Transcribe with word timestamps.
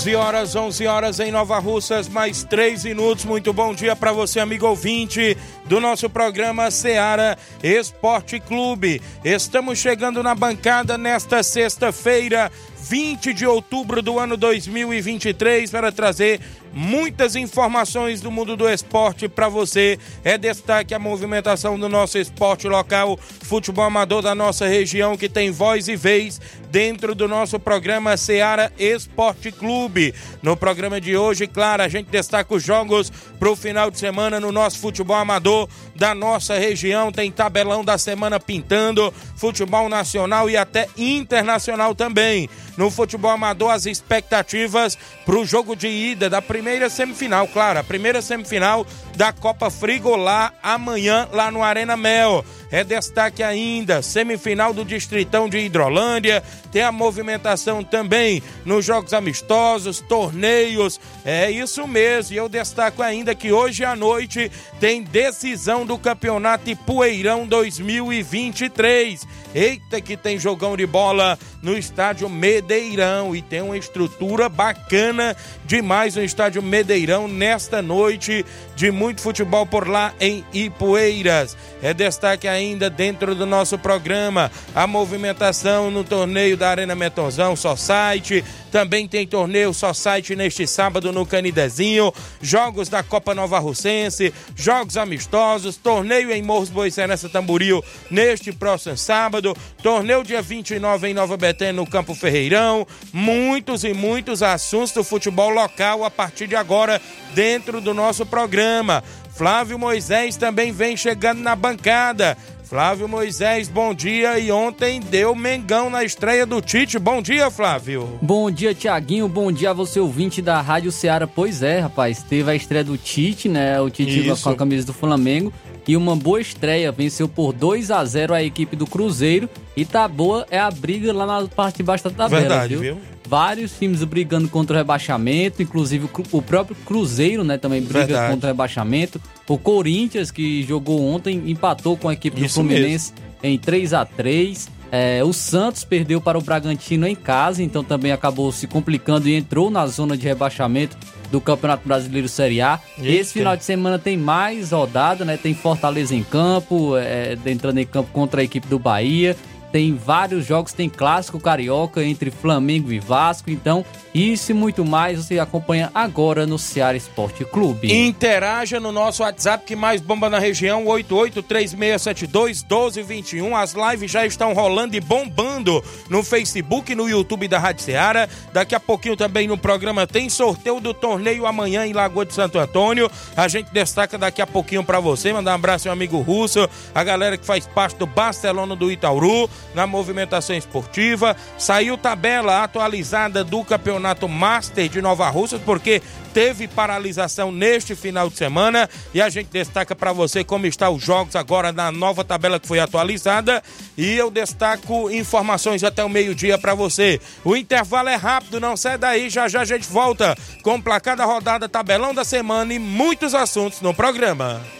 11 0.00 0.16
horas, 0.16 0.56
11 0.56 0.86
horas 0.86 1.20
em 1.20 1.30
Nova 1.30 1.58
Russas, 1.58 2.08
mais 2.08 2.42
3 2.42 2.84
minutos. 2.84 3.26
Muito 3.26 3.52
bom 3.52 3.74
dia 3.74 3.94
para 3.94 4.12
você, 4.12 4.40
amigo 4.40 4.66
ouvinte 4.66 5.36
do 5.70 5.78
nosso 5.78 6.10
programa 6.10 6.68
Seara 6.68 7.38
Esporte 7.62 8.40
Clube. 8.40 9.00
Estamos 9.24 9.78
chegando 9.78 10.20
na 10.20 10.34
bancada 10.34 10.98
nesta 10.98 11.44
sexta-feira, 11.44 12.50
20 12.76 13.32
de 13.32 13.46
outubro 13.46 14.02
do 14.02 14.18
ano 14.18 14.36
2023, 14.36 15.70
para 15.70 15.92
trazer 15.92 16.40
muitas 16.72 17.36
informações 17.36 18.20
do 18.20 18.30
mundo 18.30 18.56
do 18.56 18.68
esporte 18.68 19.28
para 19.28 19.48
você. 19.48 19.98
É 20.24 20.36
destaque 20.36 20.94
a 20.94 20.98
movimentação 20.98 21.78
do 21.78 21.88
nosso 21.88 22.18
esporte 22.18 22.66
local, 22.66 23.18
futebol 23.42 23.84
amador 23.84 24.22
da 24.22 24.34
nossa 24.34 24.66
região, 24.66 25.16
que 25.16 25.28
tem 25.28 25.50
voz 25.50 25.86
e 25.86 25.96
vez 25.96 26.40
dentro 26.70 27.14
do 27.14 27.26
nosso 27.26 27.58
programa 27.58 28.16
Seara 28.16 28.72
Esporte 28.78 29.50
Clube. 29.50 30.14
No 30.42 30.56
programa 30.56 31.00
de 31.00 31.16
hoje, 31.16 31.46
claro, 31.46 31.82
a 31.82 31.88
gente 31.88 32.08
destaca 32.08 32.54
os 32.54 32.62
jogos 32.62 33.10
para 33.38 33.50
o 33.50 33.56
final 33.56 33.90
de 33.90 33.98
semana 33.98 34.38
no 34.40 34.52
nosso 34.52 34.78
futebol 34.78 35.16
amador 35.16 35.59
da 35.94 36.14
nossa 36.14 36.58
região. 36.58 37.10
Tem 37.10 37.30
tabelão 37.30 37.84
da 37.84 37.98
semana 37.98 38.38
pintando, 38.38 39.12
futebol 39.36 39.88
nacional 39.88 40.48
e 40.48 40.56
até 40.56 40.88
internacional 40.96 41.94
também. 41.94 42.48
No 42.76 42.90
futebol 42.90 43.30
amador, 43.30 43.70
as 43.70 43.86
expectativas 43.86 44.96
para 45.24 45.36
o 45.36 45.44
jogo 45.44 45.74
de 45.74 45.88
ida 45.88 46.30
da 46.30 46.40
primeira 46.40 46.88
semifinal, 46.88 47.46
claro, 47.48 47.78
a 47.78 47.84
primeira 47.84 48.22
semifinal 48.22 48.86
da 49.16 49.32
Copa 49.32 49.70
Frigolá 49.70 50.52
amanhã 50.62 51.28
lá 51.32 51.50
no 51.50 51.62
Arena 51.62 51.96
Mel. 51.96 52.44
É 52.70 52.84
destaque 52.84 53.42
ainda, 53.42 54.00
semifinal 54.00 54.72
do 54.72 54.84
Distritão 54.84 55.48
de 55.48 55.58
Hidrolândia, 55.58 56.40
tem 56.70 56.82
a 56.82 56.92
movimentação 56.92 57.82
também 57.82 58.40
nos 58.64 58.84
jogos 58.84 59.12
amistosos, 59.12 60.00
torneios, 60.00 61.00
é 61.24 61.50
isso 61.50 61.86
mesmo. 61.88 62.32
E 62.32 62.36
eu 62.36 62.48
destaco 62.48 63.02
ainda 63.02 63.34
que 63.34 63.50
hoje 63.50 63.84
à 63.84 63.96
noite 63.96 64.50
tem 64.78 65.02
decisão 65.02 65.84
do 65.84 65.98
Campeonato 65.98 66.70
Ipueirão 66.70 67.44
2023. 67.44 69.26
Eita, 69.52 70.00
que 70.00 70.16
tem 70.16 70.38
jogão 70.38 70.76
de 70.76 70.86
bola 70.86 71.36
no 71.60 71.76
estádio 71.76 72.28
Medeirão 72.28 73.34
e 73.34 73.42
tem 73.42 73.60
uma 73.60 73.76
estrutura 73.76 74.48
bacana 74.48 75.36
demais 75.66 76.14
no 76.14 76.22
estádio 76.22 76.62
Medeirão 76.62 77.26
nesta 77.26 77.82
noite 77.82 78.46
de 78.76 78.92
muito 79.00 79.22
futebol 79.22 79.64
por 79.64 79.88
lá 79.88 80.12
em 80.20 80.44
Ipueiras. 80.52 81.56
É 81.82 81.94
destaque 81.94 82.46
ainda 82.46 82.90
dentro 82.90 83.34
do 83.34 83.46
nosso 83.46 83.78
programa 83.78 84.52
a 84.74 84.86
movimentação 84.86 85.90
no 85.90 86.04
torneio 86.04 86.54
da 86.54 86.68
Arena 86.68 86.94
Metonzão, 86.94 87.56
só 87.56 87.74
site. 87.74 88.44
Também 88.70 89.08
tem 89.08 89.26
torneio 89.26 89.74
só 89.74 89.92
site 89.92 90.36
neste 90.36 90.66
sábado 90.66 91.12
no 91.12 91.26
Canidezinho, 91.26 92.12
jogos 92.40 92.88
da 92.88 93.02
Copa 93.02 93.34
Nova 93.34 93.58
Russense, 93.58 94.32
jogos 94.54 94.96
amistosos, 94.96 95.76
torneio 95.76 96.30
em 96.30 96.42
Morros 96.42 96.68
Boicerança 96.68 97.28
Tamboril 97.28 97.84
neste 98.10 98.52
próximo 98.52 98.96
sábado, 98.96 99.56
torneio 99.82 100.22
dia 100.22 100.40
29 100.40 101.08
em 101.08 101.14
Nova 101.14 101.36
Betânia 101.36 101.72
no 101.72 101.86
Campo 101.86 102.14
Ferreirão, 102.14 102.86
muitos 103.12 103.84
e 103.84 103.92
muitos 103.92 104.42
assuntos 104.42 104.92
do 104.92 105.04
futebol 105.04 105.50
local 105.50 106.04
a 106.04 106.10
partir 106.10 106.46
de 106.46 106.56
agora 106.56 107.00
dentro 107.34 107.80
do 107.80 107.92
nosso 107.92 108.24
programa. 108.24 109.02
Flávio 109.34 109.78
Moisés 109.78 110.36
também 110.36 110.70
vem 110.70 110.96
chegando 110.96 111.40
na 111.40 111.56
bancada. 111.56 112.36
Flávio 112.70 113.08
Moisés, 113.08 113.68
bom 113.68 113.92
dia. 113.92 114.38
E 114.38 114.52
ontem 114.52 115.00
deu 115.00 115.34
Mengão 115.34 115.90
na 115.90 116.04
estreia 116.04 116.46
do 116.46 116.60
Tite. 116.60 117.00
Bom 117.00 117.20
dia, 117.20 117.50
Flávio. 117.50 118.16
Bom 118.22 118.48
dia, 118.48 118.72
Tiaguinho. 118.72 119.26
Bom 119.26 119.50
dia 119.50 119.70
a 119.70 119.72
você, 119.72 119.98
ouvinte 119.98 120.40
da 120.40 120.60
Rádio 120.60 120.92
Ceará. 120.92 121.26
Pois 121.26 121.64
é, 121.64 121.80
rapaz. 121.80 122.22
Teve 122.22 122.48
a 122.48 122.54
estreia 122.54 122.84
do 122.84 122.96
Tite, 122.96 123.48
né? 123.48 123.80
O 123.80 123.90
Tite 123.90 124.24
Isso. 124.24 124.44
com 124.44 124.50
a 124.50 124.54
camisa 124.54 124.86
do 124.86 124.92
Flamengo. 124.92 125.52
E 125.88 125.96
uma 125.96 126.14
boa 126.14 126.40
estreia. 126.40 126.92
Venceu 126.92 127.26
por 127.26 127.52
2 127.52 127.90
a 127.90 128.04
0 128.04 128.34
a 128.34 128.40
equipe 128.40 128.76
do 128.76 128.86
Cruzeiro. 128.86 129.50
E 129.76 129.84
tá 129.84 130.06
boa 130.06 130.46
é 130.48 130.60
a 130.60 130.70
briga 130.70 131.12
lá 131.12 131.26
na 131.26 131.48
parte 131.48 131.78
de 131.78 131.82
baixo 131.82 132.04
da 132.04 132.10
tabela. 132.10 132.40
Verdade, 132.40 132.76
viu? 132.76 132.80
viu? 132.80 132.98
vários 133.30 133.78
times 133.78 134.02
brigando 134.02 134.48
contra 134.48 134.74
o 134.74 134.76
rebaixamento, 134.76 135.62
inclusive 135.62 136.10
o 136.32 136.42
próprio 136.42 136.76
Cruzeiro, 136.84 137.44
né, 137.44 137.56
também 137.56 137.80
briga 137.80 138.06
Verdade. 138.06 138.32
contra 138.32 138.48
o 138.48 138.50
rebaixamento. 138.50 139.20
O 139.50 139.58
Corinthians, 139.58 140.30
que 140.30 140.62
jogou 140.62 141.04
ontem, 141.04 141.42
empatou 141.50 141.96
com 141.96 142.08
a 142.08 142.12
equipe 142.12 142.40
Isso 142.40 142.62
do 142.62 142.68
Fluminense 142.68 143.12
mesmo. 143.12 143.34
em 143.42 143.58
3 143.58 143.92
a 143.92 144.04
3 144.04 144.68
é, 144.92 145.22
o 145.24 145.32
Santos 145.32 145.82
perdeu 145.82 146.20
para 146.20 146.38
o 146.38 146.40
Bragantino 146.40 147.06
em 147.06 147.16
casa, 147.16 147.62
então 147.62 147.82
também 147.82 148.12
acabou 148.12 148.50
se 148.52 148.68
complicando 148.68 149.28
e 149.28 149.34
entrou 149.34 149.68
na 149.68 149.86
zona 149.86 150.16
de 150.16 150.24
rebaixamento 150.24 150.96
do 151.30 151.40
Campeonato 151.40 151.86
Brasileiro 151.86 152.28
Série 152.28 152.60
A. 152.60 152.78
Eita. 152.96 153.08
Esse 153.08 153.32
final 153.32 153.56
de 153.56 153.64
semana 153.64 153.98
tem 153.98 154.16
mais 154.16 154.70
rodada, 154.70 155.24
né? 155.24 155.36
Tem 155.36 155.52
Fortaleza 155.54 156.14
em 156.14 156.22
campo, 156.22 156.96
é, 156.96 157.36
entrando 157.46 157.78
em 157.78 157.86
campo 157.86 158.10
contra 158.12 158.40
a 158.40 158.44
equipe 158.44 158.68
do 158.68 158.78
Bahia 158.78 159.36
tem 159.72 159.94
vários 159.94 160.46
jogos, 160.46 160.72
tem 160.72 160.88
clássico 160.88 161.38
carioca 161.38 162.02
entre 162.04 162.30
Flamengo 162.30 162.90
e 162.92 162.98
Vasco, 162.98 163.50
então 163.50 163.84
isso 164.12 164.50
e 164.50 164.54
muito 164.54 164.84
mais 164.84 165.24
você 165.24 165.38
acompanha 165.38 165.88
agora 165.94 166.44
no 166.46 166.58
Ceará 166.58 166.96
Esporte 166.96 167.44
Clube. 167.44 167.94
Interaja 167.94 168.80
no 168.80 168.90
nosso 168.90 169.22
WhatsApp 169.22 169.64
que 169.64 169.76
mais 169.76 170.00
bomba 170.00 170.28
na 170.28 170.40
região, 170.40 170.84
8836721221. 170.86 173.54
As 173.54 173.74
lives 173.74 174.10
já 174.10 174.26
estão 174.26 174.52
rolando 174.52 174.96
e 174.96 175.00
bombando 175.00 175.84
no 176.08 176.24
Facebook 176.24 176.90
e 176.90 176.96
no 176.96 177.08
YouTube 177.08 177.46
da 177.46 177.60
Rádio 177.60 177.84
Ceará. 177.84 178.28
Daqui 178.52 178.74
a 178.74 178.80
pouquinho 178.80 179.16
também 179.16 179.46
no 179.46 179.56
programa 179.56 180.04
tem 180.06 180.28
sorteio 180.28 180.80
do 180.80 180.92
torneio 180.92 181.46
amanhã 181.46 181.86
em 181.86 181.92
Lagoa 181.92 182.26
de 182.26 182.34
Santo 182.34 182.58
Antônio. 182.58 183.08
A 183.36 183.46
gente 183.46 183.72
destaca 183.72 184.18
daqui 184.18 184.42
a 184.42 184.46
pouquinho 184.46 184.82
para 184.82 184.98
você, 184.98 185.32
mandar 185.32 185.52
um 185.52 185.54
abraço 185.54 185.88
ao 185.88 185.92
amigo 185.92 186.18
Russo, 186.18 186.68
a 186.92 187.04
galera 187.04 187.38
que 187.38 187.46
faz 187.46 187.64
parte 187.66 187.96
do 187.96 188.06
Barcelona 188.06 188.74
do 188.74 188.90
Itauru 188.90 189.48
na 189.74 189.86
movimentação 189.86 190.56
esportiva. 190.56 191.36
Saiu 191.58 191.96
tabela 191.96 192.62
atualizada 192.62 193.44
do 193.44 193.64
Campeonato 193.64 194.28
Master 194.28 194.88
de 194.88 195.00
Nova 195.00 195.28
Russa, 195.28 195.58
porque 195.58 196.02
teve 196.32 196.68
paralisação 196.68 197.50
neste 197.50 197.94
final 197.94 198.30
de 198.30 198.36
semana 198.36 198.88
e 199.12 199.20
a 199.20 199.28
gente 199.28 199.48
destaca 199.48 199.94
para 199.94 200.12
você 200.12 200.44
como 200.44 200.66
estão 200.66 200.94
os 200.94 201.02
jogos 201.02 201.36
agora 201.36 201.72
na 201.72 201.90
nova 201.90 202.24
tabela 202.24 202.60
que 202.60 202.68
foi 202.68 202.78
atualizada 202.78 203.62
e 203.96 204.14
eu 204.14 204.30
destaco 204.30 205.10
informações 205.10 205.82
até 205.82 206.04
o 206.04 206.08
meio-dia 206.08 206.58
para 206.58 206.74
você. 206.74 207.20
O 207.44 207.56
intervalo 207.56 208.08
é 208.08 208.16
rápido, 208.16 208.60
não 208.60 208.76
sai 208.76 208.96
daí, 208.96 209.28
já 209.28 209.48
já 209.48 209.62
a 209.62 209.64
gente 209.64 209.86
volta 209.88 210.36
com 210.62 210.76
o 210.76 210.82
placar 210.82 211.16
da 211.16 211.24
rodada, 211.24 211.68
tabelão 211.68 212.14
da 212.14 212.24
semana 212.24 212.72
e 212.72 212.78
muitos 212.78 213.34
assuntos 213.34 213.80
no 213.80 213.92
programa. 213.92 214.79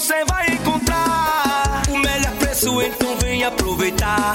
Você 0.00 0.24
vai 0.24 0.46
encontrar 0.54 1.82
o 1.90 1.98
melhor 1.98 2.32
preço, 2.36 2.80
então 2.80 3.18
vem 3.18 3.44
aproveitar. 3.44 4.34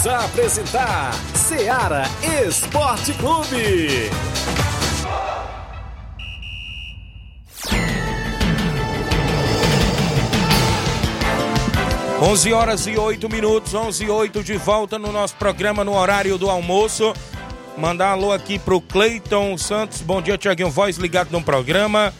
Voltamos 0.00 0.06
a 0.06 0.24
apresentar 0.24 1.12
Seara 1.34 2.04
Esporte 2.46 3.12
Clube. 3.14 4.10
11 12.22 12.52
horas 12.52 12.86
e 12.86 12.96
8 12.96 13.28
minutos, 13.28 13.74
11 13.74 14.04
e 14.04 14.10
8 14.10 14.42
de 14.42 14.56
volta 14.56 14.98
no 14.98 15.12
nosso 15.12 15.36
programa 15.36 15.84
no 15.84 15.94
horário 15.94 16.38
do 16.38 16.48
almoço. 16.48 17.12
Mandar 17.76 18.12
alô 18.12 18.32
aqui 18.32 18.58
pro 18.58 18.80
Cleiton 18.80 19.58
Santos. 19.58 20.00
Bom 20.00 20.22
dia, 20.22 20.38
Tiaguinho 20.38 20.70
Voz, 20.70 20.96
ligado 20.96 21.30
no 21.30 21.42
programa. 21.42 22.12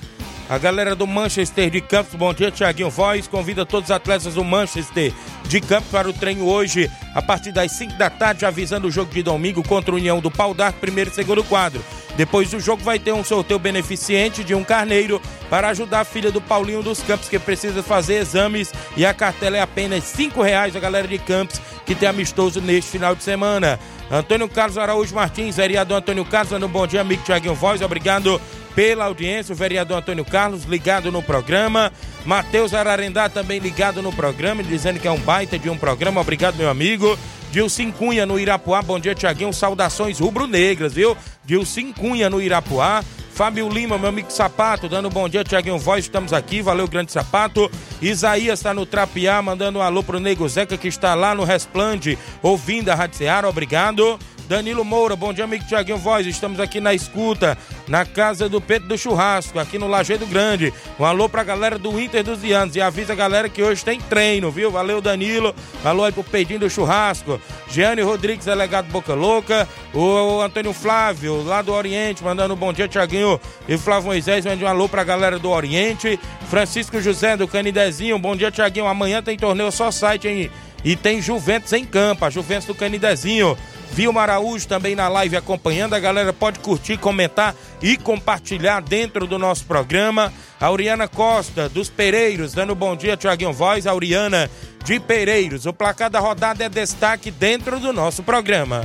A 0.50 0.58
galera 0.58 0.96
do 0.96 1.06
Manchester 1.06 1.70
de 1.70 1.80
Campos, 1.80 2.16
bom 2.16 2.34
dia, 2.34 2.50
Tiaguinho 2.50 2.90
Voz. 2.90 3.28
Convida 3.28 3.64
todos 3.64 3.88
os 3.88 3.94
atletas 3.94 4.34
do 4.34 4.42
Manchester 4.42 5.12
de 5.44 5.60
Campos 5.60 5.92
para 5.92 6.10
o 6.10 6.12
treino 6.12 6.44
hoje, 6.44 6.90
a 7.14 7.22
partir 7.22 7.52
das 7.52 7.70
5 7.70 7.96
da 7.96 8.10
tarde, 8.10 8.44
avisando 8.44 8.88
o 8.88 8.90
jogo 8.90 9.12
de 9.12 9.22
domingo 9.22 9.62
contra 9.62 9.92
a 9.92 9.94
União 9.94 10.18
do 10.18 10.28
Pau 10.28 10.52
d'Arco, 10.52 10.80
primeiro 10.80 11.08
e 11.08 11.14
segundo 11.14 11.44
quadro. 11.44 11.80
Depois 12.16 12.50
do 12.50 12.58
jogo 12.58 12.82
vai 12.82 12.98
ter 12.98 13.12
um 13.12 13.22
sorteio 13.22 13.60
beneficente 13.60 14.42
de 14.42 14.52
um 14.52 14.64
carneiro 14.64 15.22
para 15.48 15.68
ajudar 15.68 16.00
a 16.00 16.04
filha 16.04 16.32
do 16.32 16.40
Paulinho 16.40 16.82
dos 16.82 17.00
Campos, 17.00 17.28
que 17.28 17.38
precisa 17.38 17.80
fazer 17.80 18.14
exames 18.14 18.72
e 18.96 19.06
a 19.06 19.14
cartela 19.14 19.56
é 19.56 19.60
apenas 19.60 20.02
cinco 20.02 20.42
reais 20.42 20.74
a 20.74 20.80
galera 20.80 21.06
de 21.06 21.18
Campos, 21.18 21.60
que 21.86 21.94
tem 21.94 22.08
amistoso 22.08 22.60
neste 22.60 22.90
final 22.90 23.14
de 23.14 23.22
semana. 23.22 23.78
Antônio 24.10 24.48
Carlos 24.48 24.76
Araújo 24.76 25.14
Martins, 25.14 25.58
vereador 25.58 25.98
Antônio 25.98 26.24
Carlos, 26.24 26.50
dando 26.50 26.66
bom 26.66 26.88
dia, 26.88 27.02
amigo 27.02 27.22
Tiaguinho 27.22 27.54
Voz, 27.54 27.80
obrigado 27.80 28.40
pela 28.74 29.04
audiência, 29.04 29.52
o 29.52 29.56
vereador 29.56 29.98
Antônio 29.98 30.24
Carlos 30.24 30.64
ligado 30.64 31.10
no 31.10 31.22
programa, 31.22 31.92
Matheus 32.24 32.74
Ararendá 32.74 33.28
também 33.28 33.58
ligado 33.58 34.02
no 34.02 34.12
programa, 34.12 34.62
dizendo 34.62 35.00
que 35.00 35.08
é 35.08 35.10
um 35.10 35.20
baita 35.20 35.58
de 35.58 35.68
um 35.68 35.76
programa, 35.76 36.20
obrigado 36.20 36.56
meu 36.56 36.70
amigo, 36.70 37.18
Dilcim 37.50 37.90
Cunha 37.90 38.24
no 38.24 38.38
Irapuá, 38.38 38.80
bom 38.82 38.98
dia 38.98 39.14
Tiaguinho, 39.14 39.52
saudações 39.52 40.20
rubro-negras, 40.20 40.92
viu? 40.92 41.16
Dilcim 41.44 41.92
Cunha 41.92 42.30
no 42.30 42.40
Irapuá, 42.40 43.02
Fábio 43.40 43.70
Lima, 43.70 43.96
meu 43.96 44.10
amigo 44.10 44.30
Sapato, 44.30 44.86
dando 44.86 45.08
bom 45.08 45.26
dia, 45.26 45.42
Tiaguinho. 45.42 45.78
Voz, 45.78 46.04
estamos 46.04 46.30
aqui, 46.30 46.60
valeu, 46.60 46.86
grande 46.86 47.10
Sapato. 47.10 47.70
Isaías 48.02 48.58
está 48.58 48.74
no 48.74 48.84
Trapiá, 48.84 49.40
mandando 49.40 49.78
um 49.78 49.82
alô 49.82 50.02
pro 50.02 50.20
Nego 50.20 50.46
Zeca, 50.46 50.76
que 50.76 50.88
está 50.88 51.14
lá 51.14 51.34
no 51.34 51.42
Resplande, 51.42 52.18
ouvindo 52.42 52.90
a 52.90 52.94
Rádio 52.94 53.16
Seara, 53.16 53.48
obrigado. 53.48 54.18
Danilo 54.50 54.84
Moura, 54.84 55.14
bom 55.14 55.32
dia, 55.32 55.44
amigo 55.44 55.64
Tiaguinho 55.64 55.96
Voz. 55.96 56.26
Estamos 56.26 56.58
aqui 56.58 56.80
na 56.80 56.92
escuta, 56.92 57.56
na 57.86 58.04
casa 58.04 58.48
do 58.48 58.60
Pedro 58.60 58.88
do 58.88 58.98
Churrasco, 58.98 59.60
aqui 59.60 59.78
no 59.78 59.86
Lajeado 59.86 60.26
Grande. 60.26 60.74
Um 60.98 61.04
alô 61.04 61.28
pra 61.28 61.44
galera 61.44 61.78
do 61.78 62.00
Inter 62.00 62.24
dos 62.24 62.42
Dianos. 62.42 62.74
E 62.74 62.80
avisa 62.80 63.12
a 63.12 63.16
galera 63.16 63.48
que 63.48 63.62
hoje 63.62 63.84
tem 63.84 64.00
treino, 64.00 64.50
viu? 64.50 64.68
Valeu, 64.68 65.00
Danilo. 65.00 65.54
Alô 65.84 66.02
aí 66.02 66.10
pro 66.10 66.24
Pedinho 66.24 66.58
do 66.58 66.68
Churrasco. 66.68 67.40
Giane 67.68 68.02
Rodrigues, 68.02 68.44
delegado 68.44 68.90
Boca 68.90 69.14
Louca. 69.14 69.68
O 69.94 70.40
Antônio 70.40 70.72
Flávio, 70.72 71.44
lá 71.44 71.62
do 71.62 71.72
Oriente, 71.72 72.24
mandando 72.24 72.54
um 72.54 72.56
bom 72.56 72.72
dia, 72.72 72.88
Tiaguinho. 72.88 73.40
E 73.68 73.78
Flávio 73.78 74.06
Moisés, 74.06 74.44
mande 74.44 74.64
um 74.64 74.66
alô 74.66 74.88
pra 74.88 75.04
galera 75.04 75.38
do 75.38 75.48
Oriente. 75.48 76.18
Francisco 76.48 77.00
José 77.00 77.36
do 77.36 77.46
Canidezinho, 77.46 78.18
bom 78.18 78.34
dia, 78.34 78.50
Tiaguinho. 78.50 78.88
Amanhã 78.88 79.22
tem 79.22 79.38
torneio 79.38 79.70
só 79.70 79.92
site, 79.92 80.26
hein? 80.26 80.50
E 80.84 80.96
tem 80.96 81.22
Juventus 81.22 81.72
em 81.72 81.84
campo, 81.84 82.24
a 82.24 82.30
Juventus 82.30 82.66
do 82.66 82.74
Canidezinho. 82.74 83.56
Vilma 83.92 84.22
Araújo 84.22 84.66
também 84.66 84.94
na 84.94 85.08
live 85.08 85.36
acompanhando. 85.36 85.94
A 85.94 86.00
galera 86.00 86.32
pode 86.32 86.60
curtir, 86.60 86.96
comentar 86.96 87.54
e 87.82 87.96
compartilhar 87.96 88.80
dentro 88.80 89.26
do 89.26 89.38
nosso 89.38 89.64
programa. 89.64 90.32
Auriana 90.60 91.08
Costa, 91.08 91.68
dos 91.68 91.88
Pereiros, 91.88 92.52
dando 92.52 92.74
bom 92.74 92.94
dia, 92.94 93.16
Tiaguinho 93.16 93.52
Voz. 93.52 93.86
Auriana 93.86 94.50
de 94.84 95.00
Pereiros. 95.00 95.66
O 95.66 95.72
placar 95.72 96.10
da 96.10 96.20
rodada 96.20 96.64
é 96.64 96.68
destaque 96.68 97.30
dentro 97.30 97.80
do 97.80 97.92
nosso 97.92 98.22
programa. 98.22 98.84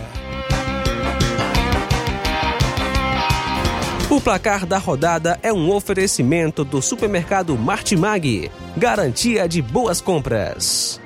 O 4.10 4.22
placar 4.22 4.66
da 4.66 4.78
rodada 4.78 5.40
é 5.42 5.52
um 5.52 5.72
oferecimento 5.72 6.64
do 6.64 6.82
supermercado 6.82 7.58
Martimag. 7.58 8.52
Garantia 8.78 9.48
de 9.48 9.62
boas 9.62 10.00
compras. 10.00 11.02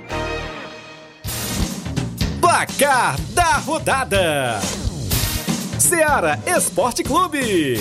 Placar 2.49 3.15
da 3.35 3.57
rodada: 3.59 4.59
Seara 5.77 6.39
Esporte 6.47 7.03
Clube. 7.03 7.79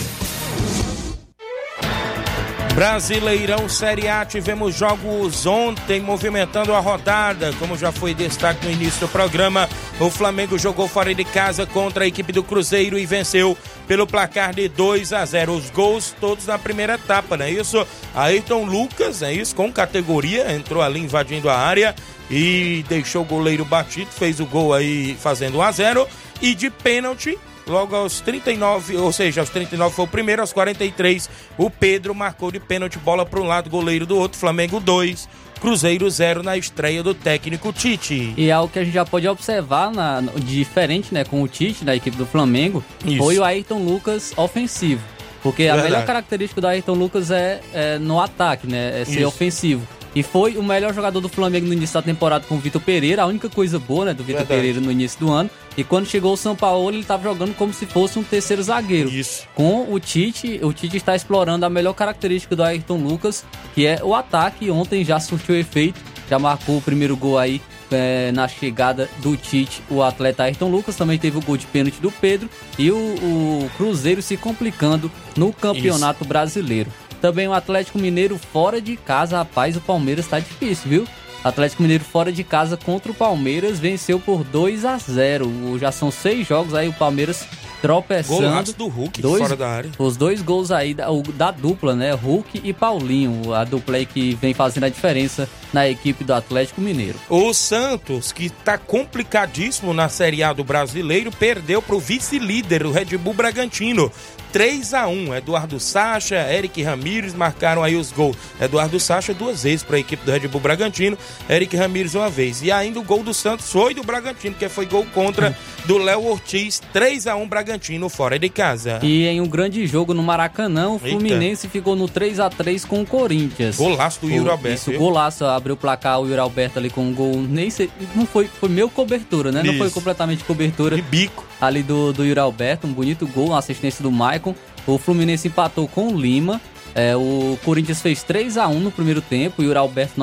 Brasileirão 2.74 3.68
Série 3.68 4.08
A, 4.08 4.24
tivemos 4.24 4.74
jogos 4.74 5.46
ontem 5.46 6.00
movimentando 6.00 6.72
a 6.72 6.78
rodada, 6.78 7.52
como 7.58 7.76
já 7.76 7.90
foi 7.90 8.14
destaque 8.14 8.64
no 8.64 8.72
início 8.72 9.00
do 9.00 9.08
programa. 9.08 9.68
O 9.98 10.08
Flamengo 10.10 10.56
jogou 10.56 10.86
fora 10.86 11.12
de 11.12 11.24
casa 11.24 11.66
contra 11.66 12.04
a 12.04 12.06
equipe 12.06 12.32
do 12.32 12.42
Cruzeiro 12.42 12.98
e 12.98 13.04
venceu 13.04 13.58
pelo 13.88 14.06
placar 14.06 14.54
de 14.54 14.68
2 14.68 15.12
a 15.12 15.24
0. 15.24 15.52
Os 15.52 15.70
gols 15.70 16.14
todos 16.20 16.46
na 16.46 16.58
primeira 16.58 16.94
etapa, 16.94 17.36
não 17.36 17.44
é 17.44 17.50
isso? 17.50 17.84
Ayrton 18.14 18.64
Lucas, 18.64 19.22
é 19.22 19.32
isso, 19.32 19.56
com 19.56 19.72
categoria, 19.72 20.54
entrou 20.54 20.80
ali 20.80 21.00
invadindo 21.00 21.50
a 21.50 21.56
área 21.56 21.94
e 22.30 22.84
deixou 22.88 23.22
o 23.22 23.26
goleiro 23.26 23.64
batido, 23.64 24.10
fez 24.10 24.38
o 24.38 24.46
gol 24.46 24.72
aí 24.72 25.16
fazendo 25.20 25.58
1 25.58 25.62
a 25.62 25.72
0 25.72 26.08
e 26.40 26.54
de 26.54 26.70
pênalti 26.70 27.36
Logo 27.68 27.94
aos 27.94 28.20
39, 28.20 28.96
ou 28.96 29.12
seja, 29.12 29.40
aos 29.40 29.50
39 29.50 29.94
foi 29.94 30.04
o 30.04 30.08
primeiro, 30.08 30.40
aos 30.40 30.52
43 30.52 31.28
o 31.56 31.68
Pedro 31.68 32.14
marcou 32.14 32.50
de 32.50 32.58
pênalti, 32.58 32.98
bola 32.98 33.26
para 33.26 33.40
um 33.40 33.44
lado, 33.46 33.68
goleiro 33.68 34.06
do 34.06 34.16
outro, 34.16 34.38
Flamengo 34.38 34.80
2, 34.80 35.28
Cruzeiro 35.60 36.08
0 36.08 36.42
na 36.42 36.56
estreia 36.56 37.02
do 37.02 37.12
técnico 37.12 37.72
Tite. 37.72 38.32
E 38.36 38.50
algo 38.50 38.72
que 38.72 38.78
a 38.78 38.84
gente 38.84 38.94
já 38.94 39.04
pode 39.04 39.28
observar 39.28 39.90
na, 39.90 40.22
diferente, 40.36 41.12
né, 41.12 41.24
com 41.24 41.42
o 41.42 41.48
Tite 41.48 41.84
da 41.84 41.94
equipe 41.94 42.16
do 42.16 42.26
Flamengo, 42.26 42.82
Isso. 43.04 43.18
foi 43.18 43.38
o 43.38 43.44
Ayrton 43.44 43.82
Lucas 43.82 44.32
ofensivo. 44.36 45.02
Porque 45.42 45.64
a 45.64 45.74
Verdade. 45.74 45.92
melhor 45.92 46.06
característica 46.06 46.60
do 46.60 46.66
Ayrton 46.66 46.94
Lucas 46.94 47.30
é, 47.30 47.60
é 47.72 47.98
no 47.98 48.20
ataque, 48.20 48.66
né? 48.66 49.02
É 49.02 49.04
ser 49.04 49.20
Isso. 49.20 49.28
ofensivo. 49.28 49.86
E 50.14 50.22
foi 50.22 50.56
o 50.56 50.62
melhor 50.62 50.92
jogador 50.92 51.20
do 51.20 51.28
Flamengo 51.28 51.66
no 51.66 51.72
início 51.72 51.94
da 51.94 52.02
temporada 52.02 52.44
com 52.48 52.56
o 52.56 52.58
Vitor 52.58 52.80
Pereira, 52.80 53.22
a 53.22 53.26
única 53.26 53.48
coisa 53.48 53.78
boa, 53.78 54.06
né, 54.06 54.14
do 54.14 54.24
Vitor 54.24 54.44
Pereira 54.46 54.80
no 54.80 54.90
início 54.90 55.20
do 55.20 55.30
ano. 55.30 55.48
E 55.78 55.84
quando 55.84 56.06
chegou 56.06 56.32
o 56.32 56.36
São 56.36 56.56
Paulo, 56.56 56.90
ele 56.90 56.98
estava 56.98 57.22
jogando 57.22 57.54
como 57.54 57.72
se 57.72 57.86
fosse 57.86 58.18
um 58.18 58.24
terceiro 58.24 58.60
zagueiro. 58.60 59.08
Isso. 59.08 59.46
Com 59.54 59.92
o 59.92 60.00
Tite, 60.00 60.58
o 60.60 60.72
Tite 60.72 60.96
está 60.96 61.14
explorando 61.14 61.64
a 61.64 61.70
melhor 61.70 61.92
característica 61.92 62.56
do 62.56 62.64
Ayrton 62.64 62.96
Lucas, 62.96 63.44
que 63.76 63.86
é 63.86 64.02
o 64.02 64.12
ataque. 64.12 64.72
Ontem 64.72 65.04
já 65.04 65.20
surtiu 65.20 65.56
efeito, 65.56 66.00
já 66.28 66.36
marcou 66.36 66.78
o 66.78 66.82
primeiro 66.82 67.16
gol 67.16 67.38
aí 67.38 67.62
é, 67.92 68.32
na 68.32 68.48
chegada 68.48 69.08
do 69.18 69.36
Tite, 69.36 69.80
o 69.88 70.02
atleta 70.02 70.42
Ayrton 70.42 70.68
Lucas. 70.68 70.96
Também 70.96 71.16
teve 71.16 71.38
o 71.38 71.42
gol 71.42 71.56
de 71.56 71.66
pênalti 71.66 72.00
do 72.00 72.10
Pedro 72.10 72.50
e 72.76 72.90
o, 72.90 72.96
o 72.96 73.70
Cruzeiro 73.76 74.20
se 74.20 74.36
complicando 74.36 75.08
no 75.36 75.52
Campeonato 75.52 76.22
Isso. 76.22 76.28
Brasileiro. 76.28 76.90
Também 77.20 77.46
o 77.46 77.52
Atlético 77.52 78.00
Mineiro 78.00 78.36
fora 78.36 78.80
de 78.80 78.96
casa, 78.96 79.38
rapaz, 79.38 79.76
o 79.76 79.80
Palmeiras 79.80 80.26
tá 80.26 80.40
difícil, 80.40 80.90
viu? 80.90 81.06
Atlético 81.44 81.82
Mineiro 81.82 82.04
fora 82.04 82.32
de 82.32 82.42
casa 82.42 82.76
contra 82.76 83.10
o 83.12 83.14
Palmeiras 83.14 83.78
venceu 83.78 84.18
por 84.18 84.44
2 84.44 84.84
a 84.84 84.98
0. 84.98 85.78
Já 85.78 85.92
são 85.92 86.10
seis 86.10 86.46
jogos 86.46 86.74
aí 86.74 86.88
o 86.88 86.92
Palmeiras 86.92 87.46
tropeçando. 87.80 88.42
Golaço 88.42 88.76
do 88.76 88.88
Hulk 88.88 89.22
dois, 89.22 89.38
fora 89.38 89.56
da 89.56 89.68
área. 89.68 89.90
Os 89.98 90.16
dois 90.16 90.42
gols 90.42 90.70
aí 90.70 90.94
da, 90.94 91.06
da, 91.34 91.50
dupla, 91.50 91.94
né? 91.94 92.12
Hulk 92.12 92.60
e 92.62 92.72
Paulinho, 92.72 93.52
a 93.54 93.64
dupla 93.64 93.96
aí 93.96 94.06
que 94.06 94.34
vem 94.34 94.54
fazendo 94.54 94.84
a 94.84 94.88
diferença 94.88 95.48
na 95.72 95.88
equipe 95.88 96.24
do 96.24 96.34
Atlético 96.34 96.80
Mineiro. 96.80 97.18
O 97.28 97.52
Santos, 97.52 98.32
que 98.32 98.46
está 98.46 98.78
complicadíssimo 98.78 99.92
na 99.94 100.08
Série 100.08 100.42
A 100.42 100.52
do 100.52 100.64
Brasileiro, 100.64 101.30
perdeu 101.30 101.80
para 101.80 101.96
o 101.96 102.00
vice-líder, 102.00 102.84
o 102.86 102.90
Red 102.90 103.16
Bull 103.16 103.34
Bragantino. 103.34 104.10
3 104.52 104.94
a 104.94 105.06
1 105.06 105.34
Eduardo 105.36 105.78
Sacha, 105.78 106.36
Eric 106.50 106.82
Ramírez 106.82 107.34
marcaram 107.34 107.82
aí 107.82 107.96
os 107.96 108.10
gols. 108.12 108.36
Eduardo 108.60 108.98
Sacha 108.98 109.34
duas 109.34 109.62
vezes 109.62 109.82
para 109.82 109.96
a 109.96 110.00
equipe 110.00 110.24
do 110.24 110.32
Red 110.32 110.48
Bull 110.48 110.60
Bragantino, 110.60 111.16
Eric 111.48 111.76
Ramírez 111.76 112.14
uma 112.14 112.30
vez. 112.30 112.62
E 112.62 112.72
ainda 112.72 112.98
o 113.00 113.02
gol 113.02 113.22
do 113.22 113.34
Santos 113.34 113.70
foi 113.70 113.94
do 113.94 114.02
Bragantino, 114.02 114.54
que 114.54 114.68
foi 114.68 114.86
gol 114.86 115.06
contra 115.14 115.56
do 115.84 115.98
Léo 115.98 116.26
Ortiz, 116.26 116.80
3 116.92 117.26
a 117.26 117.36
1 117.36 117.48
Bragantino 117.48 118.08
fora 118.08 118.38
de 118.38 118.48
casa. 118.48 118.98
E 119.02 119.26
em 119.26 119.40
um 119.40 119.46
grande 119.46 119.86
jogo 119.86 120.12
no 120.14 120.22
Maracanã, 120.22 120.90
o 120.90 120.98
Fluminense 120.98 121.66
Eita. 121.66 121.72
ficou 121.72 121.96
no 121.96 122.08
3 122.08 122.40
a 122.40 122.50
3 122.50 122.84
com 122.84 123.02
o 123.02 123.06
Corinthians. 123.06 123.76
Golaço 123.76 124.20
do 124.20 124.30
Yuri 124.30 124.50
Alberto. 124.50 124.74
Isso, 124.76 124.90
viu? 124.90 125.00
golaço, 125.00 125.44
abriu 125.44 125.74
o 125.74 125.76
placar 125.76 126.20
o 126.20 126.26
Yuri 126.26 126.40
Alberto 126.40 126.78
ali 126.78 126.90
com 126.90 127.02
um 127.02 127.14
gol, 127.14 127.36
nem 127.36 127.70
sei, 127.70 127.90
não 128.14 128.26
foi, 128.26 128.46
foi 128.46 128.68
meu 128.68 128.88
cobertura, 128.88 129.50
né? 129.52 129.62
Isso. 129.62 129.72
Não 129.72 129.78
foi 129.78 129.90
completamente 129.90 130.44
cobertura. 130.44 130.96
De 130.96 131.02
bico. 131.02 131.46
Ali 131.60 131.82
do, 131.82 132.12
do 132.12 132.24
Yuri 132.24 132.38
Alberto, 132.38 132.86
um 132.86 132.92
bonito 132.92 133.26
gol, 133.26 133.48
uma 133.48 133.58
assistência 133.58 134.02
do 134.02 134.12
Maicon. 134.12 134.37
O 134.86 134.98
Fluminense 134.98 135.48
empatou 135.48 135.86
com 135.88 136.08
o 136.08 136.20
Lima. 136.20 136.60
É, 136.94 137.16
o 137.16 137.58
Corinthians 137.64 138.00
fez 138.00 138.22
3 138.22 138.56
a 138.56 138.66
1 138.66 138.80
no 138.80 138.90
primeiro 138.90 139.20
tempo 139.20 139.62
e 139.62 139.68
o 139.68 139.78
Alberto 139.78 140.14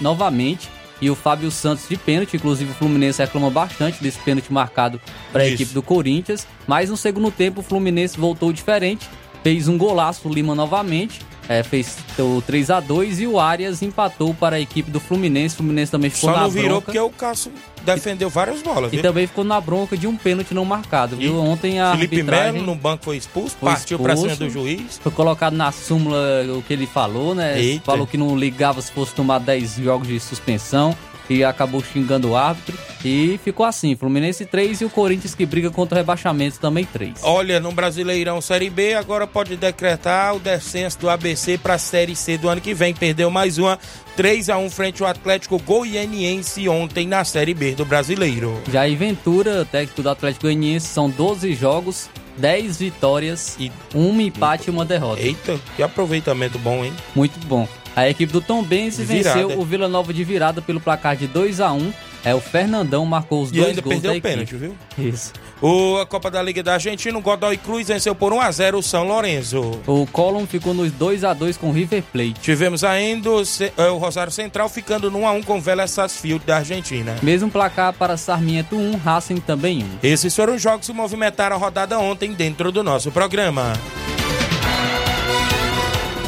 novamente 0.00 0.68
e 1.00 1.10
o 1.10 1.14
Fábio 1.14 1.50
Santos 1.50 1.88
de 1.88 1.96
pênalti. 1.96 2.36
Inclusive, 2.36 2.70
o 2.70 2.74
Fluminense 2.74 3.20
reclama 3.20 3.50
bastante 3.50 4.02
desse 4.02 4.18
pênalti 4.20 4.52
marcado 4.52 5.00
para 5.32 5.42
a 5.42 5.46
equipe 5.46 5.72
do 5.74 5.82
Corinthians. 5.82 6.46
Mas 6.66 6.90
no 6.90 6.96
segundo 6.96 7.30
tempo, 7.30 7.60
o 7.60 7.62
Fluminense 7.62 8.18
voltou 8.18 8.52
diferente, 8.52 9.06
fez 9.42 9.68
um 9.68 9.76
golaço 9.76 10.28
o 10.28 10.32
Lima 10.32 10.54
novamente 10.54 11.20
é, 11.48 11.62
fez 11.62 11.96
o 12.18 12.42
3 12.42 12.70
a 12.70 12.80
2 12.80 13.20
e 13.20 13.26
o 13.26 13.38
Arias 13.38 13.82
empatou 13.82 14.34
para 14.34 14.56
a 14.56 14.60
equipe 14.60 14.90
do 14.90 14.98
Fluminense. 15.00 15.54
O 15.54 15.58
Fluminense 15.58 15.92
também 15.92 16.10
ficou 16.10 16.30
Só 16.30 16.36
na 16.36 16.42
não 16.42 16.50
virou 16.50 16.68
bronca. 16.68 16.84
porque 16.86 17.00
o 17.00 17.10
Cássio 17.10 17.52
defendeu 17.94 18.28
várias 18.28 18.62
bolas. 18.62 18.92
E 18.92 18.96
viu? 18.96 19.02
também 19.02 19.26
ficou 19.26 19.44
na 19.44 19.60
bronca 19.60 19.96
de 19.96 20.06
um 20.06 20.16
pênalti 20.16 20.52
não 20.52 20.64
marcado, 20.64 21.16
viu? 21.16 21.38
Ontem 21.38 21.80
a 21.80 21.92
Felipe 21.92 22.22
Melo 22.22 22.62
no 22.62 22.74
banco 22.74 23.04
foi 23.04 23.16
expulso, 23.16 23.56
foi 23.58 23.70
partiu 23.70 23.98
para 23.98 24.16
cima 24.16 24.36
do 24.36 24.50
juiz. 24.50 24.98
Foi 25.02 25.12
colocado 25.12 25.54
na 25.54 25.72
súmula 25.72 26.44
o 26.56 26.62
que 26.62 26.72
ele 26.72 26.86
falou, 26.86 27.34
né? 27.34 27.60
Eita. 27.60 27.84
Falou 27.84 28.06
que 28.06 28.16
não 28.16 28.36
ligava 28.36 28.80
se 28.82 28.90
fosse 28.92 29.14
tomar 29.14 29.38
10 29.38 29.76
jogos 29.76 30.08
de 30.08 30.18
suspensão 30.20 30.96
e 31.28 31.44
acabou 31.44 31.82
xingando 31.82 32.30
o 32.30 32.36
árbitro. 32.36 32.76
E 33.04 33.38
ficou 33.44 33.64
assim, 33.64 33.94
Fluminense 33.94 34.44
3 34.44 34.80
e 34.80 34.84
o 34.84 34.90
Corinthians 34.90 35.34
que 35.34 35.46
briga 35.46 35.70
contra 35.70 35.96
o 35.96 35.98
rebaixamento 35.98 36.58
também 36.58 36.84
3. 36.84 37.20
Olha, 37.22 37.60
no 37.60 37.72
Brasileirão 37.72 38.40
Série 38.40 38.70
B, 38.70 38.94
agora 38.94 39.26
pode 39.26 39.56
decretar 39.56 40.34
o 40.34 40.40
descenso 40.40 40.98
do 40.98 41.10
ABC 41.10 41.58
para 41.58 41.74
a 41.74 41.78
Série 41.78 42.16
C 42.16 42.36
do 42.36 42.48
ano 42.48 42.60
que 42.60 42.74
vem. 42.74 42.94
Perdeu 42.94 43.30
mais 43.30 43.58
uma 43.58 43.78
3 44.16 44.50
a 44.50 44.58
1 44.58 44.70
frente 44.70 45.02
ao 45.02 45.08
Atlético 45.08 45.58
Goianiense 45.58 46.68
ontem 46.68 47.06
na 47.06 47.24
Série 47.24 47.54
B 47.54 47.74
do 47.74 47.84
Brasileiro. 47.84 48.60
Jair 48.70 48.96
Ventura, 48.96 49.64
técnico 49.64 50.02
do 50.02 50.10
Atlético 50.10 50.42
Goianiense, 50.46 50.88
são 50.88 51.08
12 51.08 51.54
jogos, 51.54 52.08
10 52.38 52.78
vitórias, 52.78 53.56
e 53.58 53.70
um 53.94 54.20
empate 54.20 54.68
e 54.68 54.70
uma 54.70 54.84
derrota. 54.84 55.20
Eita, 55.20 55.60
que 55.76 55.82
aproveitamento 55.82 56.58
bom, 56.58 56.84
hein? 56.84 56.92
Muito 57.14 57.38
bom. 57.46 57.68
A 57.96 58.08
equipe 58.08 58.30
do 58.32 58.42
Tom 58.42 58.62
Benz 58.62 58.98
venceu 58.98 59.58
o 59.58 59.64
Vila 59.64 59.88
Nova 59.88 60.12
de 60.12 60.22
virada 60.22 60.60
pelo 60.60 60.78
placar 60.78 61.16
de 61.16 61.26
2 61.26 61.60
a 61.60 61.72
1 61.72 61.92
é, 62.26 62.34
o 62.34 62.40
Fernandão 62.40 63.06
marcou 63.06 63.40
os 63.40 63.50
e 63.50 63.52
dois 63.52 63.68
ainda 63.68 63.80
gols 63.80 63.94
perdeu 63.94 64.18
o 64.18 64.20
pênalti, 64.20 64.56
viu? 64.56 64.76
Isso. 64.98 65.32
O, 65.62 65.98
a 65.98 66.04
Copa 66.04 66.28
da 66.28 66.42
Liga 66.42 66.60
da 66.60 66.72
Argentina, 66.72 67.16
o 67.16 67.20
Godoy 67.20 67.56
Cruz 67.56 67.86
venceu 67.86 68.16
por 68.16 68.32
1 68.32 68.40
a 68.40 68.50
0 68.50 68.78
o 68.78 68.82
São 68.82 69.04
Lourenço. 69.04 69.80
O 69.86 70.04
Colón 70.08 70.44
ficou 70.44 70.74
nos 70.74 70.90
2 70.90 71.22
a 71.22 71.32
2 71.32 71.56
com 71.56 71.68
o 71.68 71.72
River 71.72 72.02
Plate. 72.02 72.34
Tivemos 72.40 72.82
ainda 72.82 73.30
o, 73.30 73.42
é, 73.76 73.90
o 73.90 73.96
Rosário 73.96 74.32
Central 74.32 74.68
ficando 74.68 75.08
no 75.08 75.20
1 75.20 75.26
a 75.28 75.32
1 75.34 75.42
com 75.44 75.58
o 75.58 75.60
Vélez 75.60 75.92
Sarsfield 75.92 76.44
da 76.44 76.56
Argentina. 76.56 77.14
Mesmo 77.22 77.48
placar 77.48 77.92
para 77.92 78.16
Sarmiento 78.16 78.76
1, 78.76 78.96
Racing 78.96 79.36
também 79.36 79.84
1. 79.84 79.86
Esses 80.02 80.34
foram 80.34 80.56
os 80.56 80.60
jogos 80.60 80.84
que 80.84 80.92
movimentaram 80.92 81.54
a 81.54 81.58
rodada 81.60 81.96
ontem 81.96 82.32
dentro 82.32 82.72
do 82.72 82.82
nosso 82.82 83.12
programa. 83.12 83.72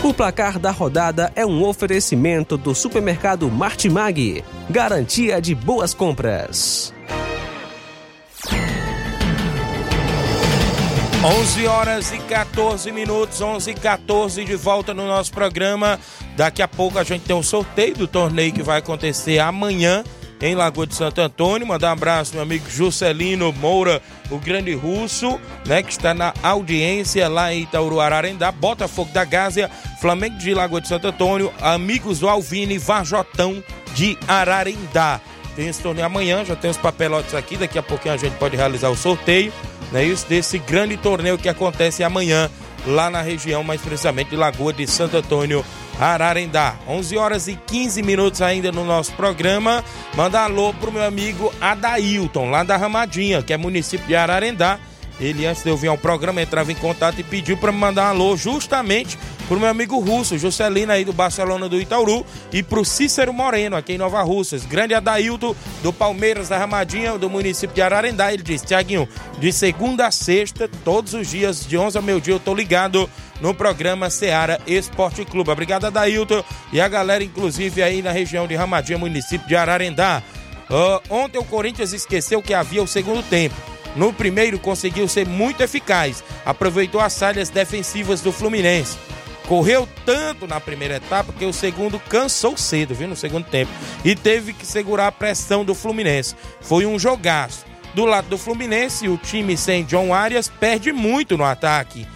O 0.08 0.14
placar 0.14 0.58
da 0.58 0.70
rodada 0.70 1.30
é 1.36 1.44
um 1.44 1.62
oferecimento 1.62 2.56
do 2.56 2.74
supermercado 2.74 3.50
Martimag. 3.50 4.42
Garantia 4.70 5.38
de 5.38 5.54
boas 5.54 5.92
compras. 5.92 6.94
11 11.22 11.66
horas 11.66 12.10
e 12.10 12.18
14 12.20 12.90
minutos, 12.90 13.42
11 13.42 13.70
e 13.70 13.74
14 13.74 14.46
de 14.46 14.56
volta 14.56 14.94
no 14.94 15.06
nosso 15.06 15.30
programa. 15.30 16.00
Daqui 16.34 16.62
a 16.62 16.68
pouco 16.68 16.98
a 16.98 17.04
gente 17.04 17.26
tem 17.26 17.36
um 17.36 17.42
sorteio 17.42 17.94
do 17.94 18.08
torneio 18.08 18.54
que 18.54 18.62
vai 18.62 18.78
acontecer 18.78 19.38
amanhã 19.38 20.02
em 20.40 20.54
Lagoa 20.54 20.86
de 20.86 20.94
Santo 20.94 21.20
Antônio. 21.20 21.66
Mandar 21.66 21.88
um 21.88 21.92
abraço 21.92 22.34
meu 22.34 22.42
amigo 22.42 22.68
Juscelino 22.68 23.52
Moura, 23.52 24.02
o 24.30 24.38
grande 24.38 24.74
russo, 24.74 25.40
né, 25.66 25.82
que 25.82 25.90
está 25.90 26.14
na 26.14 26.32
audiência 26.42 27.28
lá 27.28 27.52
em 27.52 27.62
Itauru 27.62 28.00
Ararendá, 28.00 28.52
Botafogo 28.52 29.12
da 29.12 29.24
Gásia, 29.24 29.70
Flamengo 30.00 30.38
de 30.38 30.54
Lagoa 30.54 30.80
de 30.80 30.88
Santo 30.88 31.08
Antônio, 31.08 31.52
amigos 31.60 32.20
do 32.20 32.28
Alvine, 32.28 32.78
Varjotão 32.78 33.62
de 33.94 34.16
Ararendá. 34.26 35.20
Tem 35.56 35.66
esse 35.66 35.82
torneio 35.82 36.06
amanhã, 36.06 36.44
já 36.44 36.54
tem 36.54 36.70
os 36.70 36.76
papelotes 36.76 37.34
aqui, 37.34 37.56
daqui 37.56 37.78
a 37.78 37.82
pouquinho 37.82 38.14
a 38.14 38.18
gente 38.18 38.36
pode 38.36 38.56
realizar 38.56 38.90
o 38.90 38.96
sorteio, 38.96 39.52
né, 39.90 40.04
isso 40.04 40.26
desse 40.28 40.58
grande 40.58 40.96
torneio 40.96 41.38
que 41.38 41.48
acontece 41.48 42.04
amanhã 42.04 42.48
lá 42.86 43.10
na 43.10 43.20
região, 43.20 43.64
mais 43.64 43.80
precisamente 43.80 44.30
de 44.30 44.36
Lagoa 44.36 44.72
de 44.72 44.86
Santo 44.86 45.16
Antônio, 45.16 45.64
Ararendá. 45.98 46.76
11 46.86 47.16
horas 47.16 47.48
e 47.48 47.54
15 47.54 48.02
minutos 48.02 48.40
ainda 48.40 48.70
no 48.70 48.84
nosso 48.84 49.12
programa. 49.12 49.84
Manda 50.14 50.40
alô 50.40 50.72
pro 50.74 50.92
meu 50.92 51.02
amigo 51.02 51.52
Adailton, 51.60 52.50
lá 52.50 52.62
da 52.62 52.76
Ramadinha, 52.76 53.42
que 53.42 53.52
é 53.52 53.56
município 53.56 54.06
de 54.06 54.14
Ararendá. 54.14 54.78
Ele, 55.20 55.46
antes 55.46 55.64
de 55.64 55.68
eu 55.68 55.76
vir 55.76 55.88
ao 55.88 55.98
programa, 55.98 56.40
entrava 56.40 56.70
em 56.70 56.76
contato 56.76 57.18
e 57.18 57.24
pediu 57.24 57.56
para 57.56 57.72
me 57.72 57.78
mandar 57.78 58.06
um 58.06 58.10
alô 58.10 58.36
justamente 58.36 59.18
pro 59.48 59.58
meu 59.58 59.68
amigo 59.68 59.98
russo, 59.98 60.38
Juscelino 60.38 60.92
aí 60.92 61.04
do 61.04 61.12
Barcelona 61.12 61.68
do 61.68 61.80
Itauru, 61.80 62.24
e 62.52 62.62
pro 62.62 62.84
Cícero 62.84 63.32
Moreno, 63.32 63.76
aqui 63.76 63.94
em 63.94 63.98
Nova 63.98 64.22
Russas. 64.22 64.64
Grande 64.64 64.94
Adailton 64.94 65.56
do 65.82 65.92
Palmeiras 65.92 66.48
da 66.48 66.58
Ramadinha, 66.58 67.18
do 67.18 67.28
município 67.28 67.74
de 67.74 67.82
Ararendá. 67.82 68.32
Ele 68.32 68.42
disse: 68.42 68.66
Tiaguinho, 68.66 69.08
de 69.38 69.52
segunda 69.52 70.06
a 70.06 70.10
sexta, 70.10 70.70
todos 70.84 71.14
os 71.14 71.28
dias, 71.28 71.66
de 71.66 71.76
11 71.76 71.96
ao 71.96 72.02
meio-dia, 72.02 72.34
eu 72.34 72.40
tô 72.40 72.54
ligado 72.54 73.10
no 73.40 73.54
programa 73.54 74.10
Seara 74.10 74.60
Esporte 74.66 75.24
Clube. 75.24 75.50
Obrigado, 75.50 75.86
Adailton, 75.86 76.42
e 76.72 76.80
a 76.80 76.88
galera, 76.88 77.22
inclusive, 77.22 77.82
aí 77.82 78.02
na 78.02 78.12
região 78.12 78.46
de 78.46 78.54
Ramadinha, 78.54 78.98
município 78.98 79.46
de 79.46 79.56
Ararendá. 79.56 80.22
Uh, 80.70 81.14
ontem 81.14 81.38
o 81.38 81.44
Corinthians 81.44 81.92
esqueceu 81.92 82.42
que 82.42 82.52
havia 82.52 82.82
o 82.82 82.88
segundo 82.88 83.22
tempo. 83.22 83.54
No 83.96 84.12
primeiro 84.12 84.58
conseguiu 84.58 85.08
ser 85.08 85.26
muito 85.26 85.62
eficaz, 85.62 86.22
aproveitou 86.44 87.00
as 87.00 87.18
falhas 87.18 87.48
defensivas 87.48 88.20
do 88.20 88.30
Fluminense. 88.30 88.98
Correu 89.46 89.88
tanto 90.04 90.46
na 90.46 90.60
primeira 90.60 90.96
etapa 90.96 91.32
que 91.32 91.46
o 91.46 91.54
segundo 91.54 91.98
cansou 91.98 92.54
cedo, 92.54 92.94
viu? 92.94 93.08
No 93.08 93.16
segundo 93.16 93.46
tempo. 93.46 93.72
E 94.04 94.14
teve 94.14 94.52
que 94.52 94.66
segurar 94.66 95.06
a 95.06 95.12
pressão 95.12 95.64
do 95.64 95.74
Fluminense. 95.74 96.36
Foi 96.60 96.84
um 96.84 96.98
jogaço. 96.98 97.64
Do 97.94 98.04
lado 98.04 98.28
do 98.28 98.36
Fluminense, 98.36 99.08
o 99.08 99.16
time 99.16 99.56
sem 99.56 99.84
John 99.84 100.12
Arias 100.12 100.48
perde 100.48 100.92
muito 100.92 101.38
no 101.38 101.44
ataque. 101.44 102.06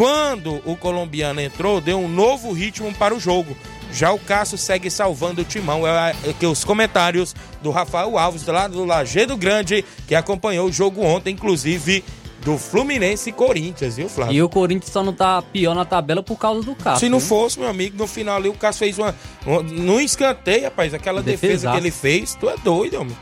Quando 0.00 0.62
o 0.64 0.74
colombiano 0.78 1.42
entrou, 1.42 1.78
deu 1.78 1.98
um 1.98 2.08
novo 2.08 2.52
ritmo 2.52 2.90
para 2.94 3.14
o 3.14 3.20
jogo. 3.20 3.54
Já 3.92 4.10
o 4.10 4.18
Cássio 4.18 4.56
segue 4.56 4.90
salvando 4.90 5.42
o 5.42 5.44
timão. 5.44 5.86
É, 5.86 6.16
é 6.24 6.32
que 6.32 6.46
os 6.46 6.64
comentários 6.64 7.36
do 7.60 7.70
Rafael 7.70 8.16
Alves, 8.16 8.46
lá 8.46 8.66
do 8.66 8.82
Lajeado 8.86 9.36
Grande, 9.36 9.84
que 10.08 10.14
acompanhou 10.14 10.70
o 10.70 10.72
jogo 10.72 11.02
ontem, 11.02 11.34
inclusive 11.34 12.02
do 12.42 12.56
Fluminense 12.56 13.28
e 13.28 13.32
Corinthians, 13.34 13.96
viu, 13.96 14.08
Flávio? 14.08 14.34
E 14.34 14.42
o 14.42 14.48
Corinthians 14.48 14.90
só 14.90 15.02
não 15.02 15.12
tá 15.12 15.42
pior 15.42 15.74
na 15.74 15.84
tabela 15.84 16.22
por 16.22 16.38
causa 16.38 16.62
do 16.62 16.74
Cássio. 16.74 17.00
Se 17.00 17.08
não 17.10 17.20
fosse, 17.20 17.60
meu 17.60 17.68
amigo, 17.68 17.98
no 17.98 18.06
final 18.06 18.38
ali 18.38 18.48
o 18.48 18.54
Cássio 18.54 18.78
fez 18.78 18.98
uma. 18.98 19.14
uma 19.44 19.62
no 19.62 20.00
escanteio, 20.00 20.64
rapaz, 20.64 20.94
aquela 20.94 21.20
defesa 21.20 21.72
que 21.72 21.76
ele 21.76 21.90
fez, 21.90 22.34
tu 22.36 22.48
é 22.48 22.56
doido, 22.56 23.02
homem. 23.02 23.14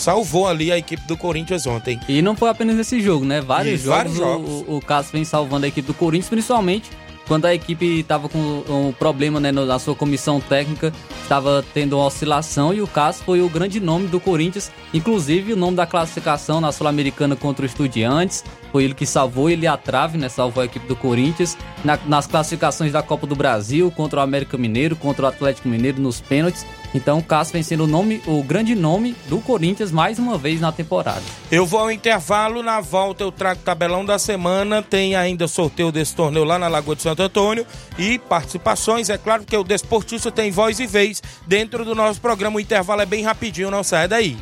Salvou 0.00 0.48
ali 0.48 0.72
a 0.72 0.78
equipe 0.78 1.06
do 1.06 1.16
Corinthians 1.16 1.66
ontem. 1.66 2.00
E 2.08 2.22
não 2.22 2.34
foi 2.34 2.48
apenas 2.48 2.74
nesse 2.74 3.00
jogo, 3.00 3.24
né? 3.24 3.40
Vários 3.40 3.82
jogos, 3.82 3.96
vários 3.96 4.16
jogos. 4.16 4.64
O, 4.66 4.76
o 4.76 4.80
Cássio 4.80 5.12
vem 5.12 5.24
salvando 5.24 5.66
a 5.66 5.68
equipe 5.68 5.86
do 5.86 5.94
Corinthians, 5.94 6.30
principalmente 6.30 6.90
quando 7.30 7.46
a 7.46 7.54
equipe 7.54 8.00
estava 8.00 8.28
com 8.28 8.64
um 8.68 8.92
problema 8.92 9.38
né, 9.38 9.52
na 9.52 9.78
sua 9.78 9.94
comissão 9.94 10.40
técnica, 10.40 10.92
estava 11.22 11.64
tendo 11.72 11.96
uma 11.96 12.06
oscilação 12.06 12.74
e 12.74 12.82
o 12.82 12.88
Cássio 12.88 13.24
foi 13.24 13.40
o 13.40 13.48
grande 13.48 13.78
nome 13.78 14.08
do 14.08 14.18
Corinthians, 14.18 14.68
inclusive 14.92 15.52
o 15.52 15.56
nome 15.56 15.76
da 15.76 15.86
classificação 15.86 16.60
na 16.60 16.72
Sul-Americana 16.72 17.36
contra 17.36 17.62
o 17.62 17.66
Estudiantes. 17.66 18.42
Foi 18.72 18.82
ele 18.82 18.94
que 18.94 19.06
salvou 19.06 19.48
ele 19.48 19.64
a 19.68 19.76
trave, 19.76 20.18
né? 20.18 20.28
Salvou 20.28 20.60
a 20.60 20.66
equipe 20.66 20.88
do 20.88 20.96
Corinthians. 20.96 21.56
Na, 21.84 21.96
nas 22.04 22.26
classificações 22.26 22.90
da 22.90 23.00
Copa 23.00 23.28
do 23.28 23.36
Brasil, 23.36 23.92
contra 23.92 24.18
o 24.18 24.22
América 24.24 24.58
Mineiro, 24.58 24.96
contra 24.96 25.26
o 25.26 25.28
Atlético 25.28 25.68
Mineiro 25.68 26.00
nos 26.00 26.20
pênaltis. 26.20 26.66
Então 26.94 27.18
o 27.18 27.22
Cássio 27.22 27.52
vem 27.52 27.62
sendo 27.62 27.84
o, 27.84 27.86
nome, 27.86 28.22
o 28.26 28.42
grande 28.42 28.74
nome 28.74 29.14
do 29.28 29.38
Corinthians 29.38 29.92
mais 29.92 30.18
uma 30.18 30.36
vez 30.36 30.60
na 30.60 30.72
temporada. 30.72 31.22
Eu 31.50 31.64
vou 31.64 31.80
ao 31.80 31.90
intervalo, 31.90 32.62
na 32.62 32.80
volta 32.80 33.22
eu 33.22 33.30
trago 33.30 33.60
o 33.60 33.64
tabelão 33.64 34.04
da 34.04 34.18
semana, 34.18 34.82
tem 34.82 35.14
ainda 35.14 35.46
sorteio 35.46 35.92
desse 35.92 36.14
torneio 36.14 36.44
lá 36.44 36.58
na 36.58 36.68
Lagoa 36.68 36.96
de 36.96 37.02
Santo 37.02 37.22
Antônio 37.22 37.66
e 37.98 38.18
participações. 38.18 39.08
É 39.08 39.18
claro 39.18 39.44
que 39.44 39.56
o 39.56 39.64
Desportista 39.64 40.30
tem 40.30 40.50
voz 40.50 40.80
e 40.80 40.86
vez 40.86 41.22
dentro 41.46 41.84
do 41.84 41.94
nosso 41.94 42.20
programa. 42.20 42.56
O 42.56 42.60
intervalo 42.60 43.02
é 43.02 43.06
bem 43.06 43.22
rapidinho, 43.22 43.70
não 43.70 43.84
sai 43.84 44.08
daí. 44.08 44.36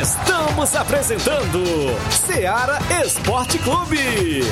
Estamos 0.00 0.76
apresentando 0.76 1.64
Seara 2.10 2.78
Esporte 3.04 3.58
Clube. 3.58 4.42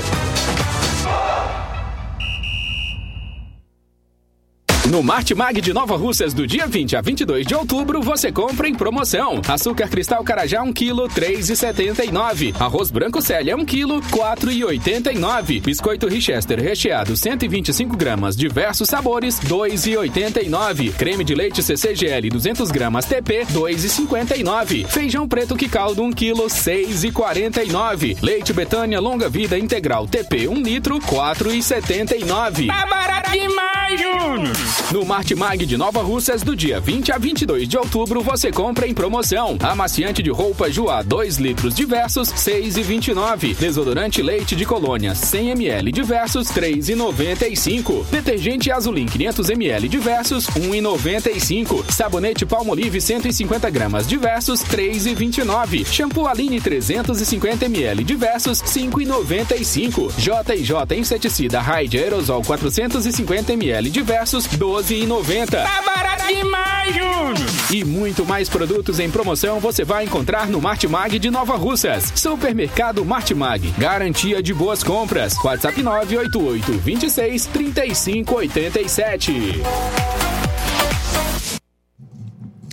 No 4.91 5.03
Martimag 5.03 5.61
de 5.61 5.73
Nova 5.73 5.97
Russas, 5.97 6.33
do 6.33 6.47
dia 6.47 6.69
20 6.69 6.97
a 6.97 7.01
22 7.01 7.45
de 7.45 7.57
outubro, 7.57 8.01
você 8.01 8.31
compra 8.31 8.69
em 8.69 8.75
promoção. 8.75 9.41
Açúcar 9.49 9.89
cristal 9.89 10.23
carajá 10.23 10.63
1 10.63 10.73
kg, 10.73 11.09
3,79. 11.13 12.55
Arroz 12.61 12.89
branco 12.89 13.21
Célia 13.21 13.57
1 13.57 13.65
kg, 13.65 14.01
4,89. 14.13 15.61
Biscoito 15.61 16.07
Richester 16.07 16.61
recheado 16.61 17.17
125 17.17 17.97
gramas, 17.97 18.37
diversos 18.37 18.89
sabores, 18.89 19.41
2,89. 19.41 20.93
Creme 20.93 21.25
de 21.25 21.35
leite 21.35 21.65
CCGL 21.65 22.31
200 22.31 22.71
gramas 22.71 23.07
TP, 23.07 23.45
2,59. 23.47 24.87
Feijão 24.87 25.27
preto 25.27 25.57
que 25.57 25.69
caldo 25.69 26.05
1 26.05 26.13
kg, 26.13 26.33
6,49. 26.47 28.19
Leite 28.23 28.53
Betânia 28.53 29.01
longa 29.01 29.29
vida 29.29 29.59
integral 29.59 30.07
TP 30.07 30.47
1 30.47 30.63
litro, 30.63 31.01
4,79. 31.01 32.69
Tá 32.69 32.87
barato 32.87 33.33
demais, 33.33 34.01
Júnior! 34.01 34.76
No 34.93 35.05
Martimag 35.05 35.67
de 35.67 35.77
Nova 35.77 36.01
Russas, 36.01 36.43
do 36.43 36.55
dia 36.55 36.79
20 36.79 37.11
a 37.11 37.19
22 37.19 37.69
de 37.69 37.77
outubro, 37.77 38.23
você 38.23 38.53
compra 38.53 38.87
em 38.87 38.95
promoção. 38.95 39.57
Amaciante 39.61 40.23
de 40.23 40.31
roupa 40.31 40.71
Joá 40.71 41.03
2 41.03 41.39
litros 41.39 41.75
diversos, 41.75 42.33
6,29. 42.33 43.57
Desodorante 43.57 44.23
leite 44.23 44.55
de 44.55 44.65
colônia 44.65 45.13
100 45.15 45.51
ml 45.51 45.91
diversos, 45.91 46.49
3,95. 46.49 48.05
Detergente 48.11 48.71
Azulim 48.71 49.07
500 49.07 49.51
ml 49.51 49.89
diversos, 49.89 50.47
1,95. 50.51 51.91
Sabonete 51.91 52.47
Palmolive 52.47 53.01
150 53.01 53.69
gramas 53.71 54.07
diversos, 54.07 54.63
3,29. 54.63 55.85
Shampoo 55.85 56.29
Aline 56.29 56.61
350 56.61 57.67
ml 57.67 58.05
diversos, 58.05 58.63
5,95. 58.63 60.13
JJ 60.17 60.97
Inseticida 60.97 61.61
Raid 61.61 61.97
Aerosol 61.97 62.45
450 62.45 63.53
ml 63.53 63.91
diversos, 63.91 64.47
12,90. 64.67 65.47
Tá 65.63 65.83
barato 65.83 66.27
demais, 66.27 66.93
Júnior! 66.93 67.37
E 67.71 67.85
muito 67.85 68.27
mais 68.27 68.49
produtos 68.49 68.99
em 68.99 69.09
promoção 69.09 69.61
você 69.61 69.85
vai 69.85 70.05
encontrar 70.05 70.49
no 70.49 70.61
Martimag 70.61 71.19
de 71.21 71.31
Nova 71.31 71.57
Russas. 71.57 72.13
Supermercado 72.17 73.05
Martimag. 73.05 73.73
Garantia 73.79 74.43
de 74.43 74.53
boas 74.53 74.83
compras. 74.83 75.37
WhatsApp 75.43 75.81
988 75.81 76.73
26 76.73 77.47
35 77.47 78.35
87. 78.35 79.63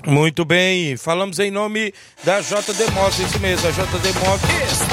Muito 0.06 0.44
bem, 0.44 0.98
falamos 0.98 1.40
em 1.40 1.50
nome 1.50 1.94
da 2.26 2.42
JD 2.42 2.92
Motos, 2.92 3.20
isso 3.20 3.40
mesmo, 3.40 3.68
a 3.68 3.72
JD 3.72 4.14
Motos. 4.20 4.93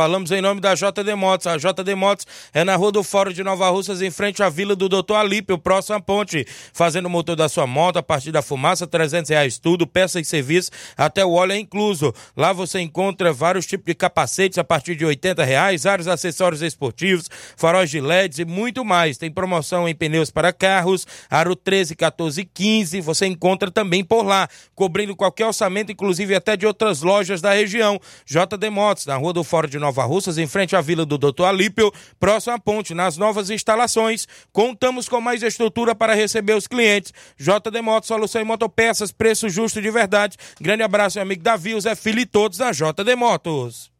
Falamos 0.00 0.30
em 0.30 0.40
nome 0.40 0.62
da 0.62 0.74
JD 0.74 1.14
Motos. 1.14 1.46
A 1.46 1.58
JD 1.58 1.94
Motos 1.94 2.26
é 2.54 2.64
na 2.64 2.74
Rua 2.74 2.90
do 2.90 3.02
Fórum 3.02 3.34
de 3.34 3.44
Nova 3.44 3.68
Russas, 3.68 4.00
em 4.00 4.10
frente 4.10 4.42
à 4.42 4.48
Vila 4.48 4.74
do 4.74 4.88
Doutor 4.88 5.16
Alípio, 5.16 5.58
próximo 5.58 5.96
à 5.96 6.00
ponte. 6.00 6.46
Fazendo 6.72 7.04
o 7.04 7.10
motor 7.10 7.36
da 7.36 7.50
sua 7.50 7.66
moto, 7.66 7.98
a 7.98 8.02
partir 8.02 8.32
da 8.32 8.40
fumaça, 8.40 8.86
300 8.86 9.28
reais 9.28 9.58
tudo, 9.58 9.86
peça 9.86 10.18
e 10.18 10.24
serviço, 10.24 10.70
até 10.96 11.22
o 11.22 11.32
óleo 11.32 11.52
é 11.52 11.58
incluso. 11.58 12.14
Lá 12.34 12.50
você 12.50 12.80
encontra 12.80 13.30
vários 13.30 13.66
tipos 13.66 13.84
de 13.84 13.94
capacetes 13.94 14.56
a 14.56 14.64
partir 14.64 14.96
de 14.96 15.04
80 15.04 15.44
reais, 15.44 15.82
vários 15.82 16.08
acessórios 16.08 16.62
esportivos, 16.62 17.28
faróis 17.54 17.90
de 17.90 18.00
LEDs 18.00 18.38
e 18.38 18.46
muito 18.46 18.82
mais. 18.82 19.18
Tem 19.18 19.30
promoção 19.30 19.86
em 19.86 19.94
pneus 19.94 20.30
para 20.30 20.50
carros, 20.50 21.06
aro 21.28 21.54
13, 21.54 21.94
14 21.94 22.40
e 22.40 22.44
15. 22.46 23.02
Você 23.02 23.26
encontra 23.26 23.70
também 23.70 24.02
por 24.02 24.22
lá, 24.22 24.48
cobrindo 24.74 25.14
qualquer 25.14 25.44
orçamento, 25.44 25.92
inclusive 25.92 26.34
até 26.34 26.56
de 26.56 26.66
outras 26.66 27.02
lojas 27.02 27.42
da 27.42 27.52
região. 27.52 28.00
JD 28.24 28.70
Motos, 28.70 29.04
na 29.04 29.16
Rua 29.16 29.34
do 29.34 29.44
Fórum 29.44 29.68
de 29.68 29.78
Nova 29.78 29.89
Russas, 29.90 30.38
em 30.38 30.46
frente 30.46 30.76
à 30.76 30.80
Vila 30.80 31.04
do 31.04 31.18
Doutor 31.18 31.46
Alípio, 31.46 31.92
próximo 32.18 32.54
à 32.54 32.58
ponte, 32.58 32.94
nas 32.94 33.16
novas 33.16 33.50
instalações. 33.50 34.26
Contamos 34.52 35.08
com 35.08 35.20
mais 35.20 35.42
estrutura 35.42 35.94
para 35.94 36.14
receber 36.14 36.54
os 36.54 36.66
clientes. 36.66 37.12
JD 37.38 37.80
Motos, 37.82 38.08
solução 38.08 38.40
em 38.40 38.44
motopeças, 38.44 39.10
preço 39.12 39.48
justo 39.48 39.80
de 39.80 39.90
verdade. 39.90 40.36
Grande 40.60 40.82
abraço, 40.82 41.18
meu 41.18 41.22
amigo 41.22 41.42
Davi, 41.42 41.80
Zé 41.80 41.94
Filho 41.94 42.20
e 42.20 42.26
todos 42.26 42.58
da 42.58 42.70
JD 42.72 43.16
Motos. 43.16 43.90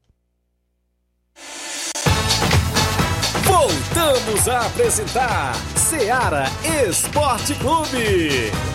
Voltamos 3.45 4.49
a 4.49 4.67
apresentar 4.67 5.55
Seara 5.77 6.45
Esporte 6.89 7.55
Clube. 7.57 8.70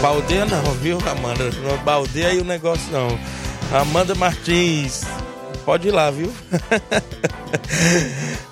Baldeia 0.00 0.46
não, 0.46 0.62
viu, 0.74 0.98
Amanda? 1.10 1.50
Não 1.62 1.76
baldeia 1.78 2.28
aí 2.28 2.38
o 2.38 2.44
negócio 2.44 2.90
não. 2.92 3.18
Amanda 3.76 4.14
Martins, 4.14 5.02
pode 5.64 5.88
ir 5.88 5.90
lá, 5.90 6.10
viu? 6.10 6.32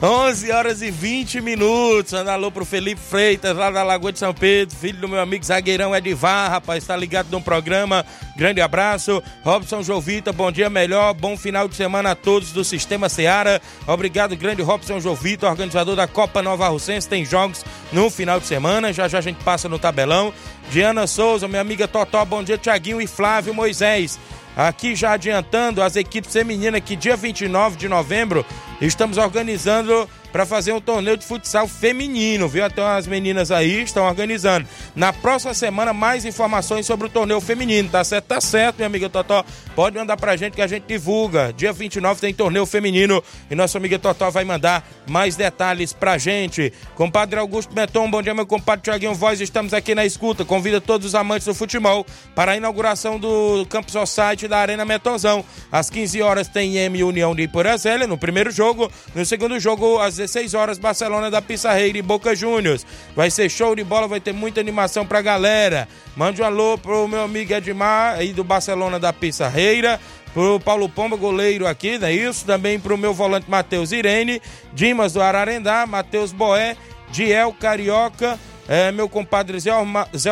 11 0.02 0.52
horas 0.52 0.82
e 0.82 0.90
20 0.90 1.40
minutos. 1.40 2.12
Anda 2.12 2.32
alô 2.32 2.50
pro 2.50 2.64
Felipe 2.64 3.00
Freitas, 3.00 3.56
lá 3.56 3.70
da 3.70 3.82
Lagoa 3.82 4.12
de 4.12 4.18
São 4.18 4.34
Pedro, 4.34 4.76
filho 4.76 5.00
do 5.00 5.08
meu 5.08 5.20
amigo 5.20 5.44
zagueirão 5.44 5.94
Edivar, 5.94 6.50
rapaz, 6.50 6.84
tá 6.84 6.96
ligado 6.96 7.28
no 7.30 7.40
programa. 7.40 8.04
Grande 8.36 8.60
abraço. 8.60 9.22
Robson 9.42 9.82
Jovita, 9.82 10.32
bom 10.32 10.52
dia 10.52 10.68
melhor, 10.68 11.14
bom 11.14 11.36
final 11.36 11.66
de 11.66 11.74
semana 11.74 12.10
a 12.10 12.14
todos 12.14 12.52
do 12.52 12.64
Sistema 12.64 13.08
Seara. 13.08 13.60
Obrigado, 13.86 14.36
grande 14.36 14.62
Robson 14.62 15.00
Jovita, 15.00 15.48
organizador 15.48 15.96
da 15.96 16.06
Copa 16.06 16.42
Nova 16.42 16.68
Russense. 16.68 17.08
Tem 17.08 17.24
jogos 17.24 17.64
no 17.92 18.10
final 18.10 18.38
de 18.38 18.46
semana, 18.46 18.92
já 18.92 19.08
já 19.08 19.18
a 19.18 19.22
gente 19.22 19.42
passa 19.42 19.68
no 19.68 19.78
tabelão. 19.78 20.32
Diana 20.70 21.06
Souza, 21.06 21.46
minha 21.46 21.60
amiga 21.60 21.86
Totó, 21.86 22.24
bom 22.24 22.42
dia, 22.42 22.58
Tiaguinho 22.58 23.00
e 23.00 23.06
Flávio 23.06 23.54
Moisés. 23.54 24.18
Aqui 24.56 24.94
já 24.94 25.12
adiantando 25.12 25.82
as 25.82 25.96
equipes 25.96 26.32
femininas 26.32 26.80
que 26.80 26.96
dia 26.96 27.16
29 27.16 27.76
de 27.76 27.88
novembro 27.88 28.44
estamos 28.80 29.18
organizando 29.18 30.08
para 30.36 30.44
fazer 30.44 30.74
um 30.74 30.80
torneio 30.82 31.16
de 31.16 31.24
futsal 31.24 31.66
feminino, 31.66 32.46
viu? 32.46 32.66
Então 32.66 32.86
as 32.86 33.06
meninas 33.06 33.50
aí 33.50 33.82
estão 33.82 34.04
organizando. 34.04 34.68
Na 34.94 35.10
próxima 35.10 35.54
semana, 35.54 35.94
mais 35.94 36.26
informações 36.26 36.84
sobre 36.84 37.06
o 37.06 37.08
torneio 37.08 37.40
feminino, 37.40 37.88
tá 37.88 38.04
certo? 38.04 38.26
Tá 38.26 38.38
certo, 38.38 38.76
minha 38.76 38.86
amiga 38.86 39.08
Totó. 39.08 39.42
Pode 39.74 39.96
mandar 39.96 40.18
pra 40.18 40.36
gente 40.36 40.52
que 40.52 40.60
a 40.60 40.66
gente 40.66 40.84
divulga. 40.86 41.54
Dia 41.54 41.72
29 41.72 42.20
tem 42.20 42.34
torneio 42.34 42.66
feminino 42.66 43.24
e 43.50 43.54
nossa 43.54 43.78
amiga 43.78 43.98
Totó 43.98 44.28
vai 44.28 44.44
mandar 44.44 44.86
mais 45.08 45.36
detalhes 45.36 45.94
pra 45.94 46.18
gente. 46.18 46.70
Compadre 46.94 47.40
Augusto 47.40 47.74
Meton, 47.74 48.10
bom 48.10 48.20
dia, 48.20 48.34
meu 48.34 48.44
compadre 48.44 48.82
Tiaguinho 48.82 49.14
Voz. 49.14 49.40
Estamos 49.40 49.72
aqui 49.72 49.94
na 49.94 50.04
escuta. 50.04 50.44
Convida 50.44 50.82
todos 50.82 51.06
os 51.06 51.14
amantes 51.14 51.46
do 51.46 51.54
futebol 51.54 52.04
para 52.34 52.52
a 52.52 52.56
inauguração 52.58 53.18
do 53.18 53.64
Campus 53.70 53.92
Society 53.92 54.46
da 54.46 54.58
Arena 54.58 54.84
Metonzão. 54.84 55.42
Às 55.72 55.88
15 55.88 56.20
horas 56.20 56.46
tem 56.46 56.76
M 56.76 57.02
União 57.04 57.34
de 57.34 57.40
Iporazélia 57.40 58.06
no 58.06 58.18
primeiro 58.18 58.50
jogo. 58.50 58.92
No 59.14 59.24
segundo 59.24 59.58
jogo, 59.58 59.98
às 59.98 60.16
16 60.16 60.25
horas, 60.54 60.78
Barcelona 60.78 61.30
da 61.30 61.42
Pissarreira 61.42 61.98
e 61.98 62.02
Boca 62.02 62.34
Juniors. 62.34 62.86
Vai 63.14 63.30
ser 63.30 63.48
show 63.48 63.74
de 63.74 63.84
bola, 63.84 64.08
vai 64.08 64.20
ter 64.20 64.32
muita 64.32 64.60
animação 64.60 65.06
pra 65.06 65.22
galera. 65.22 65.88
Mande 66.16 66.42
um 66.42 66.44
alô 66.44 66.78
pro 66.78 67.06
meu 67.08 67.22
amigo 67.22 67.52
Edmar 67.52 68.14
aí 68.14 68.32
do 68.32 68.44
Barcelona 68.44 68.98
da 68.98 69.12
Pissarreira 69.12 70.00
pro 70.36 70.60
Paulo 70.60 70.86
Pomba, 70.86 71.16
goleiro 71.16 71.66
aqui, 71.66 71.96
não 71.96 72.08
é 72.08 72.12
isso? 72.12 72.44
Também 72.44 72.78
pro 72.78 72.98
meu 72.98 73.14
volante 73.14 73.50
Matheus 73.50 73.90
Irene, 73.90 74.42
Dimas 74.74 75.14
do 75.14 75.22
Ararendá, 75.22 75.86
Matheus 75.86 76.30
Boé, 76.30 76.76
Diel 77.10 77.54
Carioca, 77.58 78.38
é, 78.68 78.92
meu 78.92 79.08
compadre 79.08 79.58
Zé 79.58 79.72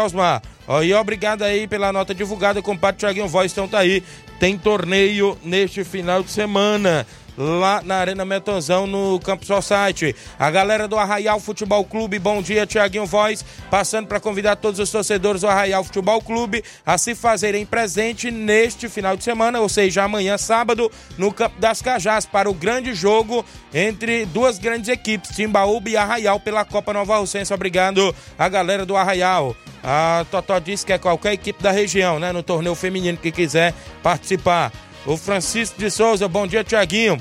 Osmar. 0.02 0.42
Ó, 0.68 0.82
e 0.82 0.92
obrigado 0.92 1.42
aí 1.42 1.66
pela 1.66 1.90
nota 1.90 2.14
divulgada, 2.14 2.60
compadre 2.60 3.00
Thiaguinho 3.00 3.28
Voz. 3.28 3.50
Então 3.50 3.66
tá 3.66 3.78
aí, 3.78 4.02
tem 4.38 4.58
torneio 4.58 5.38
neste 5.42 5.82
final 5.84 6.22
de 6.22 6.30
semana 6.30 7.06
lá 7.36 7.82
na 7.84 7.96
Arena 7.96 8.24
Metonzão, 8.24 8.86
no 8.86 9.18
Campo 9.20 9.44
Society. 9.44 10.14
A 10.38 10.50
galera 10.50 10.86
do 10.88 10.98
Arraial 10.98 11.40
Futebol 11.40 11.84
Clube, 11.84 12.18
bom 12.18 12.40
dia, 12.40 12.66
Tiaguinho 12.66 13.06
Voz, 13.06 13.44
passando 13.70 14.06
para 14.06 14.20
convidar 14.20 14.56
todos 14.56 14.80
os 14.80 14.90
torcedores 14.90 15.40
do 15.40 15.48
Arraial 15.48 15.84
Futebol 15.84 16.20
Clube 16.20 16.62
a 16.84 16.96
se 16.98 17.14
fazerem 17.14 17.66
presente 17.66 18.30
neste 18.30 18.88
final 18.88 19.16
de 19.16 19.24
semana, 19.24 19.60
ou 19.60 19.68
seja, 19.68 20.04
amanhã, 20.04 20.38
sábado, 20.38 20.90
no 21.18 21.32
Campo 21.32 21.60
das 21.60 21.82
Cajás, 21.82 22.26
para 22.26 22.48
o 22.48 22.54
grande 22.54 22.94
jogo 22.94 23.44
entre 23.72 24.24
duas 24.26 24.58
grandes 24.58 24.88
equipes, 24.88 25.34
Timbaúba 25.34 25.90
e 25.90 25.96
Arraial, 25.96 26.40
pela 26.40 26.64
Copa 26.64 26.92
Nova 26.92 27.18
Russense. 27.18 27.52
Obrigado 27.52 28.14
a 28.38 28.48
galera 28.48 28.86
do 28.86 28.96
Arraial. 28.96 29.56
A 29.82 30.24
Totó 30.30 30.58
disse 30.58 30.86
que 30.86 30.92
é 30.92 30.98
qualquer 30.98 31.34
equipe 31.34 31.62
da 31.62 31.70
região, 31.70 32.18
né, 32.18 32.32
no 32.32 32.42
torneio 32.42 32.74
feminino 32.74 33.18
que 33.18 33.30
quiser 33.30 33.74
participar. 34.02 34.72
O 35.06 35.16
Francisco 35.18 35.78
de 35.78 35.90
Souza, 35.90 36.26
bom 36.26 36.46
dia, 36.46 36.64
Tiaguinho. 36.64 37.20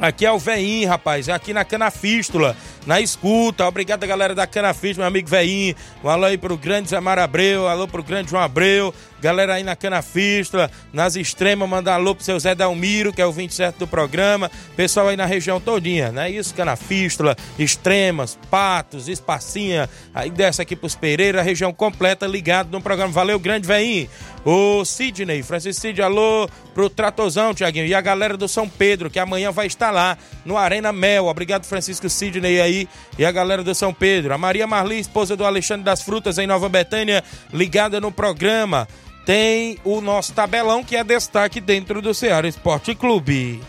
Aqui 0.00 0.24
é 0.24 0.32
o 0.32 0.38
Veinho, 0.38 0.88
rapaz, 0.88 1.28
aqui 1.28 1.52
na 1.52 1.64
Canafístula, 1.64 2.56
na 2.86 3.00
escuta. 3.00 3.66
Obrigado, 3.66 4.06
galera 4.06 4.34
da 4.34 4.46
Canafístula, 4.46 5.04
meu 5.04 5.08
amigo 5.08 5.28
Veinho. 5.28 5.74
Um 6.02 6.08
alô 6.08 6.24
aí 6.24 6.38
pro 6.38 6.56
grande 6.56 6.88
Zé 6.88 7.00
Mar 7.00 7.18
Abreu, 7.18 7.68
alô 7.68 7.86
pro 7.86 8.02
grande 8.02 8.30
João 8.30 8.42
Abreu. 8.42 8.94
Galera 9.20 9.54
aí 9.54 9.62
na 9.62 9.76
Canafístula, 9.76 10.70
nas 10.92 11.14
extremas, 11.16 11.68
mandar 11.68 11.94
alô 11.94 12.14
pro 12.14 12.24
seu 12.24 12.38
Zé 12.38 12.54
Dalmiro, 12.54 13.12
que 13.12 13.20
é 13.20 13.26
o 13.26 13.32
27 13.32 13.78
do 13.78 13.86
programa. 13.86 14.50
Pessoal 14.76 15.08
aí 15.08 15.16
na 15.16 15.26
região 15.26 15.60
todinha, 15.60 16.10
né? 16.10 16.30
Isso, 16.30 16.54
Canafístula, 16.54 17.36
Extremas, 17.58 18.38
Patos, 18.50 19.08
Espacinha. 19.08 19.88
Aí 20.14 20.30
desce 20.30 20.62
aqui 20.62 20.74
pros 20.74 20.94
Pereira, 20.94 21.42
região 21.42 21.72
completa, 21.72 22.26
ligado 22.26 22.70
no 22.70 22.80
programa. 22.80 23.12
Valeu, 23.12 23.38
grande 23.38 23.66
Veinho. 23.66 24.08
O 24.44 24.84
Sidney, 24.86 25.42
Francisco 25.42 25.82
Sidney, 25.82 26.02
alô 26.02 26.48
pro 26.72 26.88
Tratozão, 26.88 27.52
Tiaguinho. 27.52 27.86
E 27.86 27.94
a 27.94 28.00
galera 28.00 28.38
do 28.38 28.48
São 28.48 28.66
Pedro, 28.66 29.10
que 29.10 29.18
amanhã 29.18 29.52
vai 29.52 29.66
estar 29.66 29.90
lá 29.90 30.16
no 30.46 30.56
Arena 30.56 30.92
Mel. 30.92 31.26
Obrigado, 31.26 31.66
Francisco 31.66 32.08
Sidney 32.08 32.58
aí 32.60 32.88
e 33.18 33.24
a 33.24 33.30
galera 33.30 33.62
do 33.62 33.74
São 33.74 33.92
Pedro. 33.92 34.32
A 34.32 34.38
Maria 34.38 34.66
Marli, 34.66 34.98
esposa 34.98 35.36
do 35.36 35.44
Alexandre 35.44 35.84
das 35.84 36.00
Frutas, 36.00 36.38
em 36.38 36.46
Nova 36.46 36.70
Betânia, 36.70 37.22
ligada 37.52 38.00
no 38.00 38.10
programa. 38.10 38.88
Tem 39.24 39.78
o 39.84 40.00
nosso 40.00 40.32
tabelão, 40.32 40.82
que 40.82 40.96
é 40.96 41.04
destaque 41.04 41.60
dentro 41.60 42.00
do 42.00 42.14
Ceará 42.14 42.48
Esporte 42.48 42.94
Clube. 42.94 43.60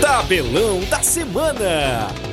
Tabelão 0.00 0.80
da 0.90 1.02
Semana. 1.02 2.27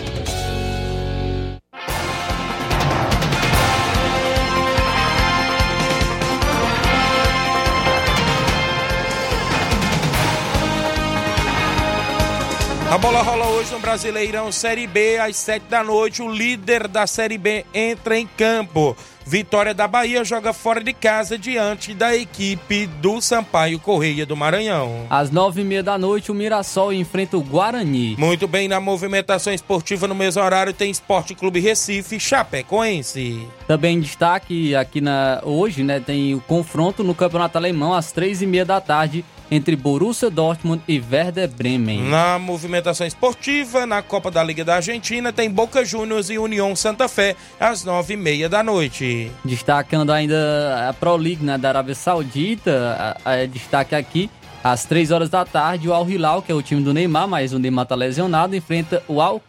A 12.95 12.97
bola 12.97 13.21
rola 13.21 13.47
hoje 13.47 13.73
no 13.73 13.79
Brasileirão 13.81 14.53
Série 14.53 14.87
B, 14.87 15.17
às 15.17 15.35
7 15.35 15.63
da 15.63 15.83
noite. 15.83 16.21
O 16.21 16.31
líder 16.31 16.87
da 16.87 17.05
Série 17.05 17.37
B 17.37 17.65
entra 17.73 18.17
em 18.17 18.25
campo. 18.25 18.95
Vitória 19.25 19.73
da 19.73 19.85
Bahia 19.85 20.23
joga 20.23 20.53
fora 20.53 20.81
de 20.81 20.93
casa 20.93 21.37
diante 21.37 21.93
da 21.93 22.15
equipe 22.15 22.87
do 22.87 23.19
Sampaio 23.19 23.79
Correia 23.79 24.25
do 24.25 24.37
Maranhão. 24.37 25.07
Às 25.09 25.29
nove 25.29 25.59
e 25.59 25.65
meia 25.65 25.83
da 25.83 25.97
noite, 25.97 26.31
o 26.31 26.33
Mirassol 26.33 26.93
enfrenta 26.93 27.35
o 27.35 27.41
Guarani. 27.41 28.15
Muito 28.17 28.47
bem, 28.47 28.69
na 28.69 28.79
movimentação 28.79 29.51
esportiva 29.51 30.07
no 30.07 30.15
mesmo 30.15 30.41
horário 30.41 30.71
tem 30.71 30.89
Esporte 30.89 31.35
Clube 31.35 31.59
Recife, 31.59 32.17
Chapecoense. 32.17 33.45
Também 33.67 33.99
destaque 33.99 34.73
aqui 34.73 35.01
na 35.01 35.41
hoje, 35.43 35.83
né, 35.83 35.99
tem 35.99 36.33
o 36.33 36.39
confronto 36.39 37.03
no 37.03 37.13
Campeonato 37.13 37.57
Alemão 37.57 37.93
às 37.93 38.13
três 38.13 38.41
e 38.41 38.45
meia 38.45 38.63
da 38.63 38.79
tarde 38.79 39.25
entre 39.49 39.75
Borussia 39.75 40.29
Dortmund 40.29 40.81
e 40.87 41.01
Werder 41.11 41.49
Bremen. 41.49 42.03
Na 42.03 42.39
movimentação 42.39 43.05
esportiva, 43.05 43.85
na 43.85 44.01
Copa 44.01 44.31
da 44.31 44.43
Liga 44.43 44.63
da 44.63 44.75
Argentina, 44.75 45.31
tem 45.31 45.49
Boca 45.49 45.83
Juniors 45.85 46.29
e 46.29 46.37
União 46.37 46.75
Santa 46.75 47.07
Fé 47.07 47.35
às 47.59 47.83
nove 47.83 48.13
e 48.13 48.17
meia 48.17 48.49
da 48.49 48.63
noite. 48.63 49.31
Destacando 49.43 50.11
ainda 50.11 50.89
a 50.89 50.93
Pro 50.93 51.15
League 51.15 51.43
né, 51.43 51.57
da 51.57 51.69
Arábia 51.69 51.95
Saudita, 51.95 53.17
a, 53.23 53.31
a, 53.31 53.45
destaque 53.45 53.95
aqui 53.95 54.29
às 54.65 54.83
3 54.83 55.11
horas 55.11 55.29
da 55.29 55.45
tarde, 55.45 55.87
o 55.87 55.93
Al 55.93 56.09
Hilal, 56.09 56.41
que 56.41 56.51
é 56.51 56.55
o 56.55 56.61
time 56.61 56.81
do 56.81 56.91
Neymar, 56.91 57.27
mas 57.27 57.53
o 57.53 57.59
Neymar 57.59 57.85
tá 57.85 57.93
lesionado, 57.93 58.55
enfrenta 58.55 59.03
o 59.07 59.21
Al. 59.21 59.39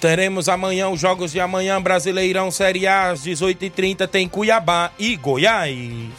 Teremos 0.00 0.48
amanhã 0.48 0.88
os 0.88 0.98
jogos 0.98 1.30
de 1.30 1.38
amanhã, 1.38 1.80
Brasileirão 1.80 2.50
Série 2.50 2.84
A, 2.84 3.10
às 3.10 3.24
18h30 3.24 4.08
tem 4.08 4.28
Cuiabá 4.28 4.90
e 4.98 5.14
Goiás. 5.14 5.78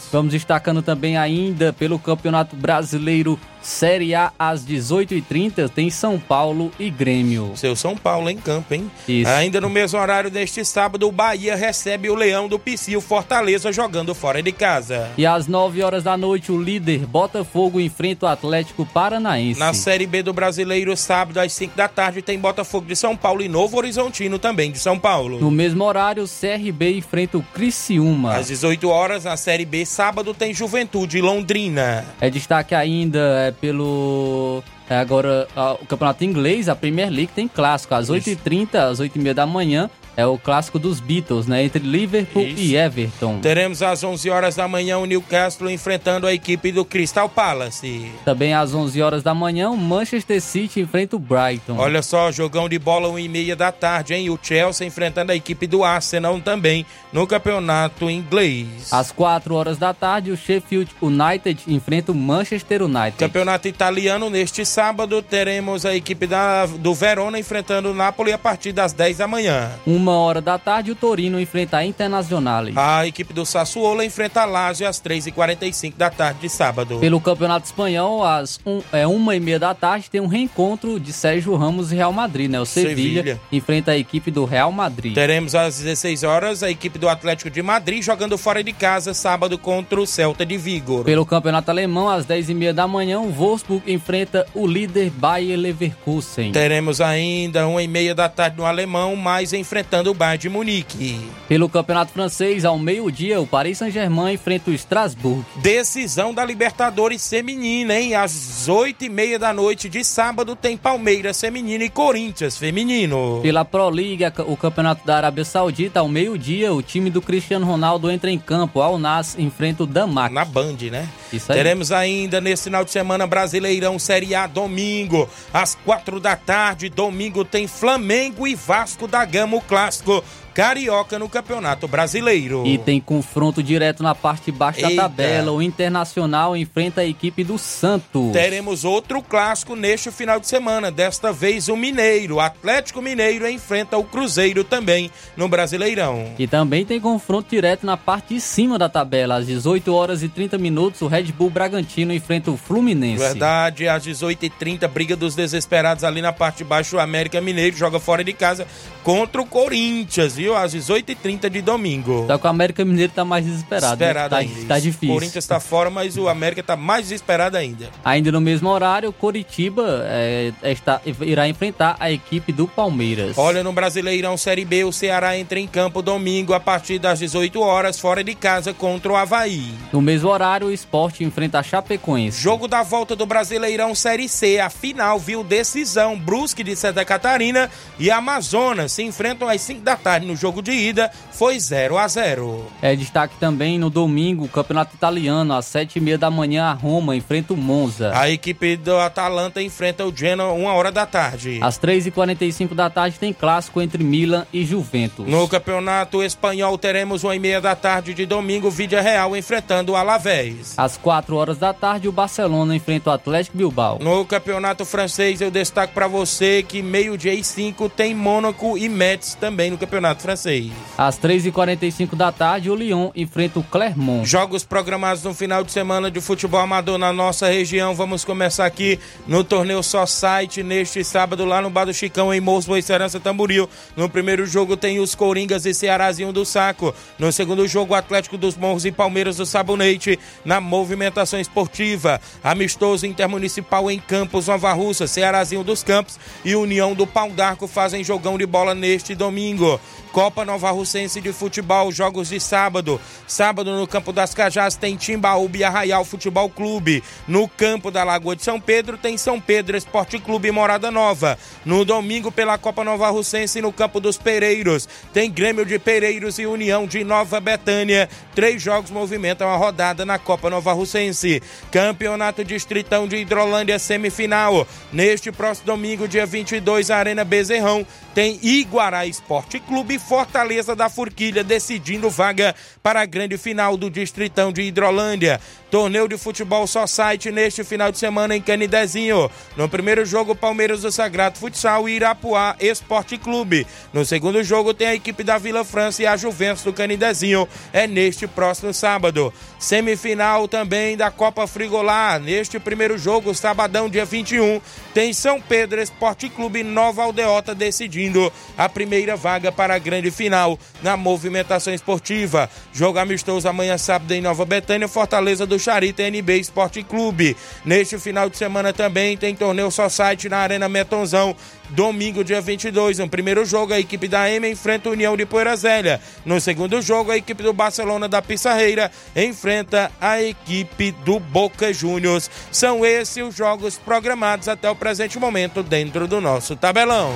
Vamos 0.10 0.32
destacando 0.32 0.82
também 0.82 1.18
ainda 1.18 1.74
pelo 1.74 2.00
Campeonato 2.00 2.56
Brasileiro 2.56 3.38
Série 3.70 4.16
A 4.16 4.34
às 4.38 4.66
18h30 4.66 5.70
tem 5.70 5.92
São 5.92 6.20
Paulo 6.20 6.72
e 6.80 6.90
Grêmio. 6.90 7.52
Seu 7.56 7.76
São 7.76 7.96
Paulo 7.96 8.28
em 8.28 8.36
campo, 8.36 8.74
hein? 8.74 8.90
Isso. 9.08 9.30
Ainda 9.30 9.62
no 9.62 9.70
mesmo 9.70 10.00
horário 10.00 10.32
deste 10.32 10.66
sábado, 10.66 11.08
o 11.08 11.12
Bahia 11.12 11.56
recebe 11.56 12.10
o 12.10 12.16
Leão 12.16 12.48
do 12.48 12.58
Pici, 12.58 12.98
o 12.98 13.02
Fortaleza 13.02 13.72
jogando 13.72 14.16
fora 14.16 14.42
de 14.42 14.52
casa. 14.52 15.12
E 15.16 15.24
às 15.24 15.46
9 15.46 15.84
horas 15.84 16.04
da 16.04 16.18
noite, 16.18 16.52
o 16.52 16.60
líder 16.60 17.06
Botafogo 17.06 17.80
enfrenta 17.80 18.26
o 18.26 18.30
Atlético 18.30 18.88
Paranaense. 18.88 19.60
Na 19.60 19.72
Série 19.72 20.08
B 20.08 20.24
do 20.24 20.34
Brasileiro, 20.34 20.98
sábado 20.98 21.40
às 21.40 21.54
5 21.54 21.78
da 21.78 21.88
tarde, 21.88 22.24
tem 22.24 22.40
Botafogo 22.40 22.88
de 22.88 22.96
São 22.96 23.16
Paulo 23.16 23.44
e 23.44 23.48
Novo 23.48 23.78
Horizontino 23.78 24.40
também 24.40 24.72
de 24.72 24.80
São 24.80 24.98
Paulo. 24.98 25.40
No 25.40 25.52
mesmo 25.52 25.84
horário, 25.84 26.24
o 26.24 26.28
CRB 26.28 26.98
enfrenta 26.98 27.38
o 27.38 27.44
Criciúma. 27.44 28.36
Às 28.36 28.48
18 28.48 28.90
horas, 28.90 29.26
na 29.26 29.38
Série 29.38 29.64
B, 29.64 29.86
sábado, 29.86 30.34
tem 30.34 30.56
Juventude 30.56 31.22
Londrina. 31.22 32.04
É 32.20 32.32
destaque 32.32 32.74
ainda 32.74 33.56
pelo. 33.60 34.64
É, 34.90 34.98
agora, 34.98 35.48
o 35.82 35.86
campeonato 35.86 36.24
inglês, 36.24 36.68
a 36.68 36.76
Premier 36.76 37.10
League, 37.10 37.32
tem 37.34 37.48
clássico. 37.48 37.94
Às 37.94 38.10
8h30, 38.10 38.76
às 38.76 39.00
8h30 39.00 39.34
da 39.34 39.46
manhã, 39.46 39.90
é 40.20 40.26
o 40.26 40.38
clássico 40.38 40.78
dos 40.78 41.00
Beatles, 41.00 41.48
né? 41.48 41.64
Entre 41.64 41.82
Liverpool 41.82 42.44
Isso. 42.44 42.62
e 42.62 42.76
Everton. 42.76 43.40
Teremos 43.40 43.82
às 43.82 44.04
11 44.04 44.30
horas 44.30 44.56
da 44.56 44.68
manhã 44.68 44.98
o 44.98 45.06
Newcastle 45.06 45.70
enfrentando 45.70 46.28
a 46.28 46.34
equipe 46.34 46.74
do 46.74 46.84
Crystal 46.84 47.30
Palace. 47.30 48.12
Também 48.26 48.54
às 48.54 48.74
11 48.74 49.02
horas 49.02 49.24
da 49.24 49.34
manhã 49.34 49.70
o 49.70 49.78
Manchester 49.78 50.42
City 50.42 50.82
enfrenta 50.82 51.16
o 51.16 51.20
Brighton. 51.20 51.78
Olha 51.78 52.02
só, 52.02 52.34
jogão 52.34 52.68
de 52.68 52.78
bola 52.78 53.08
1 53.08 53.20
e 53.20 53.30
meia 53.30 53.56
da 53.56 53.72
tarde, 53.72 54.14
hein? 54.14 54.30
O 54.30 54.38
Chelsea 54.42 54.86
enfrentando 54.86 55.32
a 55.32 55.36
equipe 55.36 55.66
do 55.66 55.86
Arsenal 55.86 56.38
também 56.42 56.86
no 57.14 57.26
campeonato 57.26 58.10
inglês. 58.10 58.92
Às 58.92 59.14
4 59.14 59.56
horas 59.56 59.78
da 59.78 59.94
tarde 59.94 60.32
o 60.32 60.38
Sheffield 60.38 60.92
United 61.02 61.64
enfrenta 61.68 62.12
o 62.12 62.16
Manchester 62.16 62.84
United. 62.84 63.18
Campeonato 63.18 63.70
italiano 63.70 64.30
neste 64.30 64.66
sábado 64.66 65.22
teremos 65.22 65.86
a 65.86 65.96
equipe 65.96 66.28
da, 66.28 66.66
do 66.66 66.94
Verona 66.94 67.40
enfrentando 67.40 67.92
o 67.92 67.94
Napoli 67.94 68.34
a 68.34 68.38
partir 68.38 68.74
das 68.74 68.92
10 68.92 69.18
da 69.18 69.28
manhã. 69.28 69.72
Uma 69.88 70.09
uma 70.10 70.20
hora 70.20 70.42
da 70.42 70.58
tarde, 70.58 70.92
o 70.92 70.96
Torino 70.96 71.40
enfrenta 71.40 71.78
a 71.78 71.86
Internazionale. 71.86 72.74
A 72.76 73.06
equipe 73.06 73.34
do 73.34 73.46
Sassuolo 73.46 74.02
enfrenta 74.02 74.42
a 74.42 74.46
Lazio 74.46 74.88
às 74.88 75.00
3h45 75.02 75.94
da 75.96 76.10
tarde 76.10 76.42
de 76.42 76.50
sábado. 76.50 77.00
Pelo 77.00 77.22
Campeonato 77.22 77.66
Espanhol, 77.68 78.24
às 78.24 78.60
um, 78.66 78.82
é, 78.92 79.06
uma 79.06 79.36
e 79.36 79.40
meia 79.40 79.60
da 79.60 79.74
tarde, 79.74 80.10
tem 80.10 80.20
um 80.20 80.28
reencontro 80.28 81.00
de 81.00 81.14
Sérgio 81.14 81.56
Ramos 81.56 81.92
e 81.92 81.96
Real 81.96 82.12
Madrid, 82.12 82.50
né? 82.50 82.60
O 82.60 82.66
Sevilha, 82.66 82.96
Sevilha 82.96 83.42
enfrenta 83.52 83.92
a 83.92 83.98
equipe 83.98 84.32
do 84.32 84.46
Real 84.46 84.72
Madrid. 84.72 85.14
Teremos 85.14 85.54
às 85.54 85.78
16 85.78 86.24
horas 86.24 86.64
a 86.64 86.70
equipe 86.70 86.98
do 86.98 87.08
Atlético 87.08 87.50
de 87.50 87.62
Madrid 87.62 88.02
jogando 88.02 88.38
fora 88.38 88.64
de 88.64 88.74
casa, 88.74 89.14
sábado 89.14 89.58
contra 89.58 90.00
o 90.00 90.08
Celta 90.08 90.46
de 90.46 90.58
Vigo. 90.58 91.04
Pelo 91.04 91.26
Campeonato 91.26 91.70
Alemão, 91.70 92.10
às 92.10 92.26
10 92.26 92.50
e 92.50 92.54
meia 92.54 92.74
da 92.74 92.88
manhã, 92.88 93.20
o 93.20 93.30
Wolfsburg 93.30 93.92
enfrenta 93.92 94.46
o 94.54 94.66
líder 94.66 95.12
Bayer 95.12 95.58
Leverkusen. 95.58 96.52
Teremos 96.52 97.02
ainda 97.02 97.68
uma 97.68 97.84
e 97.84 97.88
meia 97.88 98.16
da 98.16 98.28
tarde 98.28 98.58
no 98.58 98.66
Alemão, 98.66 99.16
mais 99.16 99.54
enfrentando 99.54 99.99
enfrentando 100.00 100.12
o 100.12 100.14
Bayern 100.14 100.40
de 100.40 100.50
Munique. 100.50 101.30
Pelo 101.48 101.70
Campeonato 101.70 102.12
Francês, 102.12 102.66
ao 102.66 102.78
meio-dia, 102.78 103.40
o 103.42 103.48
Paris 103.48 103.78
Saint-Germain 103.78 104.34
enfrenta 104.34 104.72
o 104.72 104.74
Strasbourg. 104.74 105.46
Decisão 105.58 106.34
da 106.34 106.46
Libertadores 106.46 107.28
Feminina, 107.28 107.98
hein? 107.98 108.16
Às 108.16 108.68
oito 108.68 109.04
e 109.04 109.10
meia 109.10 109.38
da 109.38 109.54
noite 109.54 109.90
de 109.90 110.04
sábado 110.04 110.56
tem 110.56 110.78
Palmeiras 110.78 111.40
Feminino 111.40 111.84
e 111.84 111.90
Corinthians 111.90 112.58
Feminino. 112.58 113.40
Pela 113.42 113.66
Pro 113.66 113.90
League, 113.90 114.24
o 114.48 114.56
Campeonato 114.56 115.06
da 115.06 115.18
Arábia 115.18 115.44
Saudita, 115.44 116.00
ao 116.00 116.08
meio-dia, 116.08 116.74
o 116.74 116.82
time 116.82 117.10
do 117.10 117.22
Cristiano 117.22 117.66
Ronaldo 117.66 118.10
entra 118.10 118.32
em 118.32 118.40
campo. 118.40 118.82
Al 118.82 118.98
Nas 118.98 119.38
enfrenta 119.38 119.84
o 119.84 119.88
Damac. 119.88 120.34
Na 120.34 120.46
Band, 120.46 120.78
né? 120.92 121.08
Isso 121.34 121.52
aí. 121.52 121.58
Teremos 121.58 121.92
ainda 121.92 122.40
nesse 122.40 122.66
final 122.66 122.84
de 122.84 122.92
semana 122.92 123.28
Brasileirão 123.28 124.00
Série 124.00 124.34
A 124.36 124.48
domingo, 124.48 125.28
às 125.54 125.76
quatro 125.76 126.20
da 126.20 126.36
tarde. 126.36 126.90
Domingo 126.90 127.44
tem 127.44 127.68
Flamengo 127.68 128.48
e 128.48 128.56
Vasco 128.56 129.08
da 129.08 129.26
Gama, 129.26 129.58
o 129.58 129.62
clássico 129.62 129.79
clássico 129.80 130.24
carioca 130.60 131.18
no 131.18 131.30
Campeonato 131.30 131.88
Brasileiro. 131.88 132.68
E 132.68 132.78
tem 132.78 133.00
confronto 133.00 133.64
direto 133.64 134.04
na 134.04 134.14
parte 134.14 134.52
de 134.52 134.58
baixo 134.58 134.82
Eita. 134.82 134.94
da 134.94 135.04
tabela. 135.04 135.54
O 135.54 135.62
Internacional 135.62 136.54
enfrenta 136.58 137.00
a 137.00 137.06
equipe 137.06 137.46
do 137.46 137.58
Santos. 137.58 138.34
Teremos 138.34 138.84
outro 138.84 139.22
clássico 139.22 139.74
neste 139.74 140.12
final 140.12 140.38
de 140.38 140.48
semana, 140.48 140.92
desta 140.92 141.32
vez 141.32 141.70
o 141.70 141.78
Mineiro. 141.78 142.36
O 142.36 142.40
Atlético 142.42 143.02
Mineiro 143.02 143.48
enfrenta 143.50 143.98
o 143.98 144.04
Cruzeiro 144.04 144.66
também 144.66 145.10
no 145.38 145.48
Brasileirão. 145.48 146.34
E 146.38 146.46
também 146.46 146.84
tem 146.84 147.00
confronto 147.00 147.50
direto 147.50 147.86
na 147.86 147.96
parte 147.96 148.34
de 148.34 148.42
cima 148.42 148.78
da 148.78 148.90
tabela. 148.90 149.38
Às 149.38 149.48
18 149.48 149.94
horas 149.96 150.24
e 150.24 150.28
30 150.28 150.58
minutos, 150.58 151.02
o 151.02 151.08
Red 151.08 151.32
Bull 151.32 151.50
Bragantino 151.50 152.12
enfrenta 152.12 152.52
o 152.52 152.58
Fluminense. 152.58 153.24
Verdade, 153.24 153.88
às 153.88 154.06
18h30, 154.06 154.86
briga 154.90 155.16
dos 155.16 155.36
desesperados 155.36 156.04
ali 156.04 156.22
na 156.22 156.34
parte 156.34 156.58
de 156.58 156.64
baixo. 156.66 156.98
O 156.98 157.00
América 157.00 157.40
Mineiro 157.40 157.78
joga 157.78 157.98
fora 157.98 158.26
de 158.26 158.34
casa 158.34 158.68
contra 159.06 159.42
o 159.42 159.46
Corinthians, 159.46 160.36
viu? 160.36 160.49
Às 160.56 160.74
18h30 160.74 161.50
de 161.50 161.62
domingo. 161.62 162.26
Só 162.28 162.38
que 162.38 162.46
o 162.46 162.50
América 162.50 162.84
Mineiro 162.86 163.12
tá 163.14 163.24
mais 163.26 163.46
desesperado. 163.46 163.92
né? 163.92 163.98
Desesperado 163.98 164.30
tá, 164.30 164.38
ainda. 164.38 164.68
tá 164.68 164.80
difícil. 164.80 165.10
O 165.10 165.14
Corinthians 165.14 165.44
está 165.44 165.60
fora, 165.60 165.90
mas 165.90 166.18
o 166.18 166.28
América 166.28 166.62
está 166.62 166.76
mais 166.76 167.04
desesperado 167.04 167.58
ainda. 167.58 167.90
Ainda 168.04 168.32
no 168.32 168.42
mesmo 168.42 168.70
horário, 168.70 169.10
o 169.10 169.14
Coritiba 169.14 170.04
é, 170.06 170.52
está, 170.64 171.02
irá 171.22 171.48
enfrentar 171.48 171.96
a 172.00 172.12
equipe 172.12 172.52
do 172.52 172.68
Palmeiras. 172.68 173.38
Olha, 173.38 173.64
no 173.64 173.72
Brasileirão 173.74 174.38
Série 174.38 174.66
B, 174.66 174.84
o 174.84 174.92
Ceará 174.92 175.38
entra 175.38 175.60
em 175.60 175.68
campo 175.68 176.02
domingo 176.02 176.54
a 176.54 176.60
partir 176.60 177.00
das 177.00 177.20
18 177.20 177.60
horas, 177.62 178.00
fora 178.00 178.24
de 178.24 178.36
casa, 178.36 178.74
contra 178.74 179.12
o 179.12 179.16
Havaí. 179.16 179.72
No 179.92 180.02
mesmo 180.02 180.30
horário, 180.30 180.68
o 180.68 180.72
esporte 180.72 181.24
enfrenta 181.24 181.60
a 181.60 181.64
Chapecoense. 181.64 182.42
Jogo 182.42 182.68
da 182.68 182.84
volta 182.84 183.16
do 183.16 183.26
Brasileirão 183.26 183.94
Série 183.96 184.30
C. 184.30 184.60
A 184.60 184.70
final 184.70 185.20
viu 185.20 185.44
decisão. 185.44 186.18
Brusque 186.18 186.64
de 186.64 186.76
Santa 186.76 187.04
Catarina 187.06 187.70
e 187.98 188.10
Amazonas 188.12 188.92
se 188.92 189.04
enfrentam 189.04 189.48
às 189.48 189.62
5 189.62 189.82
da 189.82 189.96
tarde. 189.96 190.26
No 190.26 190.36
jogo 190.40 190.62
de 190.62 190.72
ida 190.72 191.12
foi 191.32 191.60
0 191.60 191.98
a 191.98 192.08
0 192.08 192.66
É 192.82 192.96
destaque 192.96 193.36
também 193.40 193.78
no 193.78 193.90
domingo, 193.90 194.46
o 194.46 194.50
Campeonato 194.50 194.96
Italiano, 194.96 195.54
às 195.54 195.66
7h30 195.66 196.18
da 196.18 196.32
manhã, 196.32 196.66
a 196.66 196.74
Roma 196.74 197.16
enfrenta 197.16 197.54
o 197.54 197.58
Monza. 197.58 198.12
A 198.16 198.30
equipe 198.30 198.78
do 198.78 198.98
Atalanta 198.98 199.62
enfrenta 199.62 200.06
o 200.06 200.16
Genoa 200.16 200.54
uma 200.54 200.74
hora 200.74 200.92
da 200.92 201.06
tarde. 201.06 201.60
Às 201.62 201.80
3h45 201.80 202.74
da 202.74 202.90
tarde 202.90 203.20
tem 203.20 203.34
clássico 203.34 203.82
entre 203.82 204.04
Milan 204.04 204.46
e 204.54 204.66
Juventus. 204.66 205.28
No 205.28 205.48
Campeonato 205.48 206.24
Espanhol 206.24 206.78
teremos 206.78 207.24
uma 207.24 207.36
e 207.36 207.40
meia 207.40 207.60
da 207.60 207.76
tarde 207.76 208.14
de 208.14 208.26
domingo, 208.26 208.70
Vídea 208.70 209.02
Real 209.02 209.36
enfrentando 209.36 209.92
o 209.92 209.96
Alavés. 209.96 210.74
Às 210.78 210.98
4 210.98 211.36
horas 211.36 211.58
da 211.58 211.74
tarde, 211.74 212.08
o 212.08 212.12
Barcelona 212.12 212.76
enfrenta 212.76 213.10
o 213.10 213.14
Atlético 213.14 213.58
Bilbao. 213.58 214.00
No 214.00 214.26
Campeonato 214.26 214.86
Francês, 214.86 215.42
eu 215.42 215.52
destaco 215.52 215.94
para 215.94 216.08
você 216.08 216.64
que 216.64 216.82
meio-dia 216.82 217.34
e 217.34 217.44
5 217.44 217.90
tem 217.90 218.14
Mônaco 218.14 218.78
e 218.78 218.88
Metz 218.88 219.36
também 219.36 219.72
no 219.72 219.78
Campeonato 219.78 220.19
Francês. 220.20 220.72
Às 220.98 221.18
3h45 221.20 222.16
da 222.16 222.32
tarde, 222.32 222.70
o 222.70 222.76
Lyon 222.76 223.10
enfrenta 223.16 223.60
o 223.60 223.64
Clermont. 223.64 224.26
Jogos 224.26 224.64
programados 224.64 225.24
no 225.24 225.34
final 225.34 225.64
de 225.64 225.72
semana 225.72 226.12
de 226.12 226.20
futebol 226.22 226.60
amador 226.60 226.98
na 226.98 227.12
nossa 227.12 227.48
região. 227.48 227.96
Vamos 227.96 228.26
começar 228.26 228.66
aqui 228.66 229.00
no 229.28 229.44
torneio 229.44 229.82
Só 229.82 230.06
Site 230.06 230.62
neste 230.64 231.04
sábado 231.04 231.46
lá 231.46 231.62
no 231.62 231.70
Bar 231.70 231.86
do 231.86 231.94
Chicão 231.94 232.34
em 232.34 232.40
Morros 232.40 232.66
Boicerança 232.66 233.20
Tamboril. 233.20 233.70
No 233.96 234.10
primeiro 234.10 234.46
jogo 234.46 234.76
tem 234.78 235.00
os 235.00 235.16
Coringas 235.16 235.66
e 235.66 235.74
Cearazinho 235.74 236.32
do 236.32 236.46
Saco. 236.46 236.94
No 237.18 237.32
segundo 237.32 237.68
jogo, 237.68 237.94
o 237.94 237.98
Atlético 237.98 238.38
dos 238.38 238.56
Morros 238.56 238.86
e 238.86 238.92
Palmeiras 238.92 239.38
do 239.38 239.46
Sabonete 239.46 240.20
na 240.44 240.60
movimentação 240.60 241.40
esportiva. 241.40 242.20
Amistoso 242.44 243.06
intermunicipal 243.06 243.90
em 243.90 244.00
Campos, 244.00 244.48
Nova 244.48 244.74
Russa, 244.74 245.08
Cearazinho 245.08 245.64
dos 245.64 245.84
Campos 245.84 246.20
e 246.44 246.56
União 246.56 246.94
do 246.94 247.08
Pau 247.08 247.30
d'Arco 247.32 247.68
fazem 247.68 248.04
jogão 248.04 248.38
de 248.38 248.46
bola 248.46 248.76
neste 248.76 249.16
domingo. 249.16 249.80
Copa 250.12 250.44
Nova 250.44 250.72
Russense 250.72 251.22
de 251.22 251.32
Futebol, 251.32 251.92
jogos 251.92 252.30
de 252.30 252.40
sábado. 252.40 253.00
Sábado 253.28 253.76
no 253.76 253.88
Campo 253.88 254.12
das 254.12 254.34
Cajás 254.34 254.76
tem 254.76 254.96
Timbaúba 254.96 255.58
e 255.58 255.64
Arraial 255.64 256.04
Futebol 256.04 256.50
Clube. 256.50 257.04
No 257.28 257.48
campo 257.48 257.92
da 257.92 258.04
Lagoa 258.04 258.36
de 258.36 258.44
São 258.44 258.60
Pedro 258.60 258.98
tem 258.98 259.18
São 259.18 259.40
Pedro 259.40 259.78
Esporte 259.78 260.18
Clube 260.18 260.52
Morada 260.52 260.90
Nova. 260.90 261.38
No 261.64 261.86
domingo 261.86 262.32
pela 262.32 262.58
Copa 262.58 262.84
Nova 262.84 263.10
Russense 263.10 263.62
no 263.62 263.72
Campo 263.72 264.00
dos 264.00 264.18
Pereiros 264.18 264.90
tem 265.14 265.30
Grêmio 265.30 265.66
de 265.66 265.78
Pereiros 265.78 266.40
e 266.40 266.46
União 266.48 266.88
de 266.88 267.04
Nova 267.04 267.40
Betânia. 267.40 268.10
Três 268.34 268.62
jogos 268.62 268.90
movimentam 268.90 269.48
a 269.48 269.58
rodada 269.58 270.06
na 270.06 270.18
Copa 270.18 270.50
Nova 270.50 270.74
Russense. 270.74 271.42
Campeonato 271.72 272.44
Distritão 272.44 273.08
de 273.08 273.18
Hidrolândia 273.18 273.78
semifinal. 273.78 274.68
Neste 274.92 275.32
próximo 275.32 275.68
domingo, 275.68 276.08
dia 276.08 276.26
22, 276.26 276.90
a 276.90 276.98
Arena 276.98 277.24
Bezerrão 277.24 277.86
tem 278.16 278.40
Iguará 278.42 279.06
Esporte 279.06 279.60
Clube 279.60 279.99
Fortaleza 280.00 280.76
da 280.76 280.90
Forquilha 280.90 281.44
decidindo 281.44 282.10
vaga 282.10 282.56
para 282.82 283.02
a 283.02 283.06
grande 283.06 283.38
final 283.38 283.78
do 283.78 283.90
Distritão 283.90 284.52
de 284.52 284.62
Hidrolândia. 284.62 285.40
Torneio 285.70 286.08
de 286.08 286.18
futebol 286.18 286.66
só 286.66 286.88
site 286.88 287.30
neste 287.32 287.64
final 287.64 287.92
de 287.92 288.00
semana 288.00 288.36
em 288.36 288.42
Canidezinho. 288.42 289.30
No 289.56 289.70
primeiro 289.70 290.04
jogo, 290.04 290.36
Palmeiras 290.36 290.82
do 290.82 290.92
Sagrado 290.92 291.38
Futsal 291.38 291.88
e 291.88 291.94
Irapuá 291.94 292.56
Esporte 292.60 293.18
Clube. 293.18 293.68
No 293.94 294.04
segundo 294.04 294.44
jogo, 294.44 294.74
tem 294.74 294.88
a 294.88 294.96
equipe 294.96 295.24
da 295.24 295.38
Vila 295.38 295.64
França 295.64 296.02
e 296.02 296.08
a 296.08 296.18
Juventus 296.18 296.64
do 296.64 296.74
Canidezinho. 296.74 297.48
É 297.72 297.86
neste 297.86 298.26
próximo 298.26 298.74
sábado. 298.74 299.32
Semifinal 299.60 300.48
também 300.48 300.96
da 300.96 301.12
Copa 301.12 301.46
Frigolar. 301.46 302.20
Neste 302.20 302.58
primeiro 302.60 302.98
jogo, 302.98 303.36
sabadão, 303.36 303.90
dia 303.90 304.06
21, 304.06 304.62
tem 304.94 305.12
São 305.12 305.42
Pedro 305.42 305.82
Esporte 305.82 306.30
Clube 306.30 306.64
Nova 306.64 307.04
Aldeota 307.04 307.54
decidindo 307.54 308.32
a 308.58 308.70
primeira 308.70 309.18
vaga 309.18 309.52
para 309.52 309.76
a 309.76 309.80
grande 309.80 310.10
final 310.10 310.58
na 310.82 310.96
movimentação 310.96 311.74
esportiva. 311.74 312.50
Jogo 312.72 313.00
amistoso 313.00 313.50
amanhã, 313.50 313.78
sábado, 313.78 314.14
em 314.14 314.22
Nova 314.22 314.46
Betânia, 314.46 314.88
Fortaleza 314.88 315.46
do 315.46 315.60
Charita 315.60 316.04
NB 316.04 316.40
Esporte 316.40 316.82
Clube. 316.82 317.36
Neste 317.66 318.00
final 318.00 318.30
de 318.30 318.38
semana 318.38 318.72
também 318.72 319.18
tem 319.18 319.36
torneio 319.36 319.70
site 319.90 320.30
na 320.30 320.38
Arena 320.38 320.70
Metonzão. 320.70 321.36
Domingo, 321.70 322.24
dia 322.24 322.42
22, 322.42 322.98
no 322.98 323.08
primeiro 323.08 323.46
jogo, 323.46 323.74
a 323.74 323.80
equipe 323.80 324.08
da 324.08 324.30
M 324.30 324.50
enfrenta 324.50 324.90
a 324.90 324.92
União 324.92 325.16
de 325.16 325.26
Poeira 325.26 325.56
Zélia. 325.56 326.02
No 326.26 326.42
segundo 326.42 326.82
jogo, 326.82 327.12
a 327.12 327.18
equipe 327.18 327.44
do 327.44 327.54
Barcelona 327.54 328.08
da 328.08 328.22
Pissarreira 328.22 328.92
enfrenta 329.16 329.92
a 330.02 330.22
equipe 330.22 330.92
do 330.92 331.20
Boca 331.20 331.72
Juniors. 331.72 332.30
São 332.52 332.86
esses 332.86 333.20
os 333.24 333.36
jogos 333.36 333.78
programados 333.78 334.48
até 334.48 334.70
o 334.70 334.76
presente 334.76 335.20
momento 335.20 335.62
dentro 335.62 336.08
do 336.08 336.20
nosso 336.20 336.56
tabelão. 336.56 337.14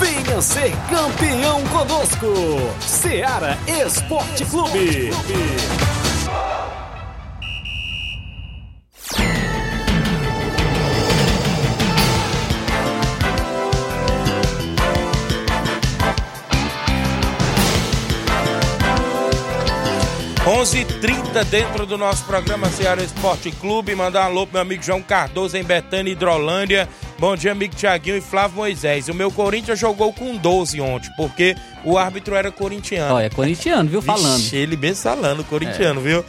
Venha 0.00 0.42
ser 0.42 0.72
campeão 0.90 1.64
conosco. 1.68 2.26
Seara 2.80 3.58
Esporte 3.66 4.44
Clube. 4.44 5.10
11:30 20.58 21.44
dentro 21.44 21.86
do 21.86 21.96
nosso 21.96 22.24
programa 22.24 22.68
Ceará 22.68 23.00
Esporte 23.00 23.52
Clube. 23.52 23.94
Mandar 23.94 24.22
um 24.22 24.24
alô 24.24 24.44
pro 24.44 24.54
meu 24.54 24.62
amigo 24.62 24.82
João 24.82 25.00
Cardoso 25.00 25.56
em 25.56 25.62
Betânia, 25.62 26.10
Hidrolândia. 26.10 26.88
Bom 27.18 27.34
dia, 27.34 27.50
amigo 27.50 27.74
Tiaguinho 27.74 28.16
e 28.16 28.20
Flávio 28.20 28.58
Moisés. 28.58 29.08
O 29.08 29.14
meu 29.14 29.28
Corinthians 29.28 29.76
jogou 29.76 30.12
com 30.12 30.36
12 30.36 30.80
ontem, 30.80 31.10
porque 31.16 31.56
o 31.84 31.98
árbitro 31.98 32.36
era 32.36 32.52
corintiano. 32.52 33.12
Olha, 33.12 33.24
é 33.24 33.28
corintiano, 33.28 33.90
viu? 33.90 34.00
Falando. 34.00 34.36
Vixe, 34.36 34.54
ele 34.54 34.76
bem 34.76 34.94
falando, 34.94 35.42
corintiano, 35.42 36.00
viu? 36.00 36.24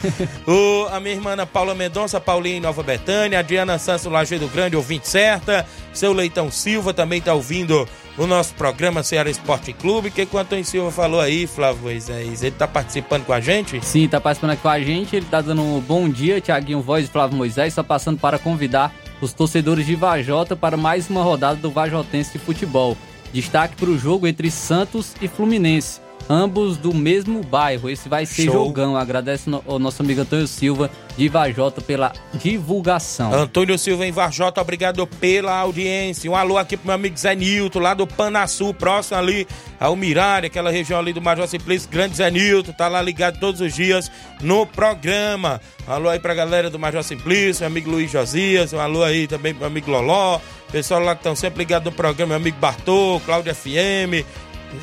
O, 0.48 0.88
a 0.90 0.98
minha 0.98 1.14
irmã 1.14 1.36
Paula 1.46 1.76
Mendonça, 1.76 2.20
Paulinha 2.20 2.56
em 2.56 2.60
Nova 2.60 2.82
Betânia, 2.82 3.38
a 3.38 3.42
Diana 3.42 3.78
Santos, 3.78 4.06
Lajeado 4.06 4.48
Grande, 4.48 4.74
ouvinte 4.74 5.08
certa. 5.08 5.64
Seu 5.92 6.12
Leitão 6.12 6.50
Silva 6.50 6.92
também 6.92 7.20
tá 7.20 7.34
ouvindo 7.34 7.88
o 8.18 8.26
nosso 8.26 8.52
programa 8.54 9.04
Ceará 9.04 9.30
Esporte 9.30 9.72
Clube. 9.72 10.10
que 10.10 10.26
que 10.26 10.34
o 10.34 10.38
Antônio 10.40 10.64
Silva 10.64 10.90
falou 10.90 11.20
aí, 11.20 11.46
Flávio 11.46 11.82
Moisés? 11.82 12.42
Ele 12.42 12.56
tá 12.56 12.66
participando 12.66 13.24
com 13.24 13.32
a 13.32 13.40
gente? 13.40 13.84
Sim, 13.84 14.08
tá 14.08 14.20
participando 14.20 14.50
aqui 14.50 14.62
com 14.62 14.68
a 14.68 14.80
gente. 14.80 15.14
Ele 15.14 15.26
tá 15.26 15.40
dando 15.40 15.62
um 15.62 15.78
bom 15.78 16.08
dia, 16.08 16.40
Tiaguinho 16.40 16.80
Voz 16.80 17.04
e 17.04 17.08
Flávio 17.08 17.36
Moisés, 17.36 17.74
só 17.74 17.84
passando 17.84 18.18
para 18.18 18.40
convidar 18.40 18.92
os 19.20 19.32
torcedores 19.32 19.86
de 19.86 19.94
Vajota 19.94 20.56
para 20.56 20.76
mais 20.76 21.08
uma 21.08 21.22
rodada 21.22 21.56
do 21.56 21.70
Vajotense 21.70 22.32
de 22.32 22.38
Futebol. 22.38 22.96
Destaque 23.32 23.76
para 23.76 23.90
o 23.90 23.98
jogo 23.98 24.26
entre 24.26 24.50
Santos 24.50 25.14
e 25.20 25.28
Fluminense, 25.28 26.00
ambos 26.28 26.76
do 26.76 26.94
mesmo 26.94 27.42
bairro. 27.42 27.88
Esse 27.90 28.08
vai 28.08 28.24
ser 28.26 28.44
Show. 28.44 28.66
jogão. 28.66 28.96
Agradece 28.96 29.48
no- 29.50 29.62
ao 29.66 29.78
nosso 29.78 30.02
amigo 30.02 30.20
Antônio 30.20 30.46
Silva 30.46 30.90
de 31.16 31.28
Vajota 31.28 31.80
pela 31.80 32.12
divulgação. 32.34 33.32
Antônio 33.34 33.78
Silva 33.78 34.06
em 34.06 34.12
Varjota, 34.12 34.60
obrigado 34.60 35.06
pela 35.06 35.56
audiência. 35.56 36.30
Um 36.30 36.36
alô 36.36 36.56
aqui 36.58 36.76
pro 36.76 36.86
meu 36.86 36.94
amigo 36.94 37.16
Zé 37.18 37.34
Nilton, 37.34 37.78
lá 37.80 37.94
do 37.94 38.06
Panaçu, 38.06 38.72
próximo 38.74 39.18
ali 39.18 39.46
ao 39.78 39.96
Mirade, 39.96 40.46
aquela 40.46 40.70
região 40.70 40.98
ali 40.98 41.12
do 41.12 41.20
Major 41.20 41.46
Simplício. 41.48 41.88
Grande 41.90 42.16
Zé 42.16 42.30
Nilton, 42.30 42.72
tá 42.72 42.88
lá 42.88 43.02
ligado 43.02 43.38
todos 43.40 43.60
os 43.60 43.74
dias 43.74 44.10
no 44.40 44.66
programa. 44.66 45.60
Um 45.88 45.92
alô 45.92 46.08
aí 46.08 46.18
pra 46.20 46.34
galera 46.34 46.70
do 46.70 46.78
Major 46.78 47.02
Simplício, 47.02 47.62
meu 47.62 47.68
amigo 47.68 47.90
Luiz 47.90 48.10
Josias. 48.10 48.72
Um 48.72 48.80
alô 48.80 49.02
aí 49.02 49.26
também 49.26 49.52
pro 49.52 49.60
meu 49.60 49.68
amigo 49.68 49.90
Loló. 49.90 50.38
pessoal 50.70 51.00
lá 51.00 51.16
que 51.16 51.20
estão 51.20 51.34
sempre 51.34 51.58
ligados 51.58 51.84
no 51.84 51.90
programa, 51.96 52.28
meu 52.28 52.36
amigo 52.36 52.56
Bartô, 52.60 53.20
Cláudio 53.26 53.52
FM, 53.52 54.24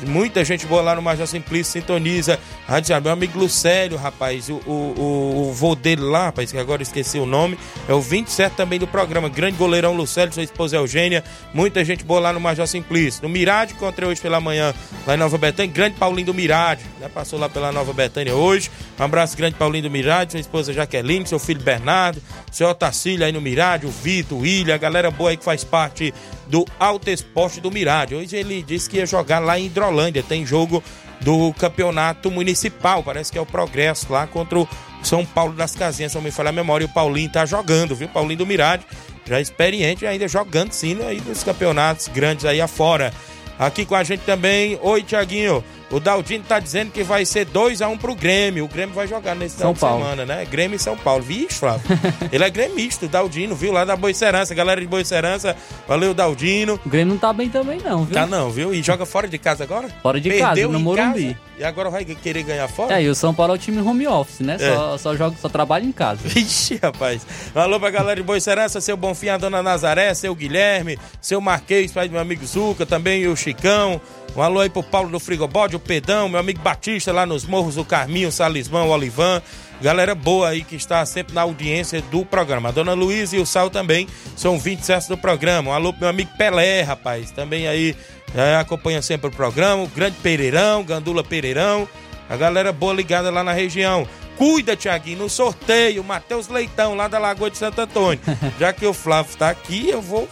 Muita 0.06 0.44
gente 0.44 0.66
boa 0.66 0.82
lá 0.82 0.94
no 0.94 1.02
Major 1.02 1.26
Simplício 1.26 1.72
sintoniza. 1.72 2.38
Rádio 2.66 3.00
meu 3.00 3.12
amigo 3.12 3.38
Lucélio, 3.38 3.96
rapaz, 3.96 4.48
o, 4.48 4.54
o, 4.66 4.72
o, 4.72 5.48
o 5.48 5.52
vô 5.52 5.74
dele 5.74 6.02
lá, 6.02 6.26
rapaz, 6.26 6.50
que 6.52 6.58
agora 6.58 6.82
esqueci 6.82 7.18
o 7.18 7.26
nome, 7.26 7.58
é 7.88 7.92
o 7.92 8.00
27 8.00 8.54
também 8.54 8.78
do 8.78 8.86
programa. 8.86 9.28
Grande 9.28 9.56
goleirão 9.56 9.94
Lucélio, 9.94 10.32
sua 10.32 10.42
esposa 10.42 10.76
Eugênia. 10.76 11.24
Muita 11.54 11.84
gente 11.84 12.04
boa 12.04 12.20
lá 12.20 12.32
no 12.32 12.40
Major 12.40 12.66
Simplício. 12.66 13.22
No 13.22 13.28
Mirade, 13.28 13.74
encontrei 13.74 14.08
hoje 14.08 14.20
pela 14.20 14.40
manhã 14.40 14.74
lá 15.06 15.14
em 15.14 15.18
Nova 15.18 15.38
Betânia. 15.38 15.72
Grande 15.72 15.96
Paulinho 15.96 16.26
do 16.26 16.34
Mirade, 16.34 16.82
né? 17.00 17.08
Passou 17.08 17.38
lá 17.38 17.48
pela 17.48 17.72
Nova 17.72 17.92
Betânia 17.92 18.34
hoje. 18.34 18.70
Um 18.98 19.04
abraço 19.04 19.36
grande 19.36 19.54
Paulinho 19.56 19.84
do 19.84 19.90
Mirade, 19.90 20.32
sua 20.32 20.40
esposa 20.40 20.72
Jaqueline, 20.72 21.26
seu 21.26 21.38
filho 21.38 21.60
Bernardo, 21.60 22.20
seu 22.50 22.68
Otacílio 22.68 23.24
aí 23.24 23.32
no 23.32 23.40
Mirade, 23.40 23.86
o 23.86 23.90
Vitor, 23.90 24.38
o 24.38 24.40
William, 24.40 24.74
a 24.74 24.78
galera 24.78 25.10
boa 25.10 25.30
aí 25.30 25.36
que 25.36 25.44
faz 25.44 25.62
parte 25.62 26.12
do 26.48 26.66
Alto 26.78 27.10
Esporte 27.10 27.60
do 27.60 27.70
Mirade. 27.70 28.14
Hoje 28.14 28.36
ele 28.36 28.62
disse 28.62 28.88
que 28.88 28.96
ia 28.96 29.06
jogar 29.06 29.38
lá 29.38 29.58
em 29.58 29.68
Hidrolândia. 29.78 30.22
Tem 30.22 30.44
jogo 30.44 30.82
do 31.20 31.52
campeonato 31.54 32.30
municipal. 32.30 33.02
Parece 33.02 33.32
que 33.32 33.38
é 33.38 33.40
o 33.40 33.46
Progresso 33.46 34.12
lá 34.12 34.26
contra 34.26 34.58
o 34.58 34.68
São 35.02 35.24
Paulo 35.24 35.54
das 35.54 35.74
Casinhas. 35.74 36.12
Se 36.12 36.18
não 36.18 36.22
me 36.22 36.30
falha 36.30 36.50
a 36.50 36.52
memória, 36.52 36.86
o 36.86 36.90
Paulinho 36.90 37.30
tá 37.30 37.46
jogando, 37.46 37.94
viu? 37.94 38.08
Paulinho 38.08 38.38
do 38.38 38.46
Mirade, 38.46 38.84
já 39.26 39.40
experiente, 39.40 40.06
ainda 40.06 40.26
jogando 40.28 40.72
sim 40.72 40.98
aí 41.02 41.20
nos 41.26 41.42
campeonatos 41.42 42.08
grandes 42.08 42.44
aí 42.44 42.60
afora. 42.60 43.12
Aqui 43.58 43.84
com 43.84 43.94
a 43.94 44.04
gente 44.04 44.20
também. 44.20 44.78
Oi, 44.82 45.02
Tiaguinho. 45.02 45.64
O 45.90 45.98
Daldino 45.98 46.44
tá 46.44 46.60
dizendo 46.60 46.90
que 46.90 47.02
vai 47.02 47.24
ser 47.24 47.46
2x1 47.46 47.88
um 47.90 47.96
pro 47.96 48.14
Grêmio. 48.14 48.64
O 48.64 48.68
Grêmio 48.68 48.94
vai 48.94 49.06
jogar 49.06 49.34
nesse 49.34 49.56
São 49.56 49.74
final 49.74 49.90
Paulo. 49.90 50.04
de 50.04 50.10
semana, 50.10 50.26
né? 50.26 50.44
Grêmio 50.44 50.76
e 50.76 50.78
São 50.78 50.96
Paulo. 50.96 51.22
Vixe, 51.22 51.58
Flávio. 51.58 51.82
Ele 52.30 52.44
é 52.44 52.50
gremista, 52.50 53.06
o 53.06 53.08
Daldino, 53.08 53.54
viu? 53.54 53.72
Lá 53.72 53.84
da 53.84 53.96
Boicerança. 53.96 54.54
Galera 54.54 54.80
de 54.80 54.86
Boicerança, 54.86 55.56
valeu, 55.86 56.12
Daldino. 56.12 56.78
O 56.84 56.88
Grêmio 56.88 57.14
não 57.14 57.18
tá 57.18 57.32
bem 57.32 57.48
também, 57.48 57.80
não, 57.82 58.04
viu? 58.04 58.14
Tá 58.14 58.26
não, 58.26 58.50
viu? 58.50 58.74
E 58.74 58.82
joga 58.82 59.06
fora 59.06 59.26
de 59.26 59.38
casa 59.38 59.64
agora? 59.64 59.88
Fora 60.02 60.20
de 60.20 60.30
casa, 60.38 60.68
no 60.68 60.78
Morumbi. 60.78 61.28
casa, 61.34 61.47
e 61.58 61.64
agora 61.64 61.90
vai 61.90 62.04
querer 62.04 62.42
ganhar 62.44 62.68
fora? 62.68 62.98
É, 62.98 63.02
e 63.02 63.08
o 63.08 63.14
São 63.14 63.34
Paulo 63.34 63.52
é 63.52 63.56
o 63.56 63.58
time 63.58 63.80
home 63.80 64.06
office, 64.06 64.40
né? 64.40 64.56
É. 64.60 64.74
Só, 64.74 64.98
só 64.98 65.16
joga, 65.16 65.36
só 65.40 65.48
trabalha 65.48 65.84
em 65.84 65.92
casa. 65.92 66.20
Vixe, 66.26 66.78
rapaz. 66.80 67.26
Alô 67.54 67.80
pra 67.80 67.90
galera 67.90 68.16
de 68.16 68.22
Boicerança, 68.22 68.80
seu 68.80 68.96
Bonfim, 68.96 69.28
a 69.28 69.38
dona 69.38 69.62
Nazaré, 69.62 70.14
seu 70.14 70.34
Guilherme, 70.34 70.98
seu 71.20 71.40
Marquês, 71.40 71.90
pai 71.90 72.08
do 72.08 72.12
meu 72.12 72.20
amigo 72.20 72.46
Zuca, 72.46 72.86
também 72.86 73.26
o 73.26 73.36
Chicão. 73.36 74.00
Um 74.36 74.42
alô 74.42 74.60
aí 74.60 74.70
pro 74.70 74.82
Paulo 74.82 75.10
do 75.10 75.18
Frigobode, 75.18 75.74
o 75.74 75.80
Pedão, 75.80 76.28
meu 76.28 76.38
amigo 76.38 76.60
Batista 76.60 77.12
lá 77.12 77.26
nos 77.26 77.44
Morros 77.44 77.74
do 77.74 77.84
Carminho, 77.84 78.28
o 78.28 78.32
Salismão, 78.32 78.88
o 78.88 78.92
Olivan. 78.92 79.42
Galera 79.80 80.14
boa 80.14 80.48
aí 80.48 80.64
que 80.64 80.74
está 80.74 81.04
sempre 81.06 81.34
na 81.34 81.42
audiência 81.42 82.02
do 82.02 82.24
programa. 82.24 82.70
A 82.70 82.72
dona 82.72 82.94
Luísa 82.94 83.36
e 83.36 83.38
o 83.38 83.46
Sal 83.46 83.70
também 83.70 84.08
são 84.36 84.58
27 84.58 85.08
do 85.08 85.16
programa. 85.16 85.70
Um 85.70 85.72
alô 85.72 85.92
pro 85.92 86.00
meu 86.00 86.08
amigo 86.08 86.30
Pelé, 86.36 86.82
rapaz. 86.82 87.30
Também 87.30 87.68
aí 87.68 87.94
é, 88.34 88.56
acompanha 88.56 89.00
sempre 89.00 89.28
o 89.28 89.30
programa. 89.30 89.84
O 89.84 89.88
Grande 89.88 90.16
Pereirão, 90.22 90.82
Gandula 90.82 91.22
Pereirão. 91.22 91.88
A 92.28 92.36
galera 92.36 92.72
boa 92.72 92.92
ligada 92.92 93.30
lá 93.30 93.44
na 93.44 93.52
região. 93.52 94.06
Cuida, 94.36 94.76
Tiaguinho, 94.76 95.18
no 95.18 95.28
sorteio, 95.28 96.04
Matheus 96.04 96.48
Leitão, 96.48 96.94
lá 96.94 97.08
da 97.08 97.18
Lagoa 97.18 97.50
de 97.50 97.56
Santo 97.56 97.80
Antônio. 97.80 98.20
Já 98.58 98.72
que 98.72 98.86
o 98.86 98.92
Flávio 98.92 99.30
está 99.30 99.50
aqui, 99.50 99.88
eu 99.88 100.02
vou. 100.02 100.28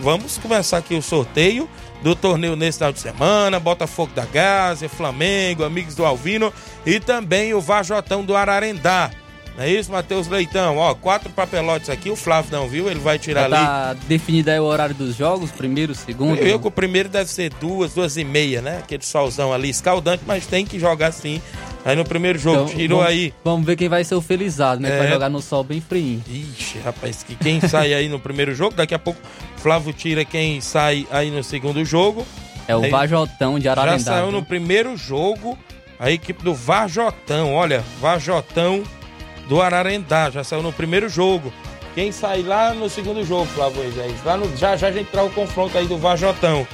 Vamos 0.00 0.38
começar 0.38 0.78
aqui 0.78 0.94
o 0.94 1.02
sorteio 1.02 1.68
do 2.04 2.14
torneio 2.14 2.54
nesse 2.54 2.76
final 2.78 2.92
de 2.92 3.00
semana. 3.00 3.58
Botafogo 3.58 4.12
da 4.14 4.26
Gásia, 4.26 4.90
Flamengo, 4.90 5.64
Amigos 5.64 5.94
do 5.94 6.04
Alvino 6.04 6.52
e 6.84 7.00
também 7.00 7.54
o 7.54 7.62
Vajotão 7.62 8.22
do 8.22 8.36
Ararendá. 8.36 9.10
Não 9.56 9.62
é 9.64 9.70
isso, 9.70 9.92
Matheus 9.92 10.26
Leitão? 10.26 10.76
Ó, 10.78 10.94
quatro 10.96 11.30
papelotes 11.30 11.88
aqui, 11.88 12.10
o 12.10 12.16
Flávio 12.16 12.50
não 12.50 12.68
viu, 12.68 12.90
ele 12.90 12.98
vai 12.98 13.18
tirar 13.20 13.48
Já 13.48 13.56
ali. 13.56 13.66
tá 13.66 13.96
definido 14.08 14.50
aí 14.50 14.58
o 14.58 14.64
horário 14.64 14.94
dos 14.96 15.14
jogos, 15.14 15.52
primeiro, 15.52 15.94
segundo. 15.94 16.38
Eu 16.40 16.58
que 16.58 16.66
o 16.66 16.70
primeiro 16.72 17.08
deve 17.08 17.30
ser 17.30 17.50
duas, 17.60 17.94
duas 17.94 18.16
e 18.16 18.24
meia, 18.24 18.60
né? 18.60 18.78
Aquele 18.78 19.04
solzão 19.04 19.52
ali 19.52 19.70
escaldante, 19.70 20.24
mas 20.26 20.44
tem 20.46 20.66
que 20.66 20.76
jogar 20.78 21.12
sim. 21.12 21.40
Aí 21.84 21.94
no 21.94 22.04
primeiro 22.04 22.36
jogo, 22.38 22.64
Então, 22.64 22.76
tirou 22.76 22.98
vamos, 22.98 23.12
aí. 23.12 23.32
Vamos 23.44 23.64
ver 23.66 23.76
quem 23.76 23.88
vai 23.88 24.02
ser 24.02 24.14
o 24.16 24.20
felizado, 24.20 24.80
né? 24.80 24.90
É. 24.92 24.98
Vai 24.98 25.08
jogar 25.08 25.28
no 25.28 25.40
sol 25.40 25.62
bem 25.62 25.80
frio. 25.80 26.20
Ixi, 26.26 26.78
rapaz, 26.78 27.22
que 27.22 27.36
quem 27.36 27.60
sai 27.60 27.94
aí 27.94 28.08
no 28.08 28.18
primeiro 28.18 28.54
jogo, 28.54 28.74
daqui 28.74 28.94
a 28.94 28.98
pouco 28.98 29.20
Flávio 29.58 29.92
tira 29.92 30.24
quem 30.24 30.60
sai 30.60 31.06
aí 31.12 31.30
no 31.30 31.44
segundo 31.44 31.84
jogo. 31.84 32.26
É 32.66 32.74
o 32.74 32.82
Aí, 32.82 32.90
Vajotão 32.90 33.58
de 33.58 33.66
Já 33.66 33.72
Ararendá. 33.72 33.98
saiu 33.98 34.30
viu? 34.30 34.32
no 34.32 34.42
primeiro 34.44 34.96
jogo 34.96 35.56
a 36.00 36.10
equipe 36.10 36.42
do 36.42 36.54
Vajotão, 36.54 37.52
olha, 37.54 37.84
Vajotão 38.00 38.82
do 39.48 39.60
Ararendá, 39.60 40.30
já 40.30 40.42
saiu 40.44 40.62
no 40.62 40.72
primeiro 40.72 41.08
jogo. 41.08 41.52
Quem 41.94 42.10
sai 42.10 42.42
lá 42.42 42.74
no 42.74 42.88
segundo 42.90 43.24
jogo, 43.24 43.46
Flávio 43.46 43.82
Moisés? 43.82 44.14
Lá 44.24 44.36
no, 44.36 44.56
já 44.56 44.76
já 44.76 44.88
a 44.88 44.92
gente 44.92 45.10
traz 45.10 45.28
o 45.28 45.30
confronto 45.34 45.76
aí 45.78 45.86
do 45.86 45.96
Vajotão. 45.96 46.66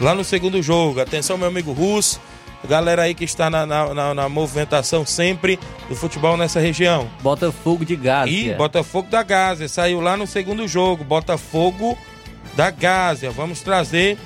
Lá 0.00 0.14
no 0.14 0.24
segundo 0.24 0.62
jogo. 0.62 1.00
Atenção, 1.00 1.36
meu 1.36 1.48
amigo 1.48 1.72
Russo. 1.72 2.18
Galera 2.66 3.02
aí 3.02 3.14
que 3.14 3.24
está 3.24 3.50
na, 3.50 3.66
na, 3.66 3.92
na- 3.92 4.14
na 4.14 4.28
movimentação 4.28 5.04
sempre 5.04 5.58
do 5.88 5.94
futebol 5.96 6.36
nessa 6.36 6.60
região. 6.60 7.10
Botafogo 7.20 7.84
de 7.84 7.96
Gásia. 7.96 8.52
E 8.52 8.54
Botafogo 8.54 9.10
da 9.10 9.22
Gásia. 9.22 9.68
Saiu 9.68 10.00
lá 10.00 10.16
no 10.16 10.26
segundo 10.26 10.66
jogo. 10.66 11.02
Botafogo 11.04 11.98
da 12.54 12.70
Gásia. 12.70 13.30
Vamos 13.30 13.60
trazer 13.60 14.16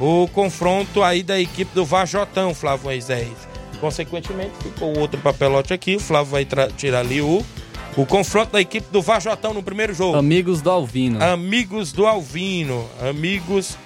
o 0.00 0.26
confronto 0.32 1.02
aí 1.02 1.22
da 1.22 1.38
equipe 1.38 1.72
do 1.74 1.84
Vajotão, 1.84 2.52
Flávio 2.54 2.86
Moisés. 2.86 3.28
Consequentemente, 3.84 4.52
ficou 4.62 4.98
outro 4.98 5.20
papelote 5.20 5.74
aqui. 5.74 5.96
O 5.96 6.00
Flávio 6.00 6.32
vai 6.32 6.46
tirar 6.74 7.00
ali 7.00 7.20
o, 7.20 7.44
o 7.98 8.06
confronto 8.06 8.52
da 8.52 8.58
equipe 8.58 8.90
do 8.90 9.02
Vajotão 9.02 9.52
no 9.52 9.62
primeiro 9.62 9.92
jogo. 9.92 10.16
Amigos 10.16 10.62
do 10.62 10.70
Alvino. 10.70 11.22
Amigos 11.22 11.92
do 11.92 12.06
Alvino. 12.06 12.88
Amigos 13.06 13.76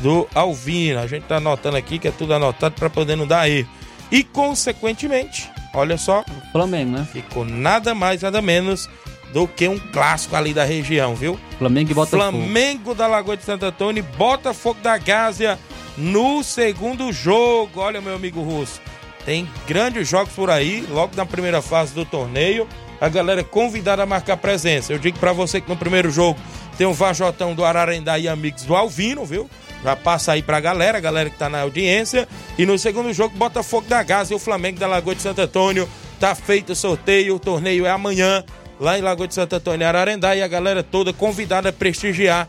do 0.00 0.28
Alvino. 0.32 1.00
A 1.00 1.08
gente 1.08 1.24
tá 1.24 1.38
anotando 1.38 1.76
aqui 1.76 1.98
que 1.98 2.06
é 2.06 2.12
tudo 2.12 2.32
anotado 2.34 2.76
para 2.76 2.88
poder 2.88 3.16
não 3.16 3.26
dar 3.26 3.50
erro. 3.50 3.68
E, 4.12 4.22
consequentemente, 4.22 5.50
olha 5.74 5.98
só, 5.98 6.24
Flamengo, 6.52 6.92
né? 6.92 7.08
ficou 7.12 7.44
nada 7.44 7.96
mais, 7.96 8.22
nada 8.22 8.40
menos 8.40 8.88
do 9.32 9.48
que 9.48 9.66
um 9.66 9.76
clássico 9.76 10.36
ali 10.36 10.54
da 10.54 10.62
região, 10.62 11.16
viu? 11.16 11.36
Flamengo 11.58 11.90
e 11.90 11.94
Botafogo. 11.94 12.22
Flamengo 12.22 12.94
da 12.94 13.08
Lagoa 13.08 13.36
de 13.36 13.42
Santo 13.42 13.66
Antônio 13.66 14.04
e 14.04 14.16
Botafogo 14.16 14.78
da 14.80 14.96
Gásia 14.98 15.58
no 15.96 16.44
segundo 16.44 17.12
jogo. 17.12 17.80
Olha, 17.80 18.00
meu 18.00 18.14
amigo 18.14 18.40
Russo, 18.40 18.80
tem 19.24 19.48
grandes 19.66 20.08
jogos 20.08 20.32
por 20.32 20.50
aí, 20.50 20.86
logo 20.90 21.14
na 21.16 21.24
primeira 21.24 21.62
fase 21.62 21.94
do 21.94 22.04
torneio. 22.04 22.66
A 23.00 23.08
galera 23.08 23.40
é 23.40 23.44
convidada 23.44 24.02
a 24.02 24.06
marcar 24.06 24.36
presença. 24.36 24.92
Eu 24.92 24.98
digo 24.98 25.18
pra 25.18 25.32
você 25.32 25.60
que 25.60 25.68
no 25.68 25.76
primeiro 25.76 26.10
jogo 26.10 26.38
tem 26.78 26.86
o 26.86 26.92
Vajotão 26.92 27.54
do 27.54 27.64
Ararendá 27.64 28.18
e 28.18 28.28
amigos 28.28 28.62
do 28.62 28.76
Alvino, 28.76 29.24
viu? 29.24 29.50
Já 29.82 29.96
passa 29.96 30.32
aí 30.32 30.42
pra 30.42 30.60
galera, 30.60 30.98
a 30.98 31.00
galera 31.00 31.28
que 31.28 31.36
tá 31.36 31.48
na 31.48 31.62
audiência. 31.62 32.28
E 32.56 32.64
no 32.64 32.78
segundo 32.78 33.12
jogo, 33.12 33.36
Botafogo 33.36 33.88
da 33.88 34.02
Gásia 34.02 34.34
e 34.34 34.36
o 34.36 34.38
Flamengo 34.38 34.78
da 34.78 34.86
Lagoa 34.86 35.14
de 35.14 35.22
Santo 35.22 35.40
Antônio. 35.40 35.88
Tá 36.20 36.34
feito 36.36 36.72
o 36.72 36.76
sorteio, 36.76 37.34
o 37.34 37.40
torneio 37.40 37.84
é 37.84 37.90
amanhã, 37.90 38.44
lá 38.78 38.96
em 38.96 39.02
Lagoa 39.02 39.26
de 39.26 39.34
Santo 39.34 39.56
Antônio, 39.56 39.86
Ararendá. 39.86 40.36
E 40.36 40.42
a 40.42 40.46
galera 40.46 40.84
toda 40.84 41.12
convidada 41.12 41.70
a 41.70 41.72
prestigiar 41.72 42.46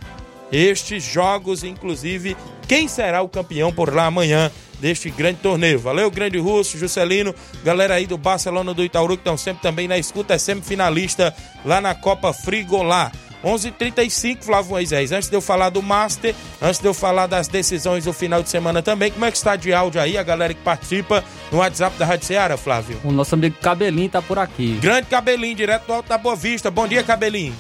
estes 0.52 1.04
jogos, 1.04 1.64
inclusive 1.64 2.38
quem 2.68 2.88
será 2.88 3.24
o 3.24 3.30
campeão 3.30 3.74
por 3.74 3.92
lá 3.92 4.06
amanhã 4.06 4.52
deste 4.84 5.10
grande 5.10 5.40
torneio. 5.40 5.80
Valeu, 5.80 6.12
grande 6.12 6.38
Russo, 6.38 6.78
Juscelino, 6.78 7.34
galera 7.64 7.94
aí 7.94 8.06
do 8.06 8.18
Barcelona 8.18 8.74
do 8.74 8.84
Itaúru 8.84 9.16
que 9.16 9.22
estão 9.22 9.38
sempre 9.38 9.62
também 9.62 9.88
na 9.88 9.98
escuta, 9.98 10.34
é 10.34 10.38
semifinalista 10.38 11.34
lá 11.64 11.80
na 11.80 11.96
Copa 11.96 12.34
Frigolá. 12.34 13.10
11:35 13.46 14.44
Flávio 14.44 14.72
Moisés. 14.72 15.14
Antes 15.14 15.30
de 15.30 15.36
eu 15.38 15.42
falar 15.42 15.70
do 15.70 15.82
Master, 15.82 16.36
antes 16.62 16.82
de 16.82 16.86
eu 16.86 16.94
falar 16.94 17.28
das 17.28 17.48
decisões 17.48 18.04
do 18.04 18.12
final 18.12 18.44
de 18.44 18.50
semana 18.50 18.82
também, 18.82 19.10
como 19.10 19.24
é 19.24 19.32
que 19.32 19.38
está 19.38 19.56
de 19.56 19.74
áudio 19.74 20.02
aí, 20.02 20.18
a 20.18 20.24
galera 20.24 20.54
que 20.54 20.62
participa 20.62 21.24
no 21.50 21.60
WhatsApp 21.60 21.98
da 21.98 22.06
Rádio 22.06 22.26
Ceará, 22.26 22.58
Flávio? 22.58 23.00
O 23.06 23.12
nosso 23.12 23.36
amigo 23.36 23.56
Cabelinho 23.62 24.10
tá 24.10 24.22
por 24.22 24.38
aqui. 24.38 24.78
Grande 24.82 25.08
Cabelinho, 25.08 25.56
direto 25.56 25.88
do 25.88 25.94
Alto 25.94 26.10
da 26.10 26.18
Boa 26.18 26.36
Vista. 26.36 26.70
Bom 26.70 26.88
dia, 26.90 27.04
Cabelinho. 27.04 27.56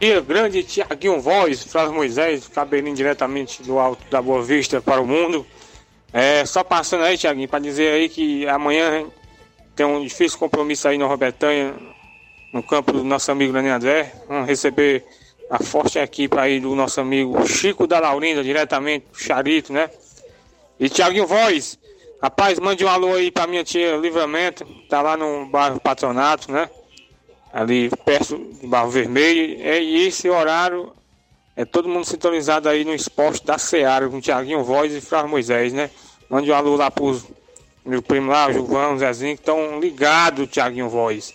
dia, 0.00 0.20
grande 0.20 0.62
Tiaguinho 0.62 1.20
Voz, 1.20 1.64
Flávio 1.64 1.94
Moisés, 1.94 2.46
cabelinho 2.46 2.94
diretamente 2.94 3.64
do 3.64 3.80
alto 3.80 4.04
da 4.10 4.22
Boa 4.22 4.42
Vista 4.42 4.80
para 4.80 5.00
o 5.00 5.06
mundo. 5.06 5.44
É, 6.12 6.44
só 6.44 6.64
passando 6.64 7.04
aí, 7.04 7.18
Tiaguinho, 7.18 7.48
para 7.48 7.58
dizer 7.58 7.92
aí 7.92 8.08
que 8.08 8.46
amanhã 8.48 9.06
tem 9.74 9.84
um 9.84 10.02
difícil 10.02 10.38
compromisso 10.38 10.88
aí 10.88 10.96
no 10.96 11.06
Robertanha, 11.06 11.74
no 12.52 12.62
campo 12.62 12.92
do 12.92 13.04
nosso 13.04 13.30
amigo 13.30 13.52
Dani 13.52 13.68
André. 13.68 14.12
Vamos 14.28 14.46
receber 14.46 15.04
a 15.50 15.62
forte 15.62 15.98
equipe 15.98 16.38
aí 16.38 16.60
do 16.60 16.74
nosso 16.74 17.00
amigo 17.00 17.46
Chico 17.46 17.86
da 17.86 18.00
Laurinda, 18.00 18.42
diretamente 18.42 19.06
Charito, 19.12 19.72
né? 19.72 19.90
E 20.78 20.88
Tiaguinho 20.88 21.26
Voz, 21.26 21.78
rapaz, 22.22 22.58
mande 22.58 22.84
um 22.84 22.88
alô 22.88 23.14
aí 23.14 23.30
pra 23.30 23.46
minha 23.46 23.64
tia 23.64 23.96
Livramento, 23.96 24.66
tá 24.88 25.02
lá 25.02 25.16
no 25.16 25.46
bairro 25.46 25.80
Patronato, 25.80 26.50
né? 26.50 26.68
ali 27.56 27.88
perto 28.04 28.36
do 28.36 28.68
Barro 28.68 28.90
Vermelho. 28.90 29.62
É, 29.62 29.82
e 29.82 30.06
esse 30.06 30.28
horário 30.28 30.92
é 31.56 31.64
todo 31.64 31.88
mundo 31.88 32.04
sintonizado 32.04 32.68
aí 32.68 32.84
no 32.84 32.94
esporte 32.94 33.46
da 33.46 33.56
Seara, 33.56 34.08
com 34.10 34.20
Tiaguinho 34.20 34.62
Voz 34.62 34.92
e 34.92 35.00
Flávio 35.00 35.30
Moisés, 35.30 35.72
né? 35.72 35.90
Mande 36.28 36.50
um 36.50 36.54
alô 36.54 36.76
lá 36.76 36.90
pros 36.90 37.24
meu 37.86 38.02
primo 38.02 38.32
lá, 38.32 38.48
o 38.48 38.52
Gilvão, 38.52 38.94
o 38.94 38.98
Zezinho, 38.98 39.36
que 39.36 39.42
estão 39.42 39.78
ligados, 39.78 40.48
Tiaguinho 40.48 40.88
Voz. 40.88 41.32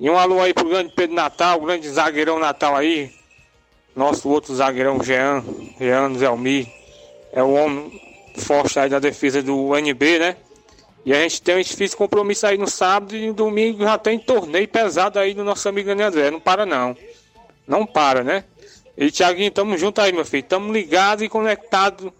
E 0.00 0.10
um 0.10 0.18
alô 0.18 0.40
aí 0.40 0.52
pro 0.52 0.68
grande 0.68 0.92
Pedro 0.92 1.14
Natal, 1.14 1.58
o 1.58 1.64
grande 1.64 1.88
zagueirão 1.88 2.40
Natal 2.40 2.74
aí, 2.74 3.12
Nosso 3.94 4.28
outro 4.28 4.52
zagueirão, 4.52 5.00
Jean, 5.04 5.44
Jean 5.78 6.12
Zelmi, 6.18 6.68
é 7.32 7.40
o 7.40 7.52
homem 7.52 8.02
forte 8.36 8.76
aí 8.76 8.90
da 8.90 8.98
defesa 8.98 9.40
do 9.40 9.76
NB, 9.76 10.18
né? 10.18 10.36
E 11.06 11.12
a 11.12 11.20
gente 11.20 11.40
tem 11.40 11.56
um 11.56 11.60
difícil 11.60 11.96
compromisso 11.96 12.44
aí 12.44 12.58
no 12.58 12.66
sábado 12.66 13.14
e 13.14 13.28
no 13.28 13.34
domingo 13.34 13.84
já 13.84 13.96
tem 13.96 14.18
torneio 14.18 14.66
pesado 14.66 15.18
aí 15.20 15.32
do 15.32 15.44
nosso 15.44 15.68
amigo 15.68 15.90
André. 15.90 16.30
Não 16.30 16.40
para 16.40 16.66
não. 16.66 16.96
Não 17.68 17.86
para, 17.86 18.24
né? 18.24 18.42
E 18.96 19.12
Tiaguinho, 19.12 19.50
tamo 19.52 19.78
junto 19.78 20.00
aí, 20.00 20.12
meu 20.12 20.24
filho. 20.24 20.42
Tamo 20.42 20.72
ligado 20.72 21.22
e 21.22 21.28
conectado 21.28 22.12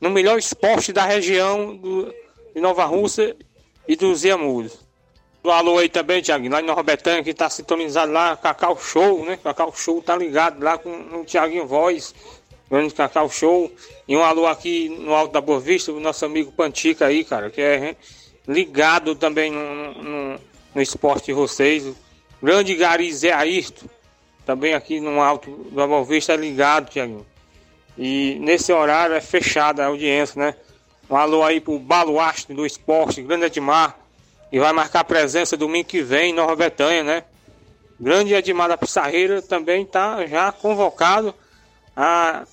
no 0.00 0.10
melhor 0.10 0.38
esporte 0.38 0.92
da 0.92 1.04
região 1.04 1.76
do, 1.76 2.12
de 2.54 2.60
Nova 2.60 2.84
Rússia 2.84 3.36
e 3.86 3.96
dos 3.96 4.24
Iamuros. 4.24 4.78
Do 5.42 5.50
alô 5.50 5.78
aí 5.78 5.88
também, 5.88 6.20
Tiaguinho, 6.20 6.50
lá 6.50 6.60
em 6.60 6.64
Nova 6.64 6.82
Betânia, 6.82 7.22
que 7.22 7.32
tá 7.32 7.48
sintonizado 7.48 8.10
lá, 8.12 8.36
Cacau 8.36 8.76
Show, 8.78 9.24
né? 9.24 9.38
Cacau 9.42 9.72
Show 9.74 10.02
tá 10.02 10.16
ligado 10.16 10.62
lá 10.62 10.76
com 10.76 10.90
o 10.90 11.24
Tiaguinho 11.24 11.66
Voz, 11.66 12.14
grande 12.68 12.92
Cacau 12.92 13.30
Show. 13.30 13.70
E 14.08 14.16
um 14.16 14.22
alô 14.22 14.46
aqui 14.46 14.88
no 14.88 15.14
Alto 15.14 15.32
da 15.32 15.40
Boa 15.40 15.60
Vista, 15.60 15.92
o 15.92 16.00
nosso 16.00 16.24
amigo 16.24 16.50
Pantica 16.50 17.06
aí, 17.06 17.24
cara, 17.24 17.48
que 17.48 17.60
é 17.60 17.96
ligado 18.46 19.14
também 19.14 19.50
no, 19.52 20.02
no, 20.02 20.40
no 20.74 20.82
esporte 20.82 21.26
de 21.26 21.32
vocês. 21.32 21.94
Grande 22.42 22.74
Gari 22.74 23.12
Zé 23.12 23.32
Ayrton, 23.32 23.86
também 24.44 24.74
aqui 24.74 25.00
no 25.00 25.20
Alto 25.20 25.50
da 25.70 25.86
Boa 25.86 26.04
Vista 26.04 26.32
é 26.32 26.36
ligado, 26.36 26.90
Tiaguinho. 26.90 27.24
E 27.98 28.38
nesse 28.40 28.72
horário 28.72 29.14
é 29.14 29.20
fechada 29.20 29.82
a 29.82 29.86
audiência, 29.86 30.38
né? 30.38 30.54
Um 31.08 31.16
alô 31.16 31.42
aí 31.42 31.60
pro 31.60 31.78
Baluarte 31.78 32.52
do 32.52 32.66
Esporte, 32.66 33.22
Grande 33.22 33.46
Edmar, 33.46 33.96
e 34.52 34.58
vai 34.58 34.72
marcar 34.72 35.04
presença 35.04 35.56
domingo 35.56 35.88
que 35.88 36.02
vem 36.02 36.30
em 36.30 36.34
Nova 36.34 36.54
Betânia, 36.56 37.02
né? 37.02 37.24
Grande 37.98 38.34
Edmar 38.34 38.68
da 38.68 38.76
Pissarreira 38.76 39.40
também 39.40 39.82
está 39.82 40.26
já 40.26 40.52
convocado 40.52 41.34
a 41.96 42.44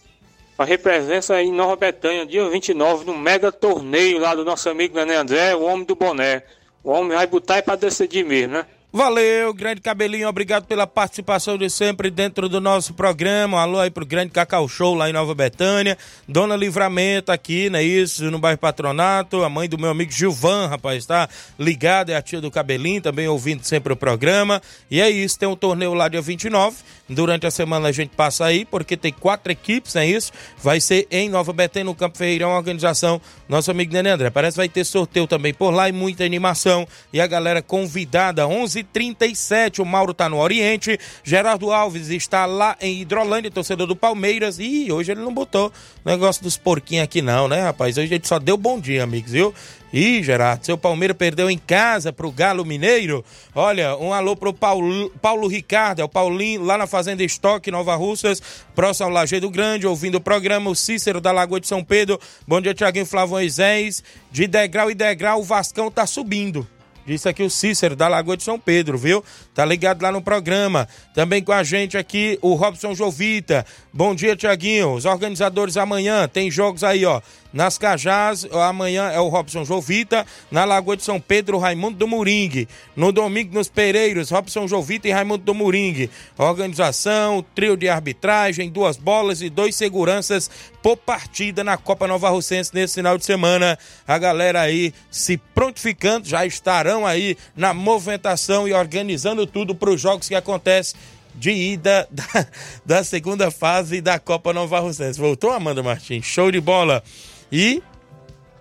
para 0.55 0.77
presença 0.77 1.41
em 1.41 1.51
Nova 1.51 1.75
Betânia, 1.75 2.25
dia 2.25 2.47
29, 2.47 3.05
no 3.05 3.17
mega 3.17 3.51
torneio 3.51 4.19
lá 4.19 4.35
do 4.35 4.45
nosso 4.45 4.69
amigo 4.69 4.95
Nenê 4.95 5.15
André, 5.15 5.55
o 5.55 5.63
homem 5.63 5.83
do 5.83 5.95
boné. 5.95 6.43
O 6.83 6.91
homem 6.91 7.17
vai 7.17 7.25
botar 7.25 7.61
para 7.63 7.75
decidir 7.75 8.23
mesmo, 8.23 8.53
né? 8.53 8.65
Valeu, 8.95 9.51
grande 9.55 9.81
cabelinho, 9.81 10.29
obrigado 10.29 10.65
pela 10.65 10.85
participação 10.85 11.57
de 11.57 11.67
sempre 11.67 12.11
dentro 12.11 12.47
do 12.47 12.61
nosso 12.61 12.93
programa. 12.93 13.59
Alô 13.59 13.79
aí 13.79 13.89
pro 13.89 14.05
grande 14.05 14.29
Cacau 14.29 14.67
Show 14.67 14.93
lá 14.93 15.09
em 15.09 15.13
Nova 15.13 15.33
Betânia. 15.33 15.97
Dona 16.27 16.55
Livramento 16.55 17.31
aqui, 17.31 17.71
né? 17.71 17.81
Isso, 17.81 18.29
no 18.29 18.37
bairro 18.37 18.59
Patronato. 18.59 19.43
A 19.43 19.49
mãe 19.49 19.67
do 19.67 19.79
meu 19.79 19.89
amigo 19.89 20.11
Gilvan, 20.11 20.67
rapaz, 20.67 21.07
tá 21.07 21.27
ligada, 21.57 22.11
é 22.11 22.15
a 22.15 22.21
tia 22.21 22.39
do 22.39 22.51
cabelinho, 22.51 23.01
também 23.01 23.27
ouvindo 23.27 23.63
sempre 23.63 23.91
o 23.91 23.95
programa. 23.95 24.61
E 24.91 25.01
é 25.01 25.09
isso, 25.09 25.39
tem 25.39 25.49
um 25.49 25.55
torneio 25.55 25.95
lá 25.95 26.07
dia 26.07 26.21
29. 26.21 26.77
Durante 27.09 27.47
a 27.47 27.51
semana 27.51 27.89
a 27.89 27.91
gente 27.91 28.11
passa 28.15 28.45
aí, 28.45 28.63
porque 28.63 28.95
tem 28.95 29.11
quatro 29.11 29.51
equipes, 29.51 29.95
é 29.95 30.05
isso? 30.05 30.31
Vai 30.61 30.79
ser 30.79 31.07
em 31.09 31.29
Nova 31.29 31.51
Betânia, 31.51 31.85
no 31.85 31.95
Campo 31.95 32.17
Ferreirão, 32.17 32.51
a 32.51 32.57
organização 32.57 33.19
nosso 33.49 33.71
amigo 33.71 33.91
Nenê 33.91 34.11
André. 34.11 34.29
Parece 34.29 34.53
que 34.55 34.57
vai 34.57 34.69
ter 34.69 34.83
sorteio 34.85 35.27
também 35.27 35.53
por 35.53 35.71
lá 35.71 35.89
e 35.89 35.91
muita 35.91 36.23
animação. 36.23 36.87
E 37.11 37.19
a 37.19 37.27
galera 37.27 37.61
convidada, 37.61 38.45
11:37 38.83 39.81
o 39.81 39.85
Mauro 39.85 40.13
tá 40.13 40.27
no 40.27 40.37
Oriente. 40.37 40.99
Gerardo 41.23 41.71
Alves 41.71 42.09
está 42.09 42.45
lá 42.45 42.75
em 42.81 43.01
Hidrolândia, 43.01 43.51
torcedor 43.51 43.87
do 43.87 43.95
Palmeiras. 43.95 44.59
E 44.59 44.91
hoje 44.91 45.11
ele 45.11 45.21
não 45.21 45.33
botou 45.33 45.71
negócio 46.05 46.43
dos 46.43 46.57
porquinhos 46.57 47.03
aqui 47.03 47.21
não, 47.21 47.47
né, 47.47 47.61
rapaz? 47.61 47.97
Hoje 47.97 48.13
ele 48.13 48.25
só 48.25 48.39
deu 48.39 48.57
bom 48.57 48.79
dia, 48.79 49.03
amigos, 49.03 49.31
viu? 49.31 49.53
Ih, 49.93 50.23
Gerardo, 50.23 50.65
seu 50.65 50.75
Palmeiras 50.75 51.15
perdeu 51.15 51.51
em 51.51 51.57
casa 51.57 52.11
pro 52.11 52.31
Galo 52.31 52.65
Mineiro. 52.65 53.23
Olha, 53.53 53.95
um 53.95 54.11
alô 54.11 54.35
pro 54.35 54.51
Paulo, 54.51 55.11
Paulo 55.21 55.47
Ricardo, 55.47 55.99
é 55.99 56.03
o 56.03 56.09
Paulinho, 56.09 56.63
lá 56.63 56.79
na 56.79 56.87
Fazenda 56.87 57.23
Estoque, 57.23 57.69
Nova 57.69 57.93
Russas, 57.93 58.41
próximo 58.73 59.05
ao 59.05 59.13
Lajeado 59.13 59.51
Grande, 59.51 59.85
ouvindo 59.85 60.15
o 60.15 60.21
programa, 60.21 60.71
o 60.71 60.75
Cícero 60.75 61.21
da 61.21 61.31
Lagoa 61.31 61.59
de 61.59 61.67
São 61.67 61.83
Pedro. 61.83 62.19
Bom 62.47 62.59
dia, 62.59 62.73
Tiaguinho 62.73 63.05
Flávio 63.05 63.35
Moisés. 63.35 64.03
De 64.31 64.47
degrau 64.47 64.89
e 64.89 64.95
degrau, 64.95 65.41
o 65.41 65.43
Vascão 65.43 65.91
tá 65.91 66.07
subindo. 66.07 66.67
Disse 67.05 67.27
aqui 67.27 67.43
o 67.43 67.49
Cícero, 67.49 67.95
da 67.95 68.07
Lagoa 68.07 68.37
de 68.37 68.43
São 68.43 68.57
Pedro, 68.59 68.97
viu? 68.97 69.23
Tá 69.53 69.63
ligado 69.63 70.01
lá 70.01 70.11
no 70.11 70.21
programa. 70.21 70.87
Também 71.13 71.43
com 71.43 71.51
a 71.51 71.63
gente 71.63 71.97
aqui 71.97 72.39
o 72.41 72.55
Robson 72.55 72.95
Jovita. 72.95 73.65
Bom 73.93 74.15
dia, 74.15 74.35
Tiaguinho. 74.35 74.93
Os 74.93 75.05
organizadores 75.05 75.77
amanhã 75.77 76.27
tem 76.27 76.49
jogos 76.49 76.83
aí, 76.83 77.05
ó. 77.05 77.21
Nas 77.53 77.77
Cajás, 77.77 78.47
amanhã 78.51 79.11
é 79.11 79.19
o 79.19 79.27
Robson 79.27 79.63
Jovita. 79.63 80.25
Na 80.49 80.65
Lagoa 80.65 80.97
de 80.97 81.03
São 81.03 81.19
Pedro, 81.19 81.59
Raimundo 81.59 81.99
do 81.99 82.07
Moringue. 82.07 82.67
No 82.95 83.11
domingo, 83.11 83.53
nos 83.53 83.69
Pereiros, 83.69 84.31
Robson 84.31 84.67
Jovita 84.67 85.07
e 85.07 85.11
Raimundo 85.11 85.43
do 85.43 85.53
Moringue. 85.53 86.09
Organização, 86.35 87.45
trio 87.53 87.77
de 87.77 87.87
arbitragem, 87.87 88.71
duas 88.71 88.97
bolas 88.97 89.43
e 89.43 89.51
dois 89.51 89.75
seguranças 89.75 90.49
por 90.81 90.97
partida 90.97 91.63
na 91.63 91.77
Copa 91.77 92.07
Nova 92.07 92.29
Russense 92.29 92.71
nesse 92.73 92.95
final 92.95 93.19
de 93.19 93.25
semana. 93.25 93.77
A 94.07 94.17
galera 94.17 94.61
aí 94.61 94.91
se 95.11 95.37
prontificando, 95.37 96.27
já 96.27 96.47
estarão 96.47 97.05
aí 97.05 97.37
na 97.55 97.71
movimentação 97.71 98.67
e 98.67 98.73
organizando 98.73 99.42
tudo 99.45 99.75
para 99.75 99.89
os 99.89 99.99
jogos 99.99 100.27
que 100.27 100.35
acontecem 100.35 100.99
de 101.35 101.51
ida 101.51 102.07
da, 102.11 102.47
da, 102.85 103.03
segunda 103.03 103.49
fase 103.49 104.01
da 104.01 104.19
Copa 104.19 104.53
Nova 104.53 104.79
Russense. 104.79 105.19
Voltou, 105.19 105.51
Amanda 105.51 105.81
Martins? 105.81 106.25
Show 106.25 106.51
de 106.51 106.61
bola! 106.61 107.03
E 107.51 107.81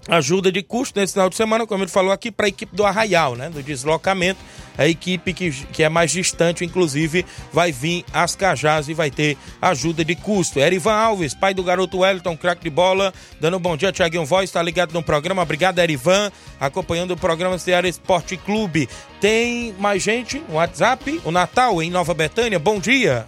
ajuda 0.09 0.51
de 0.51 0.63
custo 0.63 0.99
nesse 0.99 1.13
final 1.13 1.29
de 1.29 1.37
semana, 1.37 1.67
como 1.67 1.85
ele 1.85 1.91
falou 1.91 2.13
aqui, 2.13 2.31
para 2.31 2.47
a 2.47 2.49
equipe 2.49 2.75
do 2.75 2.85
Arraial, 2.85 3.37
né? 3.37 3.49
Do 3.49 3.63
deslocamento. 3.63 4.41
A 4.77 4.87
equipe 4.87 5.33
que, 5.33 5.51
que 5.51 5.83
é 5.83 5.89
mais 5.89 6.11
distante, 6.11 6.65
inclusive, 6.65 7.25
vai 7.53 7.73
vir 7.73 8.05
às 8.13 8.35
Cajás 8.35 8.89
e 8.89 8.95
vai 8.95 9.11
ter 9.11 9.37
ajuda 9.61 10.05
de 10.05 10.15
custo. 10.15 10.59
Erivan 10.59 10.95
Alves, 10.95 11.35
pai 11.35 11.55
do 11.55 11.63
garoto 11.63 11.99
Wellington, 11.99 12.37
craque 12.37 12.65
de 12.65 12.71
bola, 12.71 13.13
dando 13.41 13.57
um 13.57 13.61
bom 13.61 13.77
dia, 13.77 13.93
Tiaguinho 13.93 14.25
Voz, 14.25 14.45
está 14.45 14.63
ligado 14.63 14.93
no 14.93 15.03
programa. 15.03 15.43
Obrigado, 15.43 15.79
Erivan, 15.79 16.31
acompanhando 16.59 17.13
o 17.13 17.17
programa 17.17 17.59
Ceará 17.59 17.89
Esporte 17.89 18.37
Clube. 18.37 18.89
Tem 19.21 19.75
mais 19.79 20.03
gente 20.03 20.43
no 20.49 20.55
WhatsApp, 20.55 21.21
o 21.25 21.31
Natal 21.31 21.83
em 21.83 21.91
Nova 21.91 22.15
Betânia. 22.15 22.59
Bom 22.59 22.79
dia. 22.79 23.27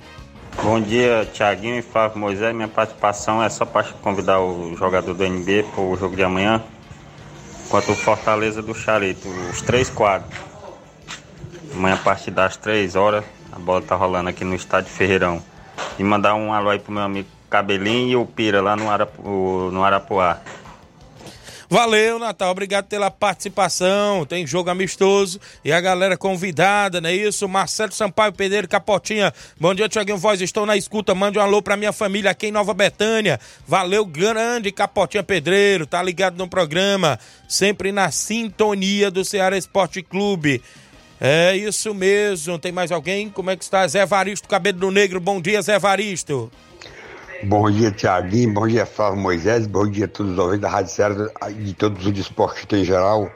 Bom 0.63 0.81
dia, 0.81 1.29
Tiaguinho 1.33 1.79
e 1.79 1.83
Flávio 1.83 2.19
Moisés. 2.19 2.55
Minha 2.55 2.69
participação 2.69 3.43
é 3.43 3.51
só 3.51 3.65
para 3.65 3.85
convidar 4.01 4.41
o 4.41 4.77
jogador 4.77 5.13
do 5.13 5.25
NB 5.25 5.65
para 5.75 5.83
o 5.83 5.97
jogo 5.97 6.15
de 6.15 6.23
amanhã 6.23 6.63
quanto 7.69 7.93
o 7.93 7.97
Fortaleza 7.97 8.63
do 8.63 8.75
Charito, 8.75 9.29
os 9.51 9.61
três 9.63 9.91
quadros. 9.91 10.54
Amanhã 11.75 11.95
a 11.95 11.99
partir 11.99 12.31
das 12.31 12.57
três 12.57 12.95
horas, 12.95 13.25
a 13.53 13.59
bola 13.59 13.83
tá 13.83 13.97
rolando 13.97 14.31
aqui 14.31 14.45
no 14.45 14.55
estádio 14.55 14.91
Ferreirão. 14.91 15.43
E 15.99 16.05
mandar 16.05 16.35
um 16.35 16.53
alô 16.53 16.71
aí 16.71 16.79
pro 16.79 16.93
meu 16.93 17.03
amigo 17.03 17.29
Cabelinho 17.51 18.11
e 18.11 18.17
o 18.17 18.25
Pira 18.25 18.63
lá 18.63 18.77
no, 18.77 18.91
Arapu, 18.91 19.71
no 19.73 19.83
Arapuá. 19.83 20.41
Valeu, 21.69 22.19
Natal. 22.21 22.53
Obrigado 22.53 22.87
pela 22.87 23.11
participação. 23.11 24.25
Tem 24.25 24.47
jogo 24.47 24.71
amistoso 24.71 25.41
e 25.65 25.73
a 25.73 25.81
galera 25.81 26.17
convidada, 26.17 27.01
não 27.01 27.09
é 27.09 27.15
isso? 27.15 27.49
Marcelo 27.49 27.91
Sampaio 27.91 28.33
Pedreiro 28.33 28.69
Capotinha. 28.69 29.33
Bom 29.59 29.75
dia, 29.75 29.89
Tiaguinho 29.89 30.19
Voz. 30.19 30.41
Estou 30.41 30.67
na 30.67 30.77
escuta. 30.77 31.15
Mande 31.15 31.39
um 31.39 31.43
alô 31.43 31.61
pra 31.61 31.77
minha 31.77 31.93
família 31.93 32.31
aqui 32.31 32.47
em 32.47 32.53
Nova 32.53 32.75
Betânia. 32.75 33.41
Valeu, 33.67 34.05
grande 34.05 34.71
Capotinha 34.71 35.23
Pedreiro. 35.23 35.87
Tá 35.87 36.01
ligado 36.03 36.37
no 36.37 36.47
programa. 36.47 37.19
Sempre 37.49 37.91
na 37.91 38.11
sintonia 38.11 39.11
do 39.11 39.25
Ceará 39.25 39.57
Esporte 39.57 40.01
Clube. 40.01 40.63
É 41.21 41.57
isso 41.57 41.95
mesmo. 41.95 42.59
Tem 42.59 42.73
mais 42.73 42.91
alguém? 42.91 43.29
Como 43.31 43.51
é 43.51 43.57
que 43.57 43.65
está? 43.65 43.87
Zé 43.87 44.05
Varisto 44.05 44.49
Cabelo 44.49 44.79
do 44.79 44.91
Negro. 44.91 45.21
Bom 45.21 45.41
dia, 45.41 45.63
Zé 45.63 45.79
Varisto. 45.79 46.51
Bom 47.45 47.71
dia, 47.71 47.91
Tiaguinho. 47.91 48.53
Bom 48.53 48.67
dia, 48.67 48.87
Flávio 48.87 49.19
Moisés. 49.21 49.67
Bom 49.67 49.89
dia 49.89 50.07
a 50.07 50.09
todos 50.09 50.33
os 50.33 50.39
ouvintes 50.39 50.63
da 50.63 50.69
Rádio 50.69 50.93
Serra 50.93 51.31
e 51.59 51.73
todos 51.75 52.05
os 52.07 52.19
esportes 52.19 52.67
em 52.79 52.85
geral. 52.85 53.31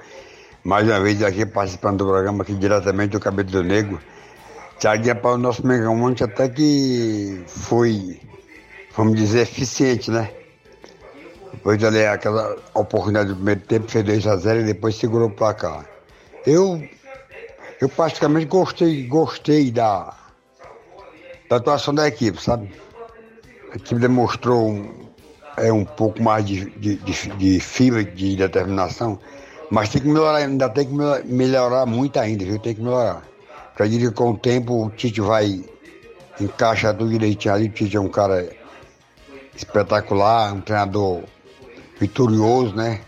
Mais 0.65 0.87
uma 0.87 1.01
vez 1.01 1.23
aqui 1.23 1.47
participando 1.47 1.99
do 1.99 2.07
programa 2.07 2.43
aqui 2.43 2.55
diretamente 2.55 3.11
do 3.11 3.21
Cabelo 3.21 3.49
do 3.49 3.63
Negro. 3.63 4.01
Tiaguinho, 4.79 5.17
para 5.17 5.33
o 5.33 5.39
nosso 5.39 5.67
Megamonte 5.67 6.23
até 6.23 6.49
que 6.49 7.43
foi, 7.47 8.21
vamos 8.97 9.17
dizer, 9.17 9.41
eficiente, 9.41 10.11
né? 10.11 10.31
Depois 11.53 11.83
ali 11.83 12.05
aquela 12.05 12.57
oportunidade 12.75 13.29
do 13.31 13.37
primeiro 13.37 13.61
tempo, 13.61 13.91
fez 13.91 14.05
2 14.05 14.27
a 14.27 14.37
0 14.37 14.61
e 14.61 14.65
depois 14.65 14.95
segurou 14.95 15.29
o 15.29 15.31
placar. 15.31 15.85
Eu, 16.47 16.81
eu 17.81 17.89
praticamente 17.89 18.47
gostei, 18.47 19.07
gostei 19.07 19.71
da, 19.71 20.15
da 21.49 21.57
atuação 21.57 21.95
da 21.95 22.09
equipe, 22.09 22.43
sabe? 22.43 22.73
A 23.73 23.77
equipe 23.77 24.01
demonstrou 24.01 24.69
um, 24.69 25.09
é, 25.57 25.73
um 25.73 25.85
pouco 25.85 26.23
mais 26.23 26.45
de, 26.45 26.71
de, 26.71 26.97
de, 26.97 27.59
de 27.61 28.05
de 28.05 28.37
determinação, 28.37 29.19
mas 29.71 29.91
tem 29.91 30.03
que 30.03 30.09
melhorar, 30.09 30.39
ainda 30.39 30.69
tem 30.69 30.87
que 30.87 30.95
melhorar 31.27 31.87
muito 31.87 32.19
ainda, 32.19 32.45
viu? 32.45 32.59
Tem 32.59 32.75
que 32.75 32.81
melhorar. 32.81 33.23
Acredito 33.73 34.09
que 34.09 34.15
com 34.15 34.31
o 34.31 34.37
tempo 34.37 34.87
o 34.87 34.91
Tite 34.91 35.21
vai 35.21 35.65
encaixar 36.41 36.97
tudo 36.97 37.11
direitinho 37.11 37.55
ali. 37.55 37.67
O 37.69 37.73
Tite 37.73 37.97
é 37.97 38.01
um 38.01 38.09
cara 38.09 38.49
espetacular, 39.55 40.53
um 40.53 40.61
treinador 40.61 41.23
vitorioso, 42.01 42.75
né? 42.75 43.01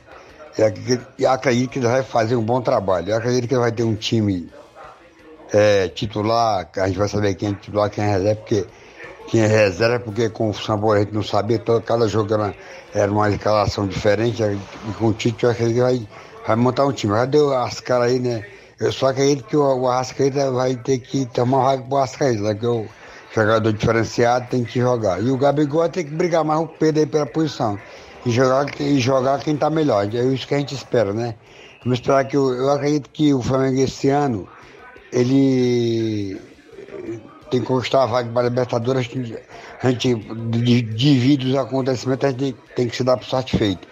E 1.19 1.27
acredito 1.27 1.71
que 1.71 1.79
ele 1.79 1.87
vai 1.87 2.03
fazer 2.03 2.37
um 2.37 2.45
bom 2.45 2.61
trabalho. 2.61 3.11
Eu 3.11 3.17
acredito 3.17 3.49
que 3.49 3.55
ele 3.55 3.61
vai 3.61 3.73
ter 3.73 3.83
um 3.83 3.95
time 3.95 4.51
é, 5.53 5.89
titular, 5.89 6.69
a 6.77 6.87
gente 6.87 6.99
vai 6.99 7.09
saber 7.09 7.35
quem 7.35 7.51
é 7.51 7.55
titular, 7.55 7.91
quem 7.91 8.05
é 8.05 8.09
reserva, 8.09 8.41
porque 8.41 8.67
tinha 9.31 9.47
reserva, 9.47 10.01
porque 10.01 10.29
com 10.29 10.51
o 10.51 10.55
Sambor 10.55 10.97
a 10.97 11.01
gente 11.01 11.15
não 11.15 11.23
sabia, 11.23 11.59
todo, 11.59 11.83
cada 11.83 12.09
jogo 12.09 12.35
era, 12.35 12.55
era 12.93 13.11
uma 13.11 13.31
escalação 13.31 13.87
diferente, 13.87 14.43
e 14.43 14.93
com 14.99 15.07
o 15.07 15.13
Tite 15.13 15.45
eu 15.45 15.51
acredito 15.51 15.77
que 15.77 15.81
vai, 15.81 16.09
vai 16.47 16.57
montar 16.57 16.85
um 16.85 16.93
time. 16.93 17.15
Já 17.15 17.25
deu 17.27 17.57
as 17.57 17.81
caras 17.81 18.11
aí, 18.11 18.19
né? 18.19 18.45
Eu 18.79 18.91
só 18.93 19.09
acredito 19.09 19.45
que 19.45 19.57
o, 19.57 19.63
o 19.63 19.89
Arrascaeta 19.89 20.51
vai 20.51 20.75
ter 20.75 20.99
que 20.99 21.27
tomar 21.27 21.63
vaga 21.63 21.83
pro 21.83 21.99
Arrascaeta, 21.99 22.41
né? 22.41 22.55
Que 22.55 22.67
o 22.67 22.89
jogador 23.33 23.73
diferenciado 23.73 24.49
tem 24.51 24.65
que 24.65 24.81
jogar. 24.81 25.23
E 25.23 25.31
o 25.31 25.37
Gabigol 25.37 25.89
tem 25.89 26.05
que 26.05 26.11
brigar 26.11 26.45
mais 26.45 26.61
o 26.61 26.67
Pedro 26.67 27.01
aí 27.01 27.07
pela 27.07 27.27
posição. 27.27 27.79
E 28.27 28.31
jogar, 28.31 28.67
e 28.81 28.99
jogar 28.99 29.39
quem 29.41 29.57
tá 29.57 29.71
melhor. 29.71 30.09
É 30.13 30.25
isso 30.25 30.47
que 30.47 30.55
a 30.55 30.59
gente 30.59 30.75
espera, 30.75 31.13
né? 31.13 31.35
Vamos 31.85 31.99
esperar 31.99 32.25
que 32.25 32.37
eu, 32.37 32.53
eu 32.53 32.71
acredito 32.71 33.09
que 33.11 33.33
o 33.33 33.41
Flamengo 33.41 33.81
esse 33.81 34.09
ano, 34.09 34.49
ele 35.13 36.41
tem 37.51 37.61
que 37.61 37.67
conquistar 37.67 38.05
a 38.05 38.07
vaga 38.07 38.31
para 38.31 38.47
a 38.47 38.49
Libertadores, 38.49 39.11
a 39.83 39.91
gente 39.91 40.15
divide 40.95 41.49
os 41.49 41.57
acontecimentos, 41.57 42.25
a 42.25 42.31
gente 42.31 42.57
tem 42.77 42.89
que 42.89 42.97
se 42.97 43.03
dar 43.03 43.17
por 43.17 43.27
satisfeito. 43.27 43.89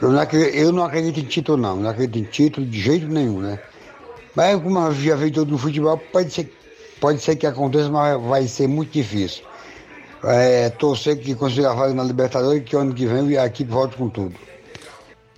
Eu 0.00 0.10
não, 0.10 0.20
acredito, 0.20 0.54
eu 0.54 0.72
não 0.72 0.84
acredito 0.84 1.20
em 1.20 1.24
título, 1.24 1.56
não. 1.56 1.76
Não 1.76 1.88
acredito 1.90 2.18
em 2.18 2.30
título 2.30 2.66
de 2.66 2.78
jeito 2.78 3.08
nenhum, 3.08 3.40
né? 3.40 3.58
Mas 4.34 4.60
como 4.60 4.92
já 4.92 5.16
veio 5.16 5.32
todo 5.32 5.50
no 5.50 5.56
futebol, 5.56 5.96
pode 6.12 6.30
ser, 6.30 6.52
pode 7.00 7.20
ser 7.20 7.36
que 7.36 7.46
aconteça, 7.46 7.88
mas 7.88 8.20
vai 8.20 8.46
ser 8.46 8.66
muito 8.66 8.92
difícil. 8.92 9.42
É, 10.24 10.68
torcer 10.70 11.18
que 11.18 11.34
consiga 11.34 11.70
a 11.70 11.74
vaga 11.74 11.94
na 11.94 12.02
Libertadores 12.02 12.60
e 12.60 12.64
que 12.64 12.76
ano 12.76 12.92
que 12.92 13.06
vem 13.06 13.38
a 13.38 13.46
equipe 13.46 13.70
volte 13.70 13.96
com 13.96 14.08
tudo. 14.08 14.34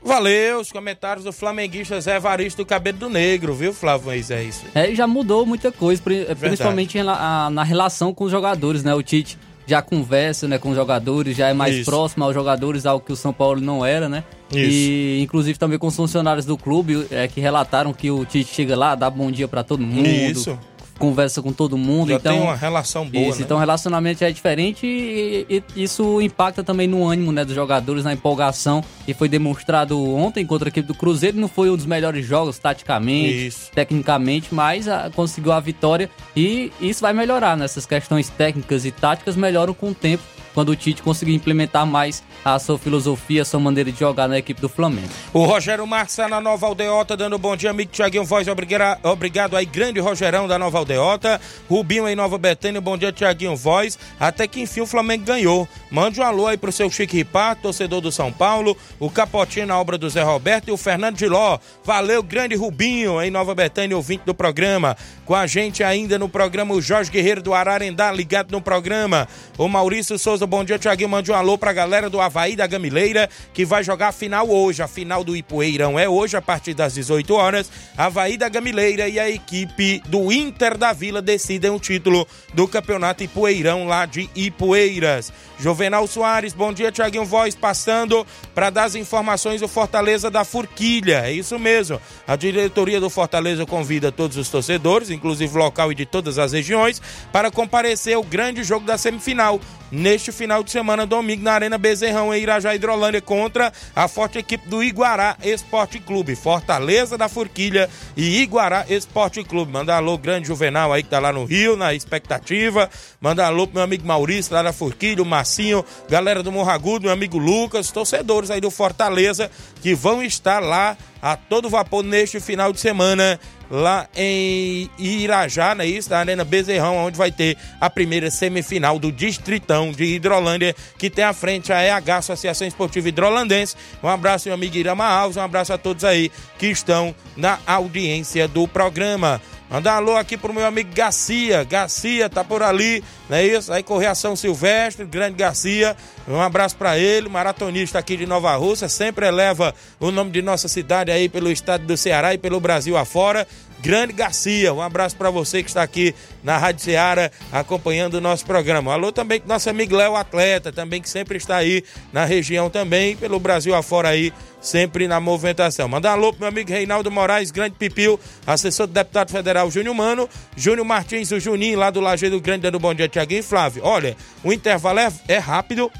Valeu, 0.08 0.60
os 0.60 0.72
comentários 0.72 1.24
do 1.24 1.32
flamenguista 1.32 2.00
Zé 2.00 2.18
Varisto 2.18 2.62
do 2.62 2.66
Cabelo 2.66 2.96
do 2.96 3.10
Negro, 3.10 3.54
viu, 3.54 3.74
Flávio 3.74 4.10
É 4.10 4.42
isso. 4.42 4.64
É, 4.74 4.94
já 4.94 5.06
mudou 5.06 5.44
muita 5.44 5.70
coisa, 5.70 6.02
principalmente 6.38 7.02
na, 7.02 7.50
na 7.50 7.62
relação 7.62 8.14
com 8.14 8.24
os 8.24 8.30
jogadores, 8.30 8.82
né? 8.82 8.94
O 8.94 9.02
Tite 9.02 9.38
já 9.66 9.82
conversa 9.82 10.48
né, 10.48 10.58
com 10.58 10.70
os 10.70 10.76
jogadores, 10.76 11.36
já 11.36 11.48
é 11.48 11.52
mais 11.52 11.76
Isso. 11.76 11.90
próximo 11.90 12.24
aos 12.24 12.32
jogadores, 12.32 12.86
algo 12.86 13.04
que 13.04 13.12
o 13.12 13.16
São 13.16 13.34
Paulo 13.34 13.60
não 13.60 13.84
era, 13.84 14.08
né? 14.08 14.24
Isso. 14.50 14.58
E 14.58 15.20
inclusive 15.22 15.58
também 15.58 15.78
com 15.78 15.88
os 15.88 15.94
funcionários 15.94 16.46
do 16.46 16.56
clube 16.56 17.06
é, 17.10 17.28
que 17.28 17.38
relataram 17.38 17.92
que 17.92 18.10
o 18.10 18.24
Tite 18.24 18.54
chega 18.54 18.74
lá, 18.74 18.94
dá 18.94 19.10
bom 19.10 19.30
dia 19.30 19.46
para 19.46 19.62
todo 19.62 19.80
mundo. 19.80 20.08
Isso 20.08 20.58
conversa 20.98 21.40
com 21.40 21.52
todo 21.52 21.78
mundo. 21.78 22.10
Já 22.10 22.16
então, 22.16 22.34
tem 22.34 22.42
uma 22.42 22.54
relação 22.54 23.08
boa, 23.08 23.28
isso, 23.28 23.38
né? 23.38 23.44
Então 23.44 23.58
relacionamento 23.58 24.22
é 24.24 24.30
diferente 24.30 24.86
e, 24.86 25.62
e, 25.76 25.82
isso 25.82 26.20
impacta 26.20 26.62
também 26.62 26.86
no 26.86 27.06
ânimo 27.06 27.32
né, 27.32 27.44
dos 27.44 27.54
jogadores, 27.54 28.04
na 28.04 28.12
empolgação. 28.12 28.82
E 29.06 29.14
foi 29.14 29.28
demonstrado 29.28 29.98
ontem 30.14 30.44
contra 30.44 30.68
a 30.68 30.70
equipe 30.70 30.86
do 30.86 30.94
Cruzeiro. 30.94 31.38
Não 31.38 31.48
foi 31.48 31.70
um 31.70 31.76
dos 31.76 31.86
melhores 31.86 32.26
jogos 32.26 32.58
taticamente, 32.58 33.46
isso. 33.46 33.70
tecnicamente, 33.72 34.54
mas 34.54 34.88
a, 34.88 35.06
ah, 35.06 35.10
conseguiu 35.10 35.52
a 35.52 35.60
vitória. 35.60 36.10
E 36.36 36.72
isso 36.80 37.00
vai 37.00 37.12
melhorar 37.12 37.56
nessas 37.56 37.84
né? 37.84 37.98
questões 37.98 38.28
técnicas 38.28 38.84
e 38.84 38.90
táticas, 38.90 39.36
melhoram 39.36 39.72
com 39.72 39.90
o 39.90 39.94
tempo 39.94 40.22
quando 40.58 40.70
o 40.70 40.76
Tite 40.76 41.04
conseguir 41.04 41.34
implementar 41.34 41.86
mais 41.86 42.20
a 42.44 42.58
sua 42.58 42.76
filosofia, 42.76 43.42
a 43.42 43.44
sua 43.44 43.60
maneira 43.60 43.92
de 43.92 44.00
jogar 44.00 44.26
na 44.26 44.38
equipe 44.38 44.60
do 44.60 44.68
Flamengo. 44.68 45.08
O 45.32 45.44
Rogério 45.44 45.86
Marques 45.86 46.14
está 46.14 46.26
na 46.26 46.40
Nova 46.40 46.66
Aldeota, 46.66 47.16
dando 47.16 47.38
bom 47.38 47.54
dia, 47.54 47.70
amigo 47.70 47.92
Tiaguinho 47.92 48.24
Voz, 48.24 48.48
obrigado, 48.48 49.56
aí, 49.56 49.64
grande 49.64 50.00
Rogerão 50.00 50.48
da 50.48 50.58
Nova 50.58 50.78
Aldeota, 50.78 51.40
Rubinho 51.70 52.08
em 52.08 52.16
Nova 52.16 52.36
Betânia, 52.38 52.80
bom 52.80 52.98
dia, 52.98 53.12
Tiaguinho 53.12 53.54
Voz, 53.54 53.96
até 54.18 54.48
que 54.48 54.60
enfim 54.60 54.80
o 54.80 54.86
Flamengo 54.86 55.24
ganhou. 55.24 55.68
Mande 55.92 56.20
um 56.20 56.24
alô 56.24 56.48
aí 56.48 56.56
pro 56.56 56.72
seu 56.72 56.90
Chique 56.90 57.18
Ripá, 57.18 57.54
torcedor 57.54 58.00
do 58.00 58.10
São 58.10 58.32
Paulo, 58.32 58.76
o 58.98 59.08
Capotinho 59.08 59.68
na 59.68 59.78
obra 59.78 59.96
do 59.96 60.10
Zé 60.10 60.24
Roberto 60.24 60.66
e 60.70 60.72
o 60.72 60.76
Fernando 60.76 61.14
de 61.18 61.28
Ló. 61.28 61.60
Valeu, 61.84 62.20
grande 62.20 62.56
Rubinho 62.56 63.22
em 63.22 63.30
Nova 63.30 63.54
Betânia, 63.54 63.96
ouvinte 63.96 64.24
do 64.26 64.34
programa. 64.34 64.96
Com 65.24 65.36
a 65.36 65.46
gente 65.46 65.84
ainda 65.84 66.18
no 66.18 66.28
programa 66.28 66.74
o 66.74 66.80
Jorge 66.80 67.12
Guerreiro 67.12 67.42
do 67.42 67.54
Ararendá, 67.54 68.10
ligado 68.10 68.50
no 68.50 68.60
programa. 68.60 69.28
O 69.56 69.68
Maurício 69.68 70.18
Souza, 70.18 70.47
bom 70.48 70.64
dia, 70.64 70.78
Tiaguinho, 70.78 71.10
mande 71.10 71.30
um 71.30 71.34
alô 71.34 71.58
pra 71.58 71.72
galera 71.72 72.08
do 72.08 72.20
Havaí 72.20 72.56
da 72.56 72.66
Gamileira, 72.66 73.28
que 73.52 73.64
vai 73.64 73.84
jogar 73.84 74.08
a 74.08 74.12
final 74.12 74.48
hoje. 74.48 74.82
A 74.82 74.88
final 74.88 75.22
do 75.22 75.36
Ipueirão 75.36 75.98
é 75.98 76.08
hoje, 76.08 76.36
a 76.36 76.42
partir 76.42 76.72
das 76.72 76.94
18 76.94 77.34
horas. 77.34 77.70
Havaí 77.96 78.38
da 78.38 78.48
Gamileira 78.48 79.08
e 79.08 79.20
a 79.20 79.28
equipe 79.28 80.02
do 80.06 80.32
Inter 80.32 80.78
da 80.78 80.92
Vila 80.92 81.20
decidem 81.20 81.70
o 81.70 81.78
título 81.78 82.26
do 82.54 82.66
Campeonato 82.66 83.22
Ipueirão 83.22 83.86
lá 83.86 84.06
de 84.06 84.28
Ipueiras. 84.34 85.32
Jovenal 85.60 86.06
Soares, 86.06 86.54
bom 86.54 86.72
dia, 86.72 86.92
Tiaguinho 86.92 87.24
Voz, 87.24 87.54
passando 87.54 88.26
para 88.54 88.70
dar 88.70 88.84
as 88.84 88.94
informações 88.94 89.60
do 89.60 89.68
Fortaleza 89.68 90.30
da 90.30 90.44
Forquilha. 90.44 91.26
É 91.26 91.32
isso 91.32 91.58
mesmo. 91.58 92.00
A 92.26 92.36
diretoria 92.36 93.00
do 93.00 93.10
Fortaleza 93.10 93.66
convida 93.66 94.10
todos 94.10 94.36
os 94.36 94.48
torcedores, 94.48 95.10
inclusive 95.10 95.58
local 95.58 95.90
e 95.92 95.94
de 95.94 96.06
todas 96.06 96.38
as 96.38 96.52
regiões, 96.52 97.02
para 97.32 97.50
comparecer 97.50 98.14
ao 98.14 98.22
grande 98.22 98.62
jogo 98.62 98.86
da 98.86 98.96
semifinal 98.96 99.60
neste 99.90 100.32
final 100.32 100.62
de 100.62 100.70
semana, 100.70 101.06
domingo, 101.06 101.42
na 101.42 101.52
Arena 101.52 101.78
Bezerrão, 101.78 102.34
em 102.34 102.42
Irajá, 102.42 102.74
Hidrolândia, 102.74 103.20
contra 103.20 103.72
a 103.94 104.08
forte 104.08 104.38
equipe 104.38 104.68
do 104.68 104.82
Iguará 104.82 105.36
Esporte 105.42 105.98
Clube. 105.98 106.36
Fortaleza 106.36 107.16
da 107.16 107.28
Forquilha 107.28 107.88
e 108.16 108.40
Iguará 108.40 108.84
Esporte 108.88 109.42
Clube. 109.42 109.72
Manda 109.72 109.96
alô, 109.96 110.16
grande 110.18 110.48
Juvenal 110.48 110.92
aí 110.92 111.02
que 111.02 111.08
tá 111.08 111.18
lá 111.18 111.32
no 111.32 111.44
Rio, 111.44 111.76
na 111.76 111.94
expectativa. 111.94 112.90
Manda 113.20 113.46
alô 113.46 113.66
pro 113.66 113.76
meu 113.76 113.84
amigo 113.84 114.06
Maurício, 114.06 114.54
lá 114.54 114.62
da 114.62 114.72
Forquilha, 114.72 115.22
o 115.22 115.26
Marcinho, 115.26 115.84
galera 116.08 116.42
do 116.42 116.52
Morragudo, 116.52 117.04
meu 117.04 117.12
amigo 117.12 117.38
Lucas, 117.38 117.90
torcedores 117.90 118.50
aí 118.50 118.60
do 118.60 118.70
Fortaleza 118.70 119.50
que 119.82 119.94
vão 119.94 120.22
estar 120.22 120.60
lá 120.60 120.96
a 121.20 121.36
todo 121.36 121.68
vapor 121.68 122.02
neste 122.02 122.40
final 122.40 122.72
de 122.72 122.80
semana 122.80 123.38
lá 123.70 124.08
em 124.16 124.90
Irajá, 124.98 125.74
né? 125.74 125.86
Isso, 125.86 126.10
na 126.10 126.18
Arena 126.18 126.44
Bezerrão, 126.44 126.96
onde 126.96 127.18
vai 127.18 127.30
ter 127.30 127.56
a 127.80 127.90
primeira 127.90 128.30
semifinal 128.30 128.98
do 128.98 129.12
Distritão 129.12 129.92
de 129.92 130.04
Hidrolândia, 130.04 130.74
que 130.96 131.10
tem 131.10 131.24
à 131.24 131.32
frente 131.32 131.72
a 131.72 131.82
EH, 131.82 132.16
Associação 132.16 132.66
Esportiva 132.66 133.08
Hidrolandense. 133.08 133.76
Um 134.02 134.08
abraço, 134.08 134.48
meu 134.48 134.54
amigo 134.54 134.76
Irama 134.76 135.06
Alves, 135.06 135.36
um 135.36 135.42
abraço 135.42 135.72
a 135.72 135.78
todos 135.78 136.04
aí 136.04 136.30
que 136.58 136.66
estão 136.66 137.14
na 137.36 137.58
audiência 137.66 138.48
do 138.48 138.66
programa. 138.66 139.40
Mandar 139.70 139.94
um 139.94 139.96
alô 139.98 140.16
aqui 140.16 140.36
pro 140.36 140.52
meu 140.52 140.64
amigo 140.64 140.90
Garcia. 140.94 141.62
Garcia 141.62 142.30
tá 142.30 142.42
por 142.42 142.62
ali, 142.62 143.04
não 143.28 143.36
é 143.36 143.44
isso? 143.44 143.70
Aí 143.70 143.82
Correação 143.82 144.34
Silvestre, 144.34 145.04
grande 145.04 145.36
Garcia. 145.36 145.94
Um 146.26 146.40
abraço 146.40 146.74
para 146.76 146.98
ele, 146.98 147.28
maratonista 147.28 147.98
aqui 147.98 148.16
de 148.16 148.24
Nova 148.24 148.54
Rússia. 148.56 148.88
Sempre 148.88 149.26
eleva 149.26 149.74
o 150.00 150.10
nome 150.10 150.30
de 150.30 150.40
nossa 150.40 150.68
cidade 150.68 151.10
aí 151.10 151.28
pelo 151.28 151.50
estado 151.50 151.84
do 151.84 151.98
Ceará 151.98 152.32
e 152.32 152.38
pelo 152.38 152.58
Brasil 152.60 152.96
afora. 152.96 153.46
Grande 153.80 154.12
Garcia, 154.12 154.74
um 154.74 154.82
abraço 154.82 155.16
para 155.16 155.30
você 155.30 155.62
que 155.62 155.70
está 155.70 155.82
aqui 155.82 156.12
na 156.42 156.58
Rádio 156.58 156.82
Ceará 156.82 157.30
acompanhando 157.52 158.14
o 158.14 158.20
nosso 158.20 158.44
programa. 158.44 158.92
Alô 158.92 159.12
também 159.12 159.40
com 159.40 159.46
nosso 159.46 159.70
amigo 159.70 159.94
Léo 159.94 160.16
Atleta, 160.16 160.72
também 160.72 161.00
que 161.00 161.08
sempre 161.08 161.38
está 161.38 161.56
aí 161.56 161.84
na 162.12 162.24
região 162.24 162.68
também, 162.68 163.16
pelo 163.16 163.38
Brasil 163.38 163.74
afora 163.76 164.08
aí, 164.08 164.32
sempre 164.60 165.06
na 165.06 165.20
movimentação. 165.20 165.88
Mandar 165.88 166.10
um 166.10 166.12
alô 166.14 166.32
pro 166.32 166.40
meu 166.40 166.48
amigo 166.48 166.70
Reinaldo 166.70 167.08
Moraes, 167.08 167.52
grande 167.52 167.76
pipil, 167.76 168.18
assessor 168.44 168.88
do 168.88 168.92
deputado 168.92 169.30
federal 169.30 169.70
Júnior 169.70 169.94
Mano, 169.94 170.28
Júnior 170.56 170.84
Martins, 170.84 171.30
o 171.30 171.38
Juninho 171.38 171.78
lá 171.78 171.90
do 171.90 172.00
Lajeiro 172.00 172.40
Grande, 172.40 172.62
dando 172.62 172.80
bom 172.80 172.92
dia, 172.92 173.08
Tiaguinho 173.08 173.40
e 173.40 173.44
Flávio. 173.44 173.82
Olha, 173.84 174.16
o 174.42 174.52
intervalo 174.52 174.98
é, 174.98 175.12
é 175.28 175.38
rápido. 175.38 175.90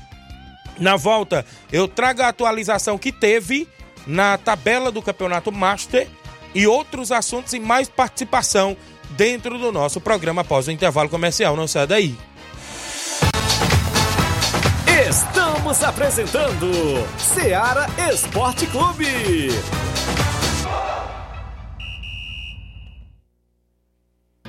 Na 0.81 0.97
volta, 0.97 1.45
eu 1.73 1.87
trago 1.87 2.23
a 2.23 2.29
atualização 2.29 2.99
que 2.99 3.13
teve 3.13 3.69
na 4.07 4.39
tabela 4.39 4.91
do 4.91 5.03
Campeonato 5.03 5.53
Master 5.53 6.09
e 6.55 6.67
outros 6.67 7.13
assuntos 7.13 7.53
e 7.53 7.61
mais 7.61 7.89
participação 7.89 8.77
dentro 9.11 9.59
do 9.59 9.73
nosso 9.73 10.01
programa 10.01 10.43
após 10.43 10.69
o 10.69 10.71
intervalo 10.71 11.09
comercial. 11.09 11.57
Não 11.57 11.67
sai 11.67 11.87
daí. 11.87 12.17
Estamos 15.09 15.83
apresentando 15.83 16.71
Seara 17.17 17.87
Esporte 18.13 18.67
Clube. 18.67 19.49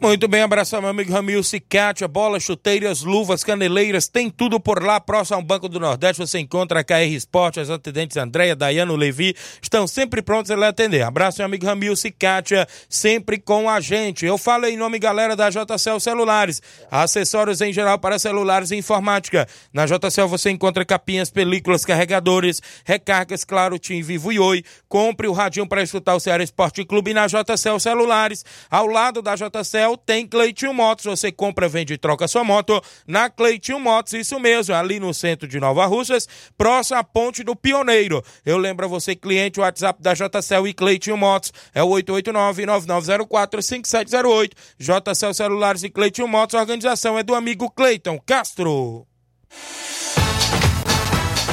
Muito 0.00 0.26
bem, 0.28 0.42
abraço 0.42 0.78
meu 0.80 0.90
amigo 0.90 1.12
Ramil 1.12 1.42
Cicatia, 1.42 2.06
bolas, 2.08 2.42
chuteiras, 2.42 3.02
luvas, 3.02 3.44
caneleiras, 3.44 4.08
tem 4.08 4.28
tudo 4.28 4.58
por 4.58 4.82
lá, 4.82 5.00
próximo 5.00 5.36
ao 5.36 5.42
Banco 5.42 5.68
do 5.68 5.80
Nordeste, 5.80 6.20
você 6.20 6.40
encontra 6.40 6.80
a 6.80 6.84
KR 6.84 7.14
Esporte, 7.14 7.60
as 7.60 7.70
atendentes 7.70 8.16
Andréia, 8.16 8.56
Dayano, 8.56 8.96
Levi, 8.96 9.34
estão 9.62 9.86
sempre 9.86 10.20
prontos 10.20 10.50
a 10.50 10.56
lhe 10.56 10.64
atender. 10.64 11.02
Abraço 11.02 11.38
meu 11.38 11.46
amigo 11.46 11.64
Ramil 11.64 11.96
Cicatia, 11.96 12.66
sempre 12.88 13.38
com 13.38 13.70
a 13.70 13.80
gente. 13.80 14.26
Eu 14.26 14.36
falo 14.36 14.66
em 14.66 14.76
nome, 14.76 14.98
galera, 14.98 15.36
da 15.36 15.48
JCL 15.48 16.00
Celulares, 16.00 16.60
acessórios 16.90 17.60
em 17.60 17.72
geral 17.72 17.98
para 17.98 18.18
celulares 18.18 18.72
e 18.72 18.76
informática. 18.76 19.46
Na 19.72 19.86
JCL 19.86 20.28
você 20.28 20.50
encontra 20.50 20.84
capinhas, 20.84 21.30
películas, 21.30 21.84
carregadores, 21.84 22.60
recargas, 22.84 23.44
claro, 23.44 23.78
Tim 23.78 24.02
Vivo 24.02 24.32
e 24.32 24.38
Oi. 24.38 24.64
Compre 24.88 25.28
o 25.28 25.32
radinho 25.32 25.68
para 25.68 25.82
escutar 25.82 26.14
o 26.14 26.20
Ceará 26.20 26.42
Esporte 26.42 26.84
Clube 26.84 27.14
na 27.14 27.26
JCL 27.26 27.78
Celulares, 27.78 28.44
ao 28.68 28.86
lado 28.86 29.22
da 29.22 29.34
JCL 29.34 29.93
tem 29.96 30.26
Cleitinho 30.26 30.74
Motos. 30.74 31.04
Você 31.04 31.30
compra, 31.32 31.68
vende 31.68 31.94
e 31.94 31.98
troca 31.98 32.28
sua 32.28 32.44
moto 32.44 32.80
na 33.06 33.30
Cleitinho 33.30 33.80
Motos. 33.80 34.12
Isso 34.12 34.38
mesmo, 34.38 34.74
ali 34.74 35.00
no 35.00 35.14
centro 35.14 35.48
de 35.48 35.58
Nova 35.60 35.86
Russas, 35.86 36.28
próximo 36.56 36.98
à 36.98 37.04
Ponte 37.04 37.42
do 37.42 37.56
Pioneiro. 37.56 38.22
Eu 38.44 38.58
lembro 38.58 38.84
a 38.86 38.88
você, 38.88 39.14
cliente, 39.14 39.60
o 39.60 39.62
WhatsApp 39.62 40.02
da 40.02 40.14
JCL 40.14 40.66
e 40.68 40.74
Cleitinho 40.74 41.16
Motos 41.16 41.52
é 41.74 41.82
o 41.82 41.88
889-9904-5708. 41.88 44.52
JCL 44.78 45.34
Celulares 45.34 45.82
e 45.82 45.90
Cleitinho 45.90 46.28
Motos. 46.28 46.54
A 46.54 46.60
organização 46.60 47.18
é 47.18 47.22
do 47.22 47.34
amigo 47.34 47.70
Cleiton 47.70 48.18
Castro. 48.24 49.06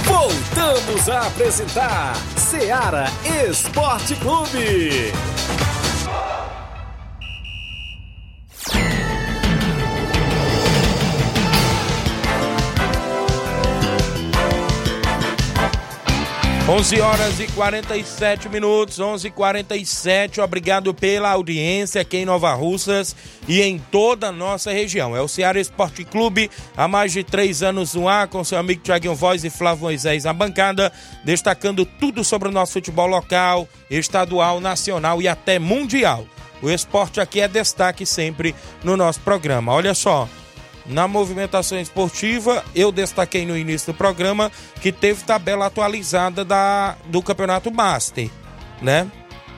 Voltamos 0.04 1.10
a 1.10 1.28
apresentar 1.28 2.16
Seara 2.38 3.06
Esporte 3.50 4.16
Clube. 4.16 5.12
11 16.72 17.02
horas 17.02 17.40
e 17.42 17.48
47 17.48 18.48
minutos, 18.48 18.98
11 18.98 19.28
e 19.28 19.32
47 19.32 20.40
Obrigado 20.40 20.94
pela 20.94 21.30
audiência 21.30 22.00
aqui 22.00 22.20
em 22.20 22.26
Nova 22.26 22.54
Russas 22.54 23.14
e 23.46 23.62
em 23.62 23.78
toda 23.78 24.30
a 24.30 24.32
nossa 24.32 24.72
região. 24.72 25.14
É 25.14 25.20
o 25.20 25.28
Ceará 25.28 25.60
Esporte 25.60 26.06
Clube, 26.06 26.50
há 26.78 26.88
mais 26.88 27.12
de 27.12 27.26
três 27.26 27.62
anos 27.62 27.94
no 27.94 28.08
ar, 28.08 28.30
com 28.30 28.42
seu 28.42 28.58
amigo 28.58 28.84
Tiaguinho 28.84 29.14
Voz 29.14 29.44
e 29.44 29.50
Flávio 29.50 29.84
Moisés 29.84 30.24
na 30.24 30.32
bancada, 30.32 30.94
destacando 31.26 31.86
tudo 31.86 32.24
sobre 32.24 32.48
o 32.48 32.54
nosso 32.54 32.72
futebol 32.72 33.08
local, 33.08 33.68
estadual, 33.90 34.62
nacional 34.62 35.22
e 35.22 35.28
até 35.28 35.60
mundial. 35.60 36.26
O 36.62 36.70
esporte 36.70 37.20
aqui 37.20 37.42
é 37.42 37.50
destaque 37.50 38.06
sempre 38.06 38.56
no 38.82 38.96
nosso 38.96 39.20
programa. 39.20 39.74
Olha 39.74 39.94
só. 39.94 40.26
Na 40.86 41.08
movimentação 41.08 41.80
esportiva, 41.80 42.64
eu 42.74 42.92
destaquei 42.92 43.46
no 43.46 43.58
início 43.58 43.94
do 43.94 43.98
programa 43.98 44.52
que 44.82 44.92
teve 44.92 45.24
tabela 45.24 45.68
atualizada 45.68 46.44
da, 46.44 46.96
do 47.06 47.22
Campeonato 47.22 47.72
Master, 47.72 48.30
né? 48.82 49.10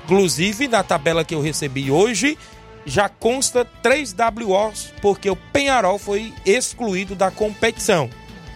Inclusive, 0.03 0.67
na 0.67 0.83
tabela 0.83 1.23
que 1.23 1.33
eu 1.33 1.41
recebi 1.41 1.89
hoje, 1.89 2.37
já 2.85 3.07
consta 3.07 3.65
3 3.81 4.13
WOs, 4.45 4.93
porque 5.01 5.29
o 5.29 5.35
Penharol 5.35 5.97
foi 5.97 6.33
excluído 6.45 7.15
da 7.15 7.31
competição. 7.31 8.09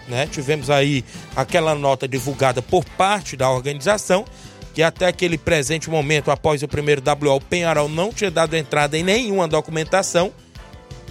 Né? 0.06 0.26
Tivemos 0.26 0.68
aí 0.70 1.04
aquela 1.34 1.74
nota 1.74 2.06
divulgada 2.06 2.60
por 2.60 2.84
parte 2.84 3.36
da 3.36 3.50
organização, 3.50 4.26
que 4.74 4.82
até 4.82 5.06
aquele 5.06 5.38
presente 5.38 5.88
momento, 5.90 6.30
após 6.30 6.62
o 6.62 6.68
primeiro 6.68 7.02
WO, 7.02 7.36
o 7.36 7.40
Penharol 7.40 7.88
não 7.88 8.12
tinha 8.12 8.30
dado 8.30 8.54
entrada 8.54 8.96
em 8.96 9.02
nenhuma 9.02 9.48
documentação 9.48 10.32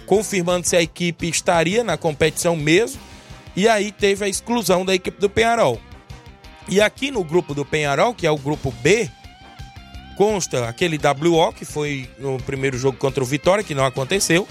confirmando 0.08 0.66
se 0.66 0.76
a 0.76 0.82
equipe 0.82 1.30
estaria 1.30 1.84
na 1.84 1.98
competição 1.98 2.56
mesmo. 2.56 3.00
E 3.56 3.68
aí 3.68 3.92
teve 3.92 4.26
a 4.26 4.28
exclusão 4.28 4.84
da 4.84 4.96
equipe 4.96 5.20
do 5.20 5.30
Penharol. 5.30 5.80
E 6.68 6.82
aqui 6.82 7.12
no 7.12 7.24
grupo 7.24 7.54
do 7.54 7.66
Penharol, 7.66 8.14
que 8.14 8.26
é 8.26 8.32
o 8.32 8.38
grupo 8.38 8.72
B, 8.82 9.10
consta 10.16 10.68
aquele 10.68 10.98
WO, 10.98 11.54
que 11.54 11.66
foi 11.66 12.10
no 12.18 12.38
primeiro 12.38 12.78
jogo 12.78 12.98
contra 12.98 13.24
o 13.24 13.28
Vitória, 13.28 13.64
que 13.64 13.76
não 13.76 13.86
aconteceu. 13.86 14.48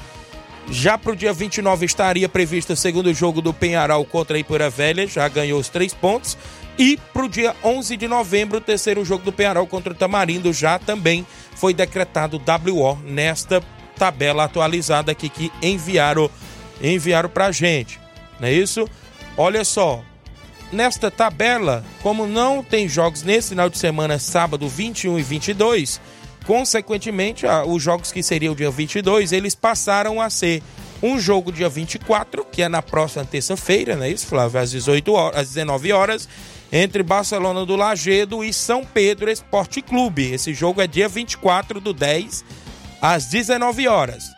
Já 0.69 0.99
para 0.99 1.13
o 1.13 1.17
dia 1.17 1.33
29 1.33 1.87
estaria 1.87 2.29
previsto 2.29 2.73
o 2.73 2.77
segundo 2.77 3.13
jogo 3.15 3.41
do 3.41 3.55
Penharol 3.55 4.05
contra 4.05 4.37
a 4.37 4.41
Ipoeira 4.41 4.69
Velha, 4.69 5.07
já 5.07 5.29
ganhou 5.29 5.61
os 5.61 5.69
três 5.69 5.95
pontos. 5.95 6.37
E 6.79 6.99
para 7.13 7.25
o 7.25 7.29
dia 7.29 7.55
11 7.63 7.97
de 7.97 8.09
novembro, 8.09 8.59
o 8.59 8.61
terceiro 8.61 9.05
jogo 9.05 9.25
do 9.25 9.33
Penharol 9.33 9.67
contra 9.67 9.93
o 9.93 9.97
Tamarindo 9.97 10.53
já 10.53 10.79
também 10.79 11.25
foi 11.55 11.73
decretado 11.73 12.39
WO 12.39 12.99
nesta 13.05 13.63
tabela 13.97 14.45
atualizada 14.45 15.13
aqui 15.13 15.29
que 15.29 15.53
enviaram 15.63 16.31
enviaram 16.83 17.29
pra 17.29 17.51
gente. 17.51 17.99
Não 18.39 18.49
é 18.49 18.53
isso? 18.53 18.89
Olha 19.37 19.65
só. 19.65 20.03
Nesta 20.73 21.11
tabela, 21.11 21.85
como 22.03 22.27
não 22.27 22.63
tem 22.63 22.89
jogos 22.89 23.23
nesse 23.23 23.51
final 23.51 23.71
de 23.71 23.79
semana, 23.79 24.19
sábado 24.19 24.69
21 24.69 25.19
e 25.19 25.23
22, 25.23 26.01
consequentemente, 26.45 27.47
os 27.67 27.83
jogos 27.83 28.11
que 28.11 28.23
seriam 28.23 28.55
dia 28.55 28.71
22, 28.71 29.33
eles 29.33 29.55
passaram 29.55 30.21
a 30.21 30.29
ser 30.29 30.63
um 31.03 31.21
jogo 31.21 31.53
dia 31.53 31.69
24, 31.69 32.45
que 32.51 32.63
é 32.63 32.69
na 32.69 32.83
próxima 32.83 33.25
terça-feira, 33.25 33.95
não 33.95 34.05
é 34.05 34.11
isso, 34.11 34.27
Flávio? 34.27 34.61
Às 34.61 34.71
18 34.73 35.13
horas, 35.13 35.41
às 35.41 35.49
19 35.49 35.93
horas, 35.93 36.29
entre 36.73 37.03
Barcelona 37.03 37.65
do 37.65 37.77
Lagedo 37.77 38.43
e 38.43 38.53
São 38.53 38.85
Pedro 38.85 39.31
Esporte 39.31 39.81
Clube. 39.81 40.33
Esse 40.33 40.53
jogo 40.53 40.81
é 40.81 40.87
dia 40.87 41.09
24 41.09 41.81
do 41.81 41.93
10 41.93 42.45
às 43.07 43.27
19 43.27 43.87
horas. 43.87 44.35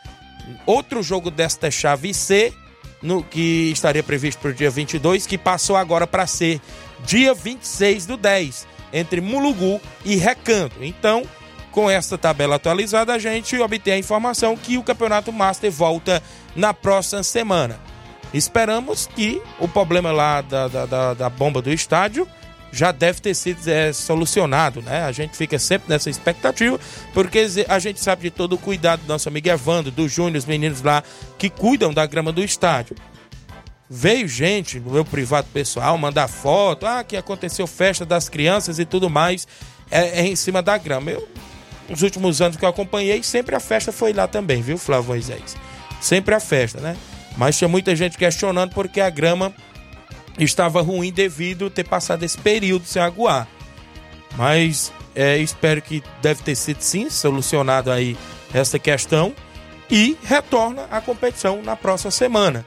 Outro 0.67 1.03
jogo 1.03 1.31
desta 1.31 1.71
chave 1.71 2.13
C, 2.13 2.53
no 3.01 3.23
que 3.23 3.71
estaria 3.71 4.03
previsto 4.03 4.41
para 4.41 4.51
o 4.51 4.55
dia 4.55 4.69
22, 4.69 5.27
que 5.27 5.39
passou 5.39 5.75
agora 5.75 6.07
para 6.07 6.27
ser 6.27 6.61
dia 7.03 7.33
26 7.33 8.05
do 8.05 8.17
10, 8.19 8.67
entre 8.93 9.23
Mulugu 9.23 9.81
e 10.05 10.17
Recanto. 10.17 10.85
Então, 10.85 11.23
com 11.73 11.89
esta 11.89 12.19
tabela 12.19 12.57
atualizada, 12.57 13.15
a 13.15 13.19
gente 13.19 13.59
obtém 13.59 13.95
a 13.95 13.99
informação 13.99 14.55
que 14.55 14.77
o 14.77 14.83
Campeonato 14.83 15.33
Master 15.33 15.71
volta 15.71 16.23
na 16.55 16.75
próxima 16.75 17.23
semana. 17.23 17.81
Esperamos 18.35 19.07
que 19.07 19.41
o 19.59 19.67
problema 19.67 20.13
lá 20.13 20.43
da, 20.43 20.69
da, 20.69 20.85
da, 20.85 21.15
da 21.15 21.31
bomba 21.31 21.63
do 21.63 21.73
estádio 21.73 22.29
já 22.73 22.93
deve 22.93 23.21
ter 23.21 23.35
sido 23.35 23.67
é, 23.69 23.93
solucionado, 23.93 24.83
né? 24.83 25.05
A 25.05 25.13
gente 25.13 25.37
fica 25.37 25.59
sempre 25.59 25.89
nessa 25.89 26.11
expectativa, 26.11 26.79
porque 27.15 27.47
a 27.69 27.79
gente 27.79 28.01
sabe 28.01 28.23
de 28.23 28.31
todo 28.31 28.55
o 28.55 28.59
cuidado 28.59 29.01
do 29.01 29.09
nosso 29.09 29.29
amigo 29.29 29.49
Evandro, 29.49 29.91
do 29.91 30.09
Júnior, 30.09 30.37
os 30.37 30.45
meninos 30.45 30.83
lá 30.83 31.03
que 31.39 31.49
cuidam 31.49 31.93
da 31.93 32.05
grama 32.07 32.33
do 32.33 32.43
estádio. 32.43 32.97
Veio 33.91 34.29
gente 34.29 34.79
no 34.79 34.91
meu 34.91 35.05
privado 35.05 35.49
pessoal 35.53 35.97
mandar 35.97 36.29
foto, 36.29 36.85
ah, 36.85 37.03
que 37.03 37.17
aconteceu 37.17 37.67
festa 37.67 38.05
das 38.05 38.29
crianças 38.29 38.79
e 38.79 38.85
tudo 38.85 39.09
mais, 39.09 39.49
é, 39.91 40.21
é 40.21 40.27
em 40.27 40.37
cima 40.37 40.61
da 40.61 40.77
grama. 40.77 41.11
Eu, 41.11 41.27
nos 41.89 42.03
últimos 42.03 42.43
anos 42.43 42.59
que 42.59 42.65
eu 42.65 42.69
acompanhei, 42.69 43.23
sempre 43.23 43.57
a 43.57 43.61
festa 43.61 43.91
foi 43.91 44.13
lá 44.13 44.29
também, 44.29 44.61
viu, 44.61 44.77
Flávio 44.77 45.09
Moisés? 45.09 45.57
Sempre 46.03 46.35
a 46.35 46.41
festa, 46.41 46.81
né? 46.81 46.97
Mas 47.37 47.57
tinha 47.57 47.69
muita 47.69 47.97
gente 47.97 48.19
questionando 48.19 48.75
porque 48.75 49.01
a 49.01 49.09
grama 49.09 49.55
estava 50.39 50.81
ruim 50.81 51.13
devido 51.13 51.71
ter 51.71 51.85
passado 51.85 52.23
esse 52.23 52.39
período 52.39 52.87
sem 52.87 53.03
aguar. 53.03 53.49
Mas 54.37 54.93
é, 55.15 55.37
espero 55.39 55.83
que 55.83 56.03
deve 56.23 56.43
ter 56.43 56.55
sido 56.55 56.81
sim 56.81 57.11
solucionado 57.11 57.91
aí 57.91 58.17
essa 58.53 58.79
questão 58.79 59.35
e 59.91 60.17
retorna 60.23 60.87
à 60.91 61.01
competição 61.01 61.63
na 61.63 61.75
próxima 61.75 62.11
semana. 62.11 62.65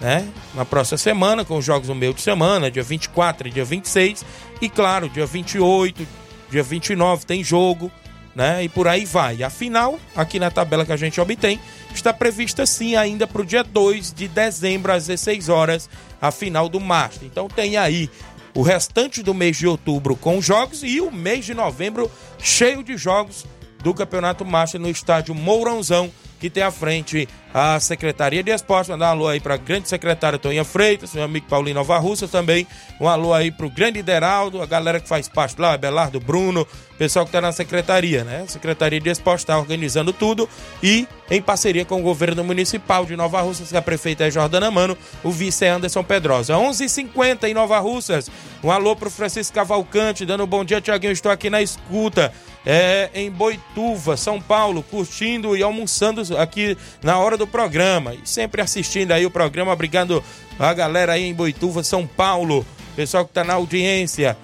Né? 0.00 0.26
Na 0.54 0.64
próxima 0.64 0.98
semana, 0.98 1.44
com 1.44 1.58
os 1.58 1.64
jogos 1.64 1.88
no 1.88 1.94
meio 1.94 2.14
de 2.14 2.22
semana, 2.22 2.70
dia 2.70 2.82
24 2.82 3.48
e 3.48 3.50
dia 3.50 3.64
26. 3.64 4.24
E 4.60 4.68
claro, 4.68 5.08
dia 5.08 5.26
28, 5.26 6.06
dia 6.50 6.62
29 6.62 7.26
tem 7.26 7.44
jogo, 7.44 7.90
né? 8.34 8.62
E 8.64 8.68
por 8.68 8.86
aí 8.86 9.04
vai. 9.04 9.42
A 9.42 9.50
final, 9.50 9.98
aqui 10.14 10.38
na 10.38 10.50
tabela 10.50 10.86
que 10.86 10.92
a 10.92 10.96
gente 10.96 11.20
obtém, 11.20 11.60
está 11.94 12.12
prevista 12.12 12.64
sim 12.66 12.96
ainda 12.96 13.26
para 13.26 13.42
o 13.42 13.44
dia 13.44 13.62
2 13.62 14.12
de 14.12 14.28
dezembro, 14.28 14.92
às 14.92 15.06
16 15.06 15.48
horas, 15.48 15.90
a 16.20 16.30
final 16.30 16.68
do 16.68 16.80
Master. 16.80 17.26
Então 17.26 17.48
tem 17.48 17.76
aí 17.76 18.10
o 18.54 18.62
restante 18.62 19.22
do 19.22 19.32
mês 19.32 19.56
de 19.56 19.66
outubro 19.66 20.16
com 20.16 20.40
jogos 20.40 20.82
e 20.82 21.00
o 21.00 21.10
mês 21.10 21.44
de 21.44 21.54
novembro 21.54 22.10
cheio 22.38 22.82
de 22.82 22.96
jogos 22.96 23.46
do 23.82 23.94
Campeonato 23.94 24.44
Master 24.44 24.80
no 24.80 24.90
estádio 24.90 25.34
Mourãozão, 25.34 26.10
que 26.40 26.48
tem 26.48 26.62
à 26.62 26.70
frente 26.70 27.28
a 27.52 27.78
Secretaria 27.78 28.42
de 28.42 28.50
Esportes. 28.50 28.88
Mandar 28.88 29.08
um 29.08 29.10
alô 29.10 29.28
aí 29.28 29.38
para 29.38 29.54
a 29.54 29.58
grande 29.58 29.88
secretária 29.88 30.38
Toninha 30.38 30.64
Freitas, 30.64 31.12
meu 31.12 31.24
amigo 31.24 31.46
Paulinho 31.46 31.74
Nova 31.74 31.98
Russa 31.98 32.26
também. 32.26 32.66
Um 32.98 33.06
alô 33.06 33.34
aí 33.34 33.50
para 33.50 33.66
o 33.66 33.70
grande 33.70 33.98
Ideraldo, 33.98 34.62
a 34.62 34.66
galera 34.66 34.98
que 34.98 35.08
faz 35.08 35.28
parte 35.28 35.60
lá, 35.60 35.76
Belardo 35.76 36.18
Bruno, 36.18 36.66
pessoal 36.98 37.24
que 37.24 37.28
está 37.28 37.40
na 37.40 37.52
secretaria, 37.52 38.24
né? 38.24 38.42
A 38.44 38.48
Secretaria 38.48 38.98
de 38.98 39.10
Esportes 39.10 39.42
está 39.42 39.58
organizando 39.58 40.12
tudo 40.12 40.48
e 40.82 41.06
em 41.30 41.42
parceria 41.42 41.84
com 41.84 42.00
o 42.00 42.02
governo 42.02 42.42
municipal 42.42 43.04
de 43.04 43.16
Nova 43.16 43.40
Russas, 43.42 43.68
que 43.68 43.76
a 43.76 43.82
prefeita 43.82 44.26
é 44.26 44.30
Jordana 44.30 44.70
Mano, 44.70 44.96
o 45.22 45.30
vice 45.30 45.64
é 45.64 45.68
Anderson 45.68 46.02
Pedrosa. 46.02 46.54
11:50 46.54 46.82
h 46.82 46.88
50 46.88 47.48
em 47.48 47.54
Nova 47.54 47.78
Russas. 47.78 48.30
Um 48.62 48.70
alô 48.70 48.96
para 48.96 49.08
o 49.08 49.10
Francisco 49.10 49.54
Cavalcante, 49.54 50.24
dando 50.24 50.44
um 50.44 50.46
bom 50.46 50.64
dia, 50.64 50.80
Tiaguinho. 50.80 51.12
Estou 51.12 51.30
aqui 51.30 51.50
na 51.50 51.60
escuta 51.60 52.32
é, 52.64 53.10
em 53.14 53.30
Boituva, 53.30 54.16
São 54.16 54.40
Paulo, 54.40 54.82
curtindo 54.82 55.56
e 55.56 55.62
almoçando 55.62 56.36
aqui 56.36 56.76
na 57.02 57.18
hora 57.18 57.36
do 57.36 57.46
programa. 57.46 58.14
E 58.14 58.20
sempre 58.24 58.60
assistindo 58.60 59.12
aí 59.12 59.24
o 59.24 59.30
programa. 59.30 59.72
Obrigado 59.72 60.22
a 60.58 60.72
galera 60.72 61.12
aí 61.12 61.24
em 61.24 61.34
Boituva, 61.34 61.82
São 61.82 62.06
Paulo. 62.06 62.66
Pessoal 62.94 63.24
que 63.24 63.32
tá 63.32 63.44
na 63.44 63.54
audiência. 63.54 64.36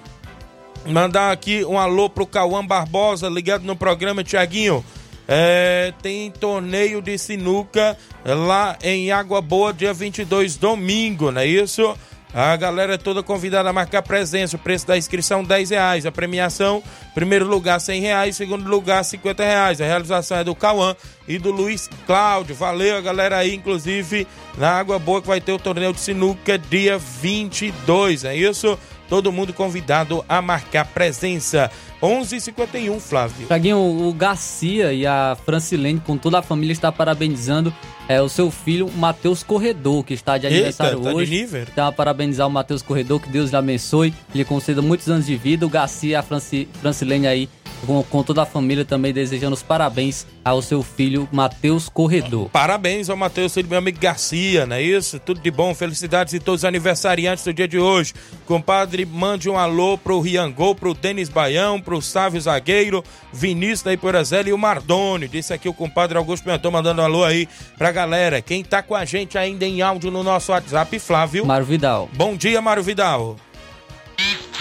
Mandar 0.85 1.31
aqui 1.31 1.65
um 1.65 1.77
alô 1.77 2.09
pro 2.09 2.25
Cauã 2.25 2.65
Barbosa, 2.65 3.27
ligado 3.27 3.63
no 3.63 3.75
programa, 3.75 4.23
Tiaguinho. 4.23 4.83
É, 5.27 5.93
tem 6.01 6.31
torneio 6.31 7.01
de 7.01 7.17
sinuca 7.17 7.97
lá 8.23 8.77
em 8.81 9.11
Água 9.11 9.41
Boa, 9.41 9.73
dia 9.73 9.93
22, 9.93 10.55
domingo, 10.55 11.31
não 11.31 11.41
é 11.41 11.45
isso? 11.45 11.93
A 12.39 12.55
galera 12.55 12.93
é 12.93 12.97
toda 12.99 13.23
convidada 13.23 13.67
a 13.67 13.73
marcar 13.73 14.03
presença. 14.03 14.57
O 14.57 14.59
preço 14.59 14.85
da 14.85 14.95
inscrição 14.95 15.43
10 15.43 15.71
reais. 15.71 16.05
A 16.05 16.11
premiação, 16.11 16.83
primeiro 17.15 17.47
lugar 17.47 17.81
100 17.81 17.99
reais, 17.99 18.35
segundo 18.35 18.69
lugar 18.69 19.03
50 19.03 19.43
reais. 19.43 19.81
A 19.81 19.85
realização 19.85 20.37
é 20.37 20.43
do 20.43 20.53
Cauã 20.53 20.95
e 21.27 21.39
do 21.39 21.49
Luiz 21.49 21.89
Cláudio. 22.05 22.53
Valeu 22.53 22.95
a 22.95 23.01
galera 23.01 23.37
aí, 23.37 23.55
inclusive 23.55 24.27
na 24.55 24.69
Água 24.69 24.99
Boa 24.99 25.19
que 25.19 25.27
vai 25.27 25.41
ter 25.41 25.51
o 25.51 25.57
torneio 25.57 25.91
de 25.91 25.99
sinuca 25.99 26.59
dia 26.59 26.99
22, 26.99 28.23
é 28.23 28.35
isso? 28.35 28.77
Todo 29.09 29.31
mundo 29.31 29.53
convidado 29.53 30.23
a 30.27 30.41
marcar 30.41 30.85
presença. 30.85 31.71
11:51 32.01 32.99
Flávio. 32.99 33.47
Tiaguinho, 33.47 33.77
o 33.77 34.13
Garcia 34.13 34.93
e 34.93 35.05
a 35.05 35.35
Francilene, 35.45 35.99
com 35.99 36.17
toda 36.17 36.39
a 36.39 36.41
família, 36.41 36.73
está 36.73 36.91
parabenizando 36.91 37.73
é, 38.07 38.21
o 38.21 38.29
seu 38.29 38.51
filho, 38.51 38.89
Matheus 38.95 39.43
Corredor, 39.43 40.03
que 40.03 40.13
está 40.13 40.37
de 40.37 40.47
aniversário 40.47 40.99
Eita, 40.99 41.09
tá 41.09 41.15
hoje. 41.15 41.31
de 41.31 41.41
nível? 41.41 41.65
Então, 41.71 41.87
a 41.87 41.91
parabenizar 41.91 42.47
o 42.47 42.51
Matheus 42.51 42.81
Corredor, 42.81 43.19
que 43.19 43.29
Deus 43.29 43.49
lhe 43.49 43.55
abençoe, 43.55 44.13
lhe 44.33 44.45
conceda 44.45 44.81
muitos 44.81 45.09
anos 45.09 45.25
de 45.25 45.35
vida. 45.35 45.65
O 45.65 45.69
Garcia 45.69 46.11
e 46.11 46.15
a 46.15 46.21
Franci, 46.21 46.67
Francilene 46.81 47.27
aí, 47.27 47.49
com, 47.85 48.03
com 48.03 48.23
toda 48.23 48.43
a 48.43 48.45
família, 48.45 48.85
também 48.85 49.13
desejando 49.13 49.53
os 49.53 49.63
parabéns 49.63 50.25
ao 50.43 50.61
seu 50.61 50.81
filho, 50.81 51.27
Matheus 51.31 51.89
Corredor. 51.89 52.49
Parabéns 52.49 53.09
ao 53.09 53.17
Matheus, 53.17 53.53
filho 53.53 53.67
do 53.67 53.69
meu 53.69 53.79
amigo 53.79 53.99
Garcia, 53.99 54.65
não 54.65 54.75
é 54.75 54.81
isso? 54.81 55.19
Tudo 55.19 55.39
de 55.39 55.51
bom, 55.51 55.73
felicidades 55.75 56.33
e 56.33 56.39
todos 56.39 56.61
os 56.61 56.65
aniversariantes 56.65 57.43
do 57.43 57.53
dia 57.53 57.67
de 57.67 57.77
hoje. 57.77 58.13
Compadre, 58.45 59.05
mande 59.05 59.49
um 59.49 59.57
alô 59.57 59.97
pro 59.97 60.19
Riangô, 60.19 60.73
pro 60.73 60.93
Denis 60.93 61.29
Baião, 61.29 61.81
pro 61.81 62.01
Sávio 62.01 62.39
Zagueiro, 62.39 63.03
Vinícius 63.31 63.83
da 63.83 63.93
Iporazela 63.93 64.49
e 64.49 64.53
o 64.53 64.57
Mardoni. 64.57 65.27
Disse 65.27 65.53
aqui 65.53 65.67
o 65.67 65.73
compadre 65.73 66.17
Augusto 66.17 66.43
Pimenton 66.43 66.71
mandando 66.71 67.01
um 67.01 67.05
alô 67.05 67.23
aí 67.23 67.47
pra 67.77 67.91
galera. 67.91 68.41
Quem 68.41 68.63
tá 68.63 68.81
com 68.81 68.95
a 68.95 69.05
gente 69.05 69.37
ainda 69.37 69.65
em 69.65 69.81
áudio 69.81 70.11
no 70.11 70.23
nosso 70.23 70.51
WhatsApp, 70.51 70.97
Flávio. 70.99 71.45
Mário 71.45 71.65
Vidal. 71.65 72.09
Bom 72.13 72.35
dia, 72.35 72.61
Mário 72.61 72.83
Vidal. 72.83 73.35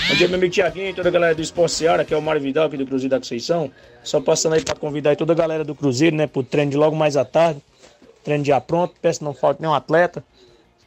Bom 0.09 0.15
dia, 0.15 0.29
meu 0.29 0.37
amigo 0.39 0.53
Tiaguinho 0.53 0.91
e 0.91 0.95
toda 0.95 1.09
a 1.09 1.13
galera 1.13 1.35
do 1.35 1.43
Esporte 1.43 1.73
Seara, 1.73 2.05
que 2.05 2.15
é 2.15 2.17
o 2.17 2.23
Mário 2.23 2.41
Vidal 2.41 2.67
aqui 2.67 2.77
do 2.77 2.87
Cruzeiro 2.87 3.11
da 3.11 3.19
Conceição. 3.19 3.73
Só 4.05 4.21
passando 4.21 4.53
aí 4.53 4.63
para 4.63 4.77
convidar 4.77 5.17
toda 5.17 5.33
a 5.33 5.37
galera 5.37 5.65
do 5.65 5.75
Cruzeiro, 5.75 6.15
né, 6.15 6.29
pro 6.29 6.45
treino 6.45 6.71
de 6.71 6.77
logo 6.77 6.95
mais 6.95 7.17
à 7.17 7.25
tarde. 7.25 7.61
Treino 8.23 8.45
já 8.45 8.61
pronto, 8.61 8.95
peço 9.03 9.19
que 9.19 9.25
não 9.25 9.35
falte 9.35 9.61
nenhum 9.61 9.75
atleta. 9.75 10.23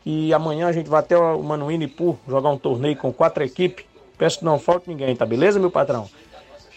E 0.05 0.33
amanhã 0.33 0.67
a 0.67 0.71
gente 0.71 0.89
vai 0.89 1.01
até 1.01 1.17
o 1.17 1.43
Manuíno 1.43 1.83
Ipu 1.83 2.17
jogar 2.27 2.49
um 2.49 2.57
torneio 2.57 2.95
com 2.95 3.11
quatro 3.11 3.43
equipes. 3.43 3.85
Peço 4.17 4.39
que 4.39 4.45
não 4.45 4.57
falte 4.57 4.89
ninguém, 4.89 5.13
tá 5.13 5.25
beleza, 5.25 5.59
meu 5.59 5.69
patrão? 5.69 6.09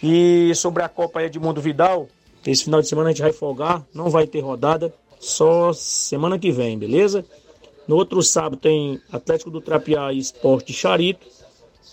E 0.03 0.53
sobre 0.57 0.83
a 0.83 0.89
Copa 0.89 1.21
aí 1.21 1.31
de 1.31 1.39
Mundo 1.39 1.61
Vidal, 1.61 2.09
esse 2.45 2.65
final 2.65 2.83
de 2.83 2.89
semana 2.89 3.11
a 3.11 3.13
gente 3.13 3.23
vai 3.23 3.33
folgar, 3.33 3.85
não 3.95 4.11
vai 4.11 4.27
ter 4.27 4.41
rodada, 4.41 4.93
só 5.21 5.73
semana 5.73 6.41
que 6.41 6.51
vem, 6.51 6.77
beleza? 6.77 7.25
No 7.87 7.95
outro 7.95 8.21
sábado 8.21 8.57
tem 8.57 9.01
Atlético 9.13 9.51
do 9.51 9.61
Trapiá 9.61 10.13
e 10.13 10.19
Esporte 10.19 10.73
Charito. 10.73 11.42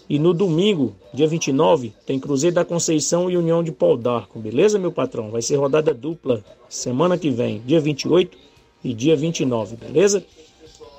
E 0.10 0.18
no 0.18 0.34
domingo, 0.34 0.96
dia 1.14 1.28
29, 1.28 1.94
tem 2.04 2.20
Cruzeiro 2.20 2.56
da 2.56 2.66
Conceição 2.66 3.30
e 3.30 3.38
União 3.38 3.64
de 3.64 3.72
Pau 3.72 3.96
d'Arco, 3.96 4.40
beleza, 4.40 4.80
meu 4.80 4.92
patrão? 4.92 5.30
Vai 5.30 5.44
ser 5.44 5.56
rodada 5.58 5.94
dupla 5.94 6.44
semana 6.68 7.16
que 7.16 7.30
vem, 7.30 7.62
dia 7.64 7.80
28 7.80 8.36
e 8.84 8.92
dia 8.92 9.16
29, 9.16 9.76
beleza? 9.76 10.26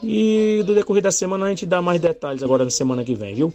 E 0.01 0.63
do 0.65 0.75
decorrer 0.75 1.03
da 1.03 1.11
semana 1.11 1.47
a 1.47 1.49
gente 1.49 1.67
dá 1.67 1.83
mais 1.83 2.01
detalhes 2.01 2.43
agora 2.43 2.63
na 2.63 2.71
semana 2.71 3.03
que 3.03 3.17
vem, 3.17 3.35
viu? 3.35 3.53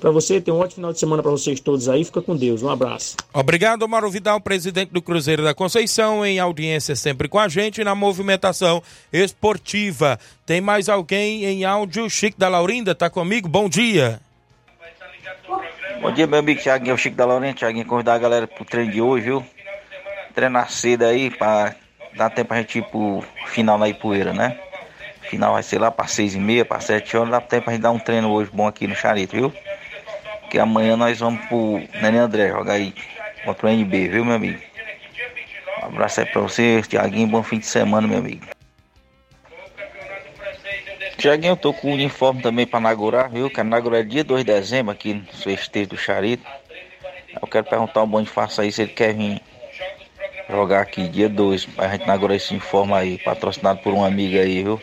Pra 0.00 0.10
você, 0.10 0.40
ter 0.40 0.50
um 0.50 0.58
ótimo 0.58 0.76
final 0.76 0.92
de 0.92 0.98
semana 0.98 1.22
pra 1.22 1.30
vocês 1.30 1.60
todos 1.60 1.88
aí. 1.88 2.04
Fica 2.04 2.20
com 2.20 2.36
Deus. 2.36 2.62
Um 2.62 2.68
abraço. 2.68 3.16
Obrigado, 3.32 3.88
Mauro 3.88 4.10
Vidal, 4.10 4.40
presidente 4.40 4.90
do 4.90 5.00
Cruzeiro 5.00 5.42
da 5.42 5.54
Conceição, 5.54 6.26
em 6.26 6.38
audiência 6.38 6.96
sempre 6.96 7.28
com 7.28 7.38
a 7.38 7.48
gente 7.48 7.82
na 7.84 7.94
movimentação 7.94 8.82
esportiva. 9.12 10.18
Tem 10.44 10.60
mais 10.60 10.88
alguém 10.88 11.44
em 11.44 11.64
áudio? 11.64 12.10
Chico 12.10 12.38
da 12.38 12.48
Laurinda 12.48 12.94
tá 12.94 13.08
comigo? 13.08 13.48
Bom 13.48 13.68
dia. 13.68 14.20
Bom 16.04 16.12
dia, 16.12 16.26
meu 16.26 16.38
amigo 16.38 16.60
Thiaguinho, 16.60 16.90
é 16.90 16.94
o 16.94 16.98
Chico 16.98 17.16
da 17.16 17.24
Laurinda. 17.24 17.54
Thiaguinho, 17.54 17.86
convidar 17.86 18.12
a 18.12 18.18
galera 18.18 18.46
pro 18.46 18.62
treino 18.62 18.92
de 18.92 19.00
hoje, 19.00 19.24
viu? 19.24 19.46
Treinar 20.34 20.70
cedo 20.70 21.02
aí, 21.02 21.30
pra 21.30 21.74
dar 22.12 22.28
tempo 22.28 22.52
a 22.52 22.58
gente 22.58 22.78
ir 22.78 22.82
pro 22.82 23.24
final 23.46 23.78
na 23.78 23.88
Ipueira, 23.88 24.34
né? 24.34 24.54
Final 25.22 25.54
vai 25.54 25.62
ser 25.62 25.78
lá 25.78 25.90
pra 25.90 26.06
seis 26.06 26.34
e 26.34 26.38
meia, 26.38 26.62
pra 26.62 26.78
sete 26.78 27.16
horas, 27.16 27.30
dá 27.30 27.40
tempo 27.40 27.70
a 27.70 27.72
gente 27.72 27.80
dar 27.80 27.90
um 27.90 27.98
treino 27.98 28.30
hoje 28.30 28.50
bom 28.52 28.66
aqui 28.66 28.86
no 28.86 28.94
Charito, 28.94 29.34
viu? 29.34 29.50
Que 30.50 30.58
amanhã 30.58 30.94
nós 30.94 31.18
vamos 31.18 31.42
pro 31.46 31.82
Nenê 31.94 32.18
André 32.18 32.48
jogar 32.48 32.74
aí 32.74 32.92
contra 33.42 33.66
o 33.66 33.70
NB, 33.70 34.08
viu, 34.08 34.26
meu 34.26 34.34
amigo? 34.34 34.60
Um 35.82 35.86
abraço 35.86 36.20
aí 36.20 36.26
pra 36.26 36.42
você, 36.42 36.82
Thiaguinho, 36.86 37.28
bom 37.28 37.42
fim 37.42 37.58
de 37.58 37.64
semana, 37.64 38.06
meu 38.06 38.18
amigo. 38.18 38.44
Tiaguinho, 41.24 41.52
eu 41.52 41.56
tô 41.56 41.72
com 41.72 41.88
o 41.88 41.94
uniforme 41.94 42.42
também 42.42 42.66
pra 42.66 42.78
inaugurar, 42.78 43.30
viu? 43.30 43.48
Quero 43.48 43.66
inaugurar 43.66 44.04
dia 44.04 44.22
2 44.22 44.44
de 44.44 44.52
dezembro 44.52 44.92
aqui 44.92 45.14
no 45.14 45.24
festejo 45.32 45.88
do 45.88 45.96
Charito. 45.96 46.44
Eu 47.40 47.48
quero 47.48 47.64
perguntar 47.64 48.00
ao 48.00 48.06
Bonifácio 48.06 48.62
aí 48.62 48.70
se 48.70 48.82
ele 48.82 48.92
quer 48.92 49.14
vir 49.14 49.40
jogar 50.50 50.82
aqui 50.82 51.08
dia 51.08 51.26
2 51.30 51.64
pra 51.64 51.88
gente 51.88 52.02
inaugurar 52.02 52.36
esse 52.36 52.50
uniforme 52.50 52.92
aí, 52.92 53.16
patrocinado 53.16 53.80
por 53.80 53.94
um 53.94 54.04
amigo 54.04 54.36
aí, 54.36 54.64
viu? 54.64 54.78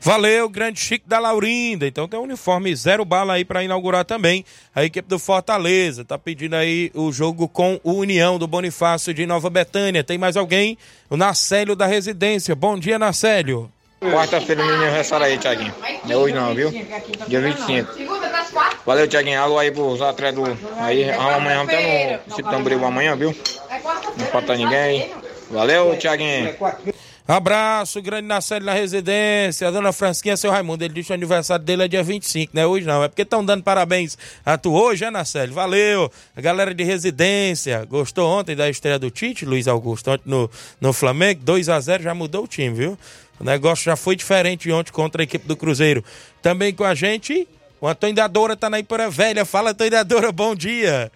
Valeu, 0.00 0.48
grande 0.48 0.80
Chico 0.80 1.06
da 1.06 1.18
Laurinda. 1.18 1.86
Então 1.86 2.08
tem 2.08 2.18
um 2.18 2.22
uniforme 2.22 2.74
zero 2.74 3.04
bala 3.04 3.34
aí 3.34 3.44
para 3.44 3.62
inaugurar 3.62 4.06
também. 4.06 4.42
A 4.74 4.86
equipe 4.86 5.06
do 5.06 5.18
Fortaleza 5.18 6.02
tá 6.02 6.16
pedindo 6.16 6.56
aí 6.56 6.90
o 6.94 7.12
jogo 7.12 7.46
com 7.46 7.78
o 7.84 7.92
União 7.92 8.38
do 8.38 8.46
Bonifácio 8.46 9.12
de 9.12 9.26
Nova 9.26 9.50
Betânia. 9.50 10.02
Tem 10.02 10.16
mais 10.16 10.34
alguém? 10.34 10.78
O 11.10 11.16
Nacélio 11.18 11.76
da 11.76 11.84
Residência. 11.84 12.56
Bom 12.56 12.78
dia, 12.78 12.98
Nacélio. 12.98 13.70
Quarta-feira 14.12 14.64
no 14.64 14.74
aniversário 14.74 15.26
aí, 15.26 15.38
Thiaguinho. 15.38 15.74
Não 16.04 16.12
é 16.12 16.16
hoje 16.16 16.34
não, 16.34 16.54
viu? 16.54 16.70
Dia 17.26 17.40
25. 17.40 17.92
Valeu, 18.84 19.08
Thiaguinho. 19.08 19.40
Alô 19.40 19.58
aí 19.58 19.70
pros 19.70 20.00
atletas 20.00 20.34
do. 20.34 20.58
Aí, 20.78 21.10
amanhã 21.10 21.64
estar 21.64 22.20
no 22.26 22.36
Cito 22.36 22.50
Tamboril 22.50 22.84
amanhã, 22.84 23.16
viu? 23.16 23.34
Não 24.16 24.26
falta 24.26 24.54
ninguém. 24.56 25.10
Valeu, 25.50 25.96
Thiaguinho. 25.96 26.54
Abraço, 27.28 28.00
grande 28.00 28.28
Nacélio 28.28 28.64
na 28.64 28.72
residência. 28.72 29.66
A 29.66 29.70
dona 29.72 29.92
Fransquinha, 29.92 30.36
seu 30.36 30.48
Raimundo, 30.48 30.84
ele 30.84 30.94
disse 30.94 31.08
que 31.08 31.12
o 31.12 31.14
aniversário 31.14 31.64
dele 31.64 31.82
é 31.82 31.88
dia 31.88 32.02
25, 32.02 32.52
não 32.54 32.62
é 32.62 32.66
hoje 32.66 32.86
não. 32.86 33.02
É 33.02 33.08
porque 33.08 33.22
estão 33.22 33.44
dando 33.44 33.64
parabéns 33.64 34.16
a 34.44 34.56
tu 34.56 34.72
hoje, 34.72 35.04
é, 35.04 35.10
Nacélio? 35.10 35.52
Valeu. 35.52 36.10
A 36.36 36.40
galera 36.40 36.72
de 36.72 36.84
residência. 36.84 37.84
Gostou 37.84 38.28
ontem 38.30 38.54
da 38.54 38.70
estreia 38.70 38.96
do 38.96 39.10
Tite, 39.10 39.44
Luiz 39.44 39.66
Augusto, 39.66 40.12
ontem 40.12 40.22
no, 40.24 40.48
no 40.80 40.92
Flamengo? 40.92 41.40
2 41.42 41.68
a 41.68 41.80
0 41.80 42.04
já 42.04 42.14
mudou 42.14 42.44
o 42.44 42.46
time, 42.46 42.72
viu? 42.72 42.98
O 43.40 43.44
negócio 43.44 43.84
já 43.84 43.96
foi 43.96 44.14
diferente 44.14 44.70
ontem 44.70 44.92
contra 44.92 45.20
a 45.20 45.24
equipe 45.24 45.48
do 45.48 45.56
Cruzeiro. 45.56 46.04
Também 46.40 46.72
com 46.72 46.84
a 46.84 46.94
gente, 46.94 47.48
o 47.80 47.88
Antônio 47.88 48.14
da 48.14 48.28
Doura 48.28 48.56
tá 48.56 48.70
na 48.70 48.78
Ipura 48.78 49.10
Velha. 49.10 49.44
Fala, 49.44 49.70
Antônio 49.70 49.90
da 49.90 50.04
Doura, 50.04 50.30
bom 50.30 50.54
dia. 50.54 51.10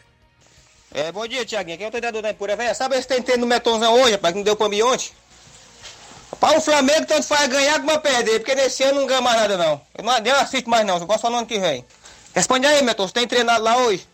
É, 0.92 1.12
bom 1.12 1.24
dia, 1.28 1.44
Tiaguinho. 1.44 1.76
Aqui 1.76 1.84
é 1.84 1.86
o 1.86 1.90
treinador 1.90 2.20
da 2.20 2.30
Impura 2.30 2.56
Velha. 2.56 2.74
Sabe 2.74 3.00
se 3.00 3.06
tem 3.06 3.22
treino 3.22 3.42
no 3.42 3.46
Metonzão 3.46 3.94
hoje, 3.94 4.12
rapaz, 4.12 4.32
que 4.32 4.38
não 4.38 4.44
deu 4.44 4.56
pra 4.56 4.68
mim 4.68 4.82
ontem? 4.82 5.12
Para 6.38 6.58
o 6.58 6.60
Flamengo, 6.60 7.06
tanto 7.06 7.24
faz 7.24 7.48
ganhar 7.48 7.80
como 7.80 7.98
perder, 7.98 8.38
porque 8.38 8.54
nesse 8.54 8.82
ano 8.82 9.00
não 9.00 9.06
ganha 9.06 9.20
mais 9.20 9.36
nada, 9.36 9.56
não. 9.56 9.80
Eu 9.96 10.04
não, 10.04 10.18
eu 10.18 10.36
assisto 10.36 10.70
mais, 10.70 10.86
não. 10.86 10.96
Eu 10.98 11.06
gosto 11.06 11.22
só 11.22 11.30
no 11.30 11.38
ano 11.38 11.46
que 11.46 11.58
vem. 11.58 11.84
Responde 12.34 12.66
aí, 12.66 12.82
Meton. 12.82 13.06
Você 13.06 13.14
tem 13.14 13.26
treinado 13.26 13.64
lá 13.64 13.76
hoje? 13.78 14.06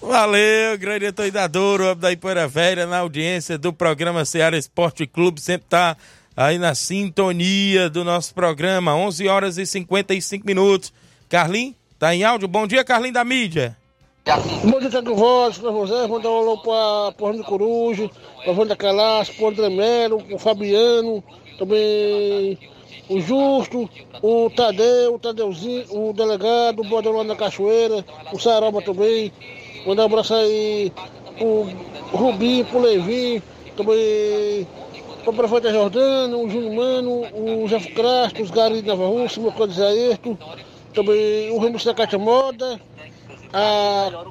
Valeu, 0.00 0.78
grande 0.78 1.06
Antônio 1.06 1.32
da 1.32 1.46
Doura, 1.46 1.84
homem 1.86 1.98
da 1.98 2.10
Ipura 2.10 2.48
Velha, 2.48 2.86
na 2.86 2.98
audiência 2.98 3.58
do 3.58 3.70
programa 3.70 4.24
Ceará 4.24 4.56
Esporte 4.56 5.06
Clube. 5.06 5.40
Sempre 5.40 5.66
tá 5.68 5.96
aí 6.34 6.58
na 6.58 6.74
sintonia 6.74 7.90
do 7.90 8.02
nosso 8.02 8.32
programa. 8.32 8.94
11 8.94 9.28
horas 9.28 9.58
e 9.58 9.66
55 9.66 10.46
minutos. 10.46 10.92
Carlinhos, 11.28 11.74
tá 11.98 12.14
em 12.14 12.24
áudio? 12.24 12.48
Bom 12.48 12.66
dia, 12.66 12.82
Carlinhos 12.82 13.14
da 13.14 13.24
mídia. 13.24 13.76
Bom 14.22 14.78
dia, 14.78 14.90
Thiago 14.90 15.14
Voz, 15.14 15.56
para 15.56 15.70
você, 15.70 16.06
mandar 16.06 16.28
um 16.28 16.38
alô 16.38 16.58
para 16.58 17.12
Porra 17.12 17.32
do 17.32 17.42
Coruja, 17.42 18.10
para 18.44 18.52
Wanda 18.52 18.76
Calas, 18.76 19.30
para 19.30 19.44
o 19.44 19.48
André 19.48 19.70
Melo, 19.70 20.22
o 20.30 20.38
Fabiano, 20.38 21.24
também 21.58 22.58
o 23.08 23.18
Justo, 23.18 23.88
o 24.20 24.50
Tadeu, 24.50 25.14
o 25.14 25.18
Tadeuzinho, 25.18 25.86
o 25.90 26.12
delegado, 26.12 26.80
o 26.82 26.84
Bodelão 26.84 27.26
da 27.26 27.34
Cachoeira, 27.34 28.04
o 28.30 28.38
Saroba 28.38 28.82
também. 28.82 29.32
Mandar 29.86 30.02
um 30.02 30.06
abraço 30.06 30.34
aí 30.34 30.92
o 31.40 31.66
Rubinho, 32.12 32.66
pro 32.66 32.78
Levi, 32.78 33.42
também 33.74 34.66
para 35.22 35.30
o 35.30 35.34
prefeito 35.34 35.70
Jordano, 35.70 36.44
o 36.44 36.50
Júnior 36.50 36.74
Mano, 36.74 37.22
o 37.32 37.66
Jeff 37.68 37.90
Crasto, 37.92 38.42
os 38.42 38.50
Garis 38.50 38.82
de 38.82 38.88
Nova 38.88 39.06
Rússia, 39.06 39.40
o 39.40 39.44
meu 39.44 39.52
Código 39.52 39.78
Zaerto, 39.78 40.38
também 40.92 41.50
o 41.50 41.58
Ramos 41.58 41.82
da 41.84 41.94
Caixa 41.94 42.18
Moda, 42.18 42.78
a 43.52 44.30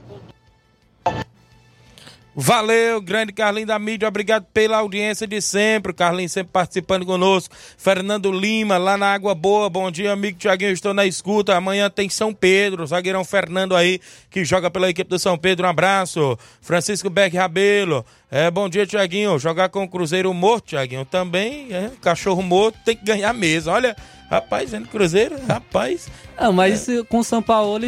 Valeu, 2.42 3.02
grande 3.02 3.34
Carlinhos 3.34 3.68
da 3.68 3.78
mídia, 3.78 4.08
obrigado 4.08 4.46
pela 4.54 4.78
audiência 4.78 5.28
de 5.28 5.42
sempre. 5.42 5.92
Carlinhos 5.92 6.32
sempre 6.32 6.54
participando 6.54 7.06
conosco. 7.06 7.54
Fernando 7.78 8.32
Lima, 8.32 8.78
lá 8.78 8.96
na 8.98 9.14
Água 9.14 9.36
Boa. 9.36 9.70
Bom 9.70 9.92
dia, 9.92 10.14
amigo 10.14 10.38
Tiaguinho, 10.38 10.72
estou 10.72 10.94
na 10.94 11.06
escuta. 11.06 11.58
Amanhã 11.58 11.90
tem 11.90 12.08
São 12.08 12.34
Pedro, 12.34 12.88
zagueirão 12.88 13.26
Fernando 13.26 13.76
aí, 13.76 14.00
que 14.30 14.46
joga 14.46 14.72
pela 14.72 14.90
equipe 14.90 15.10
do 15.10 15.20
São 15.20 15.38
Pedro. 15.38 15.66
Um 15.66 15.70
abraço. 15.70 16.40
Francisco 16.62 17.10
Beck 17.10 17.36
Rabelo. 17.36 18.06
É, 18.32 18.50
bom 18.50 18.70
dia, 18.70 18.88
Tiaguinho. 18.88 19.38
Jogar 19.38 19.68
com 19.68 19.84
o 19.84 19.90
Cruzeiro 19.90 20.34
morto, 20.34 20.68
Tiaguinho, 20.68 21.04
também. 21.04 21.74
É, 21.74 21.92
cachorro 22.00 22.42
morto 22.42 22.80
tem 22.86 22.96
que 22.96 23.04
ganhar 23.04 23.34
mesmo. 23.34 23.74
Olha, 23.74 23.94
rapaz, 24.30 24.72
vendo 24.72 24.88
Cruzeiro, 24.88 25.36
rapaz. 25.48 26.08
Ah, 26.38 26.52
mas 26.52 26.88
é. 26.88 27.04
com 27.04 27.20
o 27.20 27.24
São 27.24 27.42
Paulo. 27.42 27.86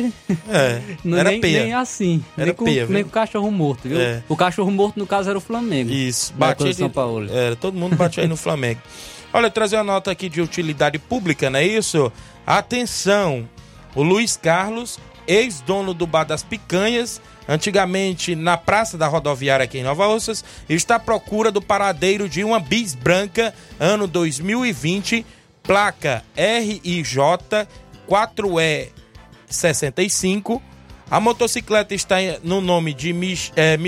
É, 0.50 0.82
não, 1.04 1.18
era 1.18 1.32
nem, 1.32 1.42
peia. 1.42 1.64
nem 1.64 1.74
assim. 1.74 2.24
Era 2.36 2.48
nem, 2.48 2.56
com, 2.56 2.66
peia, 2.66 2.86
nem 2.88 3.04
com 3.04 3.10
o 3.10 3.12
cachorro 3.12 3.52
morto, 3.52 3.88
viu? 3.88 4.00
É. 4.02 4.24
O 4.28 4.36
cachorro 4.36 4.72
morto, 4.72 4.98
no 4.98 5.06
caso, 5.06 5.30
era 5.30 5.38
o 5.38 5.42
Flamengo. 5.42 5.92
Isso, 5.92 6.34
batia 6.34 6.74
São 6.74 6.90
Paulo. 6.90 7.32
Era, 7.32 7.56
todo 7.56 7.78
mundo 7.78 7.96
batia 7.96 8.24
aí 8.24 8.30
no 8.30 8.38
Flamengo. 8.38 8.82
Olha, 9.34 9.50
trazer 9.50 9.78
uma 9.78 9.84
nota 9.84 10.12
aqui 10.12 10.28
de 10.28 10.42
utilidade 10.42 11.00
pública, 11.00 11.50
não 11.50 11.60
é 11.60 11.66
isso? 11.66 12.12
Atenção, 12.46 13.48
o 13.96 14.04
Luiz 14.04 14.36
Carlos, 14.36 15.00
ex-dono 15.26 15.94
do 15.94 16.06
Bar 16.06 16.26
das 16.26 16.44
Picanhas, 16.44 17.22
antigamente 17.48 18.36
na 18.36 18.58
Praça 18.58 18.98
da 18.98 19.08
Rodoviária 19.08 19.64
aqui 19.64 19.78
em 19.78 19.84
Nova 19.84 20.08
Ossas, 20.08 20.44
está 20.68 20.96
à 20.96 21.00
procura 21.00 21.50
do 21.50 21.62
paradeiro 21.62 22.28
de 22.28 22.44
uma 22.44 22.60
bis 22.60 22.94
branca, 22.94 23.54
ano 23.80 24.06
2020, 24.06 25.26
placa 25.72 26.24
RIJ 26.36 27.16
4E 28.06 28.90
65. 29.48 30.62
A 31.10 31.18
motocicleta 31.22 31.96
está 31.96 32.18
no 32.44 32.60
nome 32.60 32.94
de 32.94 33.14
Mich 33.14 33.54
é, 33.56 33.80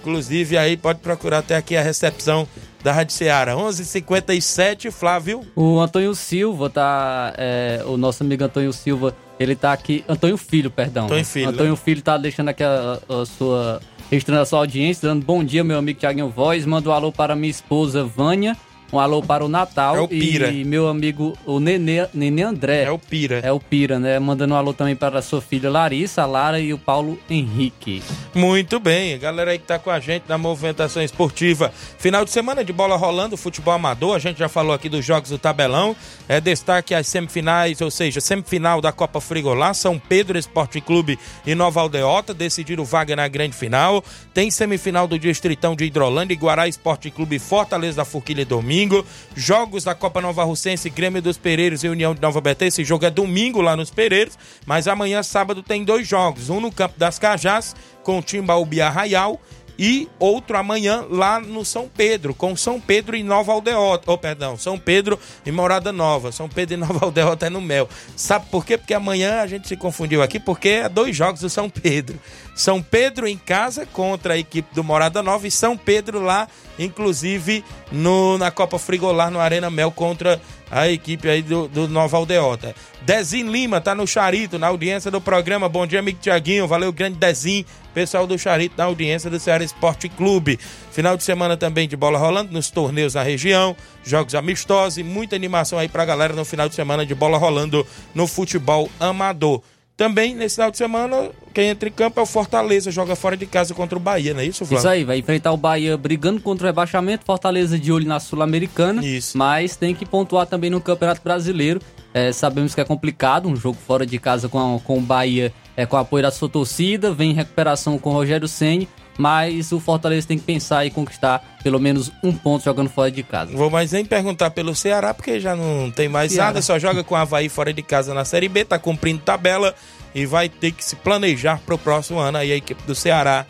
Inclusive 0.00 0.56
aí 0.56 0.76
pode 0.76 1.00
procurar 1.00 1.38
até 1.38 1.56
aqui 1.56 1.76
a 1.76 1.82
recepção 1.82 2.48
da 2.82 2.92
Rádio 2.92 3.12
Seara. 3.14 3.54
11:57 3.56 4.90
Flávio. 4.90 5.44
O 5.54 5.78
Antônio 5.80 6.14
Silva 6.14 6.70
tá. 6.70 7.34
é, 7.36 7.82
o 7.84 7.96
nosso 7.96 8.22
amigo 8.22 8.44
Antônio 8.44 8.72
Silva, 8.72 9.14
ele 9.38 9.54
tá 9.54 9.72
aqui. 9.72 10.04
Antônio 10.08 10.36
Filho, 10.36 10.70
perdão. 10.70 11.04
Antônio 11.04 11.24
Filho, 11.24 11.48
Antônio 11.48 11.76
Filho 11.76 12.02
tá 12.02 12.16
deixando 12.16 12.48
aqui 12.48 12.62
a, 12.62 12.98
a 13.08 13.26
sua. 13.26 13.80
registrando 14.10 14.42
a 14.42 14.46
sua 14.46 14.60
audiência, 14.60 15.08
dando 15.08 15.24
bom 15.24 15.42
dia, 15.44 15.62
meu 15.62 15.78
amigo 15.78 15.98
Thiaguinho 15.98 16.28
Voz. 16.28 16.64
Manda 16.64 16.88
um 16.88 16.92
alô 16.92 17.12
para 17.12 17.36
minha 17.36 17.50
esposa 17.50 18.04
Vânia. 18.04 18.56
Um 18.92 18.98
alô 19.00 19.22
para 19.22 19.44
o 19.44 19.48
Natal. 19.48 19.96
É 19.96 20.00
o 20.00 20.08
Pira. 20.08 20.48
E 20.48 20.64
meu 20.64 20.88
amigo, 20.88 21.36
o 21.44 21.58
Nenê, 21.58 22.06
Nenê 22.14 22.42
André. 22.42 22.84
É 22.84 22.90
o 22.90 22.98
Pira. 22.98 23.40
É 23.42 23.50
o 23.50 23.58
Pira, 23.58 23.98
né? 23.98 24.18
Mandando 24.18 24.54
um 24.54 24.56
alô 24.56 24.72
também 24.72 24.94
para 24.94 25.18
a 25.18 25.22
sua 25.22 25.40
filha 25.40 25.70
Larissa, 25.70 26.22
a 26.22 26.26
Lara 26.26 26.60
e 26.60 26.72
o 26.72 26.78
Paulo 26.78 27.18
Henrique. 27.28 28.02
Muito 28.34 28.78
bem, 28.78 29.14
a 29.14 29.18
galera 29.18 29.50
aí 29.50 29.58
que 29.58 29.66
tá 29.66 29.78
com 29.78 29.90
a 29.90 29.98
gente 29.98 30.24
na 30.28 30.38
movimentação 30.38 31.02
esportiva. 31.02 31.72
Final 31.98 32.24
de 32.24 32.30
semana 32.30 32.64
de 32.64 32.72
bola 32.72 32.96
rolando, 32.96 33.36
futebol 33.36 33.74
amador. 33.74 34.14
A 34.14 34.18
gente 34.18 34.38
já 34.38 34.48
falou 34.48 34.72
aqui 34.72 34.88
dos 34.88 35.04
jogos 35.04 35.30
do 35.30 35.38
tabelão. 35.38 35.96
É 36.28 36.40
destaque 36.40 36.94
as 36.94 37.06
semifinais, 37.06 37.80
ou 37.80 37.90
seja, 37.90 38.20
semifinal 38.20 38.80
da 38.80 38.92
Copa 38.92 39.20
Frigolá, 39.20 39.74
São 39.74 39.98
Pedro 39.98 40.38
Esporte 40.38 40.80
Clube 40.80 41.18
e 41.44 41.54
Nova 41.54 41.80
Aldeota 41.80 42.32
decidiram 42.32 42.84
vaga 42.84 43.16
na 43.16 43.26
grande 43.26 43.54
final. 43.56 44.04
Tem 44.32 44.50
semifinal 44.50 45.08
do 45.08 45.18
Distritão 45.18 45.74
de 45.74 45.84
Hidrolândia, 45.84 46.34
Iguará 46.34 46.68
Esporte 46.68 47.10
Clube 47.10 47.36
e 47.36 47.40
Fortaleza 47.40 47.96
da 47.96 48.04
Forquilha 48.04 48.42
domingo. 48.76 49.06
Jogos 49.34 49.84
da 49.84 49.94
Copa 49.94 50.20
Nova 50.20 50.44
Russense, 50.44 50.90
Grêmio 50.90 51.22
dos 51.22 51.38
Pereiros 51.38 51.82
e 51.82 51.88
União 51.88 52.14
de 52.14 52.20
Nova 52.20 52.40
Betê. 52.40 52.66
Esse 52.66 52.84
jogo 52.84 53.06
é 53.06 53.10
domingo 53.10 53.62
lá 53.62 53.74
nos 53.74 53.90
Pereiros, 53.90 54.38
mas 54.66 54.86
amanhã, 54.86 55.22
sábado, 55.22 55.62
tem 55.62 55.82
dois 55.82 56.06
jogos. 56.06 56.50
Um 56.50 56.60
no 56.60 56.70
Campo 56.70 56.98
das 56.98 57.18
Cajás, 57.18 57.74
com 58.02 58.18
o 58.18 58.22
Timbaúba 58.22 58.74
e 58.74 58.80
Arraial, 58.80 59.40
e 59.78 60.08
outro 60.18 60.56
amanhã 60.56 61.04
lá 61.08 61.40
no 61.40 61.64
São 61.64 61.88
Pedro, 61.88 62.34
com 62.34 62.56
São 62.56 62.80
Pedro 62.80 63.16
e 63.16 63.22
Nova 63.22 63.52
Aldeota. 63.52 64.10
Oh, 64.10 64.18
perdão, 64.18 64.56
São 64.56 64.78
Pedro 64.78 65.18
e 65.44 65.52
Morada 65.52 65.92
Nova. 65.92 66.32
São 66.32 66.48
Pedro 66.48 66.74
e 66.74 66.76
Nova 66.76 67.04
Aldeota 67.06 67.46
é 67.46 67.50
no 67.50 67.60
Mel. 67.60 67.88
Sabe 68.16 68.46
por 68.50 68.64
quê? 68.64 68.78
Porque 68.78 68.94
amanhã 68.94 69.40
a 69.40 69.46
gente 69.46 69.68
se 69.68 69.76
confundiu 69.76 70.22
aqui, 70.22 70.40
porque 70.40 70.68
é 70.68 70.88
dois 70.88 71.14
jogos 71.14 71.40
do 71.40 71.50
São 71.50 71.68
Pedro. 71.68 72.18
São 72.54 72.82
Pedro 72.82 73.28
em 73.28 73.36
casa 73.36 73.84
contra 73.84 74.34
a 74.34 74.38
equipe 74.38 74.74
do 74.74 74.82
Morada 74.82 75.22
Nova 75.22 75.46
e 75.46 75.50
São 75.50 75.76
Pedro 75.76 76.20
lá, 76.20 76.48
inclusive, 76.78 77.62
no, 77.92 78.38
na 78.38 78.50
Copa 78.50 78.78
Frigolar, 78.78 79.30
no 79.30 79.38
Arena 79.38 79.68
Mel, 79.68 79.90
contra 79.90 80.40
a 80.70 80.88
equipe 80.88 81.28
aí 81.28 81.42
do, 81.42 81.68
do 81.68 81.88
Nova 81.88 82.16
Aldeota. 82.16 82.74
Dezinho 83.02 83.50
Lima 83.50 83.80
tá 83.80 83.94
no 83.94 84.06
Charito, 84.06 84.58
na 84.58 84.66
audiência 84.66 85.10
do 85.10 85.20
programa. 85.20 85.68
Bom 85.68 85.86
dia, 85.86 86.00
amigo 86.00 86.18
Tiaguinho. 86.20 86.66
Valeu, 86.66 86.92
grande 86.92 87.18
Dezinho. 87.18 87.64
Pessoal 87.94 88.26
do 88.26 88.38
Charito 88.38 88.74
na 88.76 88.84
audiência 88.84 89.30
do 89.30 89.38
Ceará 89.38 89.64
Esporte 89.64 90.08
Clube. 90.08 90.58
Final 90.90 91.16
de 91.16 91.24
semana 91.24 91.56
também 91.56 91.88
de 91.88 91.96
bola 91.96 92.18
rolando 92.18 92.52
nos 92.52 92.70
torneios 92.70 93.14
na 93.14 93.22
região, 93.22 93.76
jogos 94.04 94.34
amistosos 94.34 94.98
e 94.98 95.02
muita 95.02 95.36
animação 95.36 95.78
aí 95.78 95.88
pra 95.88 96.04
galera 96.04 96.34
no 96.34 96.44
final 96.44 96.68
de 96.68 96.74
semana 96.74 97.06
de 97.06 97.14
bola 97.14 97.38
rolando 97.38 97.86
no 98.14 98.26
futebol 98.26 98.90
amador. 98.98 99.62
Também 99.96 100.34
nesse 100.34 100.56
final 100.56 100.70
de 100.70 100.76
semana, 100.76 101.30
quem 101.54 101.68
entra 101.70 101.88
em 101.88 101.92
campo 101.92 102.20
é 102.20 102.22
o 102.22 102.26
Fortaleza, 102.26 102.90
joga 102.90 103.16
fora 103.16 103.34
de 103.34 103.46
casa 103.46 103.72
contra 103.72 103.96
o 103.96 104.00
Bahia, 104.00 104.34
não 104.34 104.40
é 104.40 104.44
isso, 104.44 104.58
Flávio? 104.58 104.76
Isso 104.78 104.88
aí, 104.88 105.04
vai 105.04 105.18
enfrentar 105.18 105.52
o 105.52 105.56
Bahia 105.56 105.96
brigando 105.96 106.38
contra 106.40 106.64
o 106.64 106.66
rebaixamento, 106.66 107.24
Fortaleza 107.24 107.78
de 107.78 107.90
olho 107.90 108.06
na 108.06 108.20
Sul-Americana. 108.20 109.02
Isso. 109.02 109.38
Mas 109.38 109.74
tem 109.74 109.94
que 109.94 110.04
pontuar 110.04 110.46
também 110.46 110.68
no 110.68 110.82
Campeonato 110.82 111.22
Brasileiro. 111.24 111.80
É, 112.12 112.30
sabemos 112.30 112.74
que 112.74 112.80
é 112.80 112.84
complicado, 112.84 113.48
um 113.48 113.56
jogo 113.56 113.78
fora 113.86 114.04
de 114.04 114.18
casa 114.18 114.48
com, 114.50 114.76
a- 114.76 114.80
com 114.80 114.98
o 114.98 115.00
Bahia, 115.00 115.50
é, 115.74 115.86
com 115.86 115.96
o 115.96 115.98
apoio 115.98 116.22
da 116.24 116.30
sua 116.30 116.48
torcida, 116.48 117.10
vem 117.12 117.30
em 117.30 117.34
recuperação 117.34 117.98
com 117.98 118.10
o 118.10 118.12
Rogério 118.12 118.46
Ceni, 118.48 118.86
mas 119.18 119.72
o 119.72 119.80
Fortaleza 119.80 120.26
tem 120.26 120.38
que 120.38 120.44
pensar 120.44 120.84
e 120.84 120.90
conquistar 120.90 121.42
pelo 121.62 121.80
menos 121.80 122.12
um 122.22 122.32
ponto 122.32 122.64
jogando 122.64 122.88
fora 122.90 123.10
de 123.10 123.22
casa. 123.22 123.56
Vou 123.56 123.70
mais 123.70 123.92
nem 123.92 124.04
perguntar 124.04 124.50
pelo 124.50 124.74
Ceará, 124.74 125.12
porque 125.14 125.40
já 125.40 125.56
não 125.56 125.90
tem 125.90 126.08
mais 126.08 126.32
Ceará. 126.32 126.48
nada, 126.48 126.62
só 126.62 126.78
joga 126.78 127.02
com 127.02 127.14
o 127.14 127.18
Havaí 127.18 127.48
fora 127.48 127.72
de 127.72 127.82
casa 127.82 128.12
na 128.14 128.24
Série 128.24 128.48
B, 128.48 128.64
tá 128.64 128.78
cumprindo 128.78 129.20
tabela 129.20 129.74
e 130.14 130.24
vai 130.26 130.48
ter 130.48 130.72
que 130.72 130.84
se 130.84 130.96
planejar 130.96 131.60
pro 131.66 131.76
próximo 131.76 132.18
ano 132.18 132.38
aí 132.38 132.52
a 132.52 132.56
equipe 132.56 132.82
do 132.86 132.94
Ceará, 132.94 133.44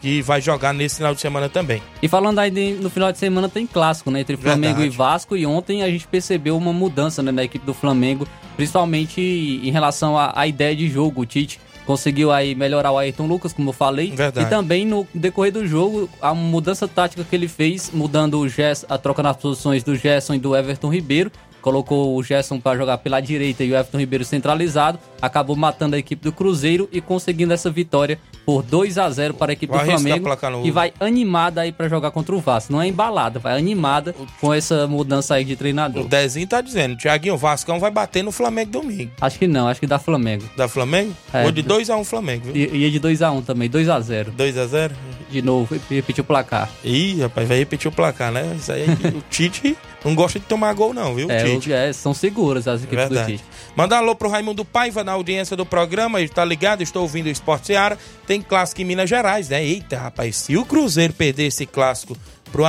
que 0.00 0.22
vai 0.22 0.40
jogar 0.40 0.72
nesse 0.72 0.96
final 0.96 1.12
de 1.12 1.20
semana 1.20 1.48
também. 1.48 1.82
E 2.00 2.06
falando 2.08 2.38
aí 2.38 2.50
de- 2.52 2.74
no 2.74 2.88
final 2.88 3.10
de 3.10 3.18
semana 3.18 3.48
tem 3.48 3.66
clássico, 3.66 4.10
né? 4.12 4.20
Entre 4.20 4.36
Flamengo 4.36 4.76
Verdade. 4.78 4.94
e 4.94 4.96
Vasco. 4.96 5.36
E 5.36 5.44
ontem 5.44 5.82
a 5.82 5.90
gente 5.90 6.06
percebeu 6.06 6.56
uma 6.56 6.72
mudança 6.72 7.20
né, 7.20 7.32
na 7.32 7.42
equipe 7.42 7.66
do 7.66 7.74
Flamengo, 7.74 8.26
principalmente 8.56 9.20
em 9.20 9.70
relação 9.70 10.16
à, 10.16 10.32
à 10.36 10.46
ideia 10.46 10.74
de 10.76 10.88
jogo. 10.88 11.22
O 11.22 11.26
Tite 11.26 11.58
conseguiu 11.88 12.30
aí 12.30 12.54
melhorar 12.54 12.92
o 12.92 12.98
Ayrton 12.98 13.26
Lucas, 13.26 13.50
como 13.50 13.70
eu 13.70 13.72
falei. 13.72 14.10
Verdade. 14.10 14.46
E 14.46 14.50
também 14.50 14.84
no 14.84 15.08
decorrer 15.14 15.50
do 15.50 15.66
jogo, 15.66 16.06
a 16.20 16.34
mudança 16.34 16.86
tática 16.86 17.24
que 17.24 17.34
ele 17.34 17.48
fez, 17.48 17.90
mudando 17.90 18.38
o 18.38 18.46
Gess, 18.46 18.84
a 18.90 18.98
troca 18.98 19.22
nas 19.22 19.38
posições 19.38 19.82
do 19.82 19.96
Gerson 19.96 20.34
e 20.34 20.38
do 20.38 20.54
Everton 20.54 20.92
Ribeiro. 20.92 21.32
Colocou 21.68 22.16
o 22.16 22.22
Gerson 22.22 22.58
para 22.58 22.78
jogar 22.78 22.96
pela 22.96 23.20
direita 23.20 23.62
e 23.62 23.70
o 23.70 23.74
Everton 23.76 23.98
Ribeiro 23.98 24.24
centralizado. 24.24 24.98
Acabou 25.20 25.54
matando 25.54 25.96
a 25.96 25.98
equipe 25.98 26.22
do 26.24 26.32
Cruzeiro 26.32 26.88
e 26.90 26.98
conseguindo 26.98 27.52
essa 27.52 27.70
vitória 27.70 28.18
por 28.46 28.62
2 28.62 28.96
a 28.96 29.10
0 29.10 29.34
para 29.34 29.52
a 29.52 29.54
equipe 29.54 29.70
Vou 29.70 29.78
do 29.78 29.84
Flamengo. 29.86 30.26
E 30.64 30.70
vai 30.70 30.94
animada 30.98 31.60
aí 31.60 31.70
pra 31.70 31.86
jogar 31.86 32.10
contra 32.10 32.34
o 32.34 32.40
Vasco. 32.40 32.72
Não 32.72 32.80
é 32.80 32.88
embalada, 32.88 33.38
vai 33.38 33.58
animada 33.58 34.14
com 34.40 34.54
essa 34.54 34.86
mudança 34.86 35.34
aí 35.34 35.44
de 35.44 35.56
treinador. 35.56 36.06
O 36.06 36.08
Dezinho 36.08 36.46
tá 36.46 36.62
dizendo, 36.62 36.96
Tiaguinho, 36.96 37.34
o 37.34 37.36
Vascão 37.36 37.78
vai 37.78 37.90
bater 37.90 38.24
no 38.24 38.32
Flamengo 38.32 38.70
domingo. 38.70 39.10
Acho 39.20 39.38
que 39.38 39.46
não, 39.46 39.68
acho 39.68 39.78
que 39.78 39.86
dá 39.86 39.98
Flamengo. 39.98 40.44
Da 40.56 40.68
Flamengo? 40.68 41.14
É, 41.34 41.44
Ou 41.44 41.52
de 41.52 41.60
do- 41.60 41.74
2x1 41.74 42.02
Flamengo, 42.02 42.46
viu? 42.46 42.56
E, 42.56 42.78
e 42.78 42.86
é 42.86 42.88
de 42.88 42.98
2x1 42.98 43.44
também, 43.44 43.68
2x0. 43.68 44.28
2x0? 44.34 44.92
De 45.30 45.42
novo, 45.42 45.78
repetiu 45.90 46.22
o 46.22 46.26
placar. 46.26 46.70
Ih, 46.82 47.20
rapaz, 47.20 47.46
vai 47.46 47.58
repetir 47.58 47.88
o 47.88 47.92
placar, 47.92 48.32
né? 48.32 48.56
Isso 48.58 48.72
aí, 48.72 48.86
o 49.14 49.22
Tite 49.28 49.76
não 50.04 50.14
gosta 50.14 50.38
de 50.38 50.46
tomar 50.46 50.72
gol 50.72 50.94
não, 50.94 51.14
viu, 51.14 51.30
É, 51.30 51.44
Tite? 51.44 51.72
é, 51.72 51.92
são 51.92 52.14
seguras 52.14 52.66
as 52.66 52.82
equipes 52.82 53.08
do 53.08 53.14
Verdade. 53.14 53.32
Tite. 53.38 53.44
Manda 53.76 53.94
um 53.96 53.98
alô 53.98 54.14
pro 54.14 54.28
Raimundo 54.28 54.64
Paiva 54.64 55.04
na 55.04 55.12
audiência 55.12 55.54
do 55.56 55.66
programa, 55.66 56.18
ele 56.20 56.28
tá 56.30 56.44
ligado, 56.44 56.82
estou 56.82 57.02
ouvindo 57.02 57.26
o 57.26 57.30
Esporte 57.30 57.66
Seara. 57.68 57.98
Tem 58.26 58.40
clássico 58.40 58.80
em 58.80 58.84
Minas 58.84 59.08
Gerais, 59.10 59.48
né? 59.48 59.62
Eita, 59.64 59.98
rapaz, 59.98 60.36
se 60.36 60.56
o 60.56 60.64
Cruzeiro 60.64 61.12
perder 61.12 61.46
esse 61.46 61.66
clássico 61.66 62.16
pro, 62.48 62.64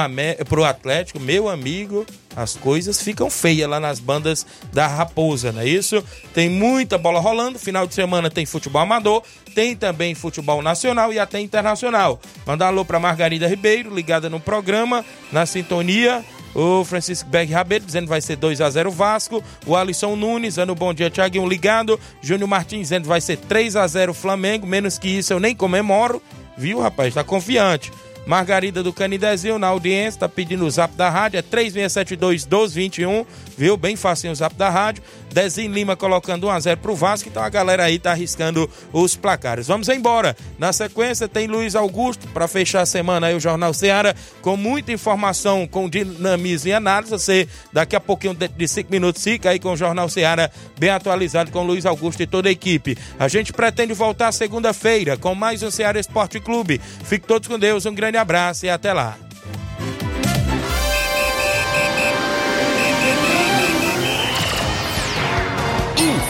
pro 0.47 0.63
Atlético, 0.63 1.19
meu 1.19 1.49
amigo, 1.49 2.05
as 2.35 2.55
coisas 2.55 3.01
ficam 3.01 3.29
feias 3.29 3.69
lá 3.69 3.79
nas 3.79 3.99
bandas 3.99 4.45
da 4.71 4.87
Raposa, 4.87 5.51
não 5.51 5.61
é 5.61 5.67
isso? 5.67 6.03
Tem 6.33 6.49
muita 6.49 6.97
bola 6.97 7.19
rolando, 7.19 7.57
final 7.57 7.87
de 7.87 7.93
semana 7.93 8.29
tem 8.29 8.45
futebol 8.45 8.81
amador, 8.81 9.23
tem 9.55 9.75
também 9.75 10.13
futebol 10.15 10.61
nacional 10.61 11.11
e 11.11 11.19
até 11.19 11.39
internacional. 11.39 12.19
Mandar 12.45 12.67
alô 12.67 12.85
pra 12.85 12.99
Margarida 12.99 13.47
Ribeiro, 13.47 13.93
ligada 13.93 14.29
no 14.29 14.39
programa, 14.39 15.03
na 15.31 15.45
sintonia. 15.45 16.23
O 16.55 16.83
Francisco 16.83 17.29
Berg 17.29 17.51
Rabelo 17.51 17.85
dizendo 17.85 18.05
que 18.05 18.09
vai 18.09 18.21
ser 18.21 18.35
2 18.35 18.59
a 18.61 18.69
0 18.69 18.89
Vasco. 18.89 19.43
O 19.65 19.75
Alisson 19.75 20.15
Nunes 20.15 20.55
dando 20.55 20.73
bom 20.73 20.93
dia, 20.93 21.09
Thiaguinho 21.09 21.47
ligado. 21.47 21.99
Júnior 22.21 22.49
Martins 22.49 22.81
dizendo 22.81 23.03
que 23.03 23.09
vai 23.09 23.21
ser 23.21 23.37
3 23.37 23.75
a 23.75 23.85
0 23.85 24.13
Flamengo. 24.13 24.65
Menos 24.65 24.97
que 24.97 25.07
isso 25.07 25.31
eu 25.31 25.39
nem 25.39 25.55
comemoro. 25.55 26.21
Viu, 26.57 26.79
rapaz? 26.79 27.13
Tá 27.13 27.23
confiante. 27.23 27.91
Margarida 28.29 28.83
do 28.83 28.93
Canidezinho 28.93 29.57
na 29.57 29.65
audiência, 29.65 30.19
tá 30.19 30.29
pedindo 30.29 30.63
o 30.63 30.69
zap 30.69 30.95
da 30.95 31.09
rádio, 31.09 31.39
é 31.39 31.41
3672 31.41 32.45
1221, 32.45 33.25
viu? 33.57 33.75
Bem 33.75 33.95
facinho 33.95 34.31
o 34.31 34.35
zap 34.35 34.53
da 34.53 34.69
rádio. 34.69 35.01
Dezinho 35.33 35.73
Lima 35.73 35.95
colocando 35.95 36.47
1x0 36.47 36.77
pro 36.77 36.95
Vasco, 36.95 37.29
então 37.29 37.43
a 37.43 37.49
galera 37.49 37.83
aí 37.83 37.99
tá 37.99 38.11
arriscando 38.11 38.69
os 38.91 39.15
placares. 39.15 39.67
Vamos 39.67 39.87
embora. 39.89 40.35
Na 40.57 40.73
sequência 40.73 41.27
tem 41.27 41.47
Luiz 41.47 41.75
Augusto 41.75 42.27
para 42.29 42.47
fechar 42.47 42.81
a 42.81 42.85
semana 42.85 43.27
aí 43.27 43.35
o 43.35 43.39
Jornal 43.39 43.73
Ceará 43.73 44.15
com 44.41 44.57
muita 44.57 44.91
informação, 44.91 45.67
com 45.67 45.89
dinamismo 45.89 46.69
e 46.69 46.73
análise. 46.73 47.11
Você 47.11 47.47
daqui 47.71 47.95
a 47.95 47.99
pouquinho, 47.99 48.33
de 48.33 48.67
5 48.67 48.91
minutos, 48.91 49.23
fica 49.23 49.49
aí 49.49 49.59
com 49.59 49.73
o 49.73 49.77
Jornal 49.77 50.09
Ceará 50.09 50.49
bem 50.77 50.89
atualizado 50.89 51.51
com 51.51 51.63
Luiz 51.63 51.85
Augusto 51.85 52.21
e 52.21 52.27
toda 52.27 52.49
a 52.49 52.51
equipe. 52.51 52.97
A 53.19 53.27
gente 53.27 53.53
pretende 53.53 53.93
voltar 53.93 54.31
segunda-feira 54.31 55.17
com 55.17 55.35
mais 55.35 55.63
um 55.63 55.71
Ceará 55.71 55.99
Esporte 55.99 56.39
Clube. 56.39 56.81
Fique 57.03 57.27
todos 57.27 57.47
com 57.47 57.59
Deus, 57.59 57.85
um 57.85 57.93
grande 57.93 58.17
abraço 58.17 58.65
e 58.65 58.69
até 58.69 58.93
lá. 58.93 59.28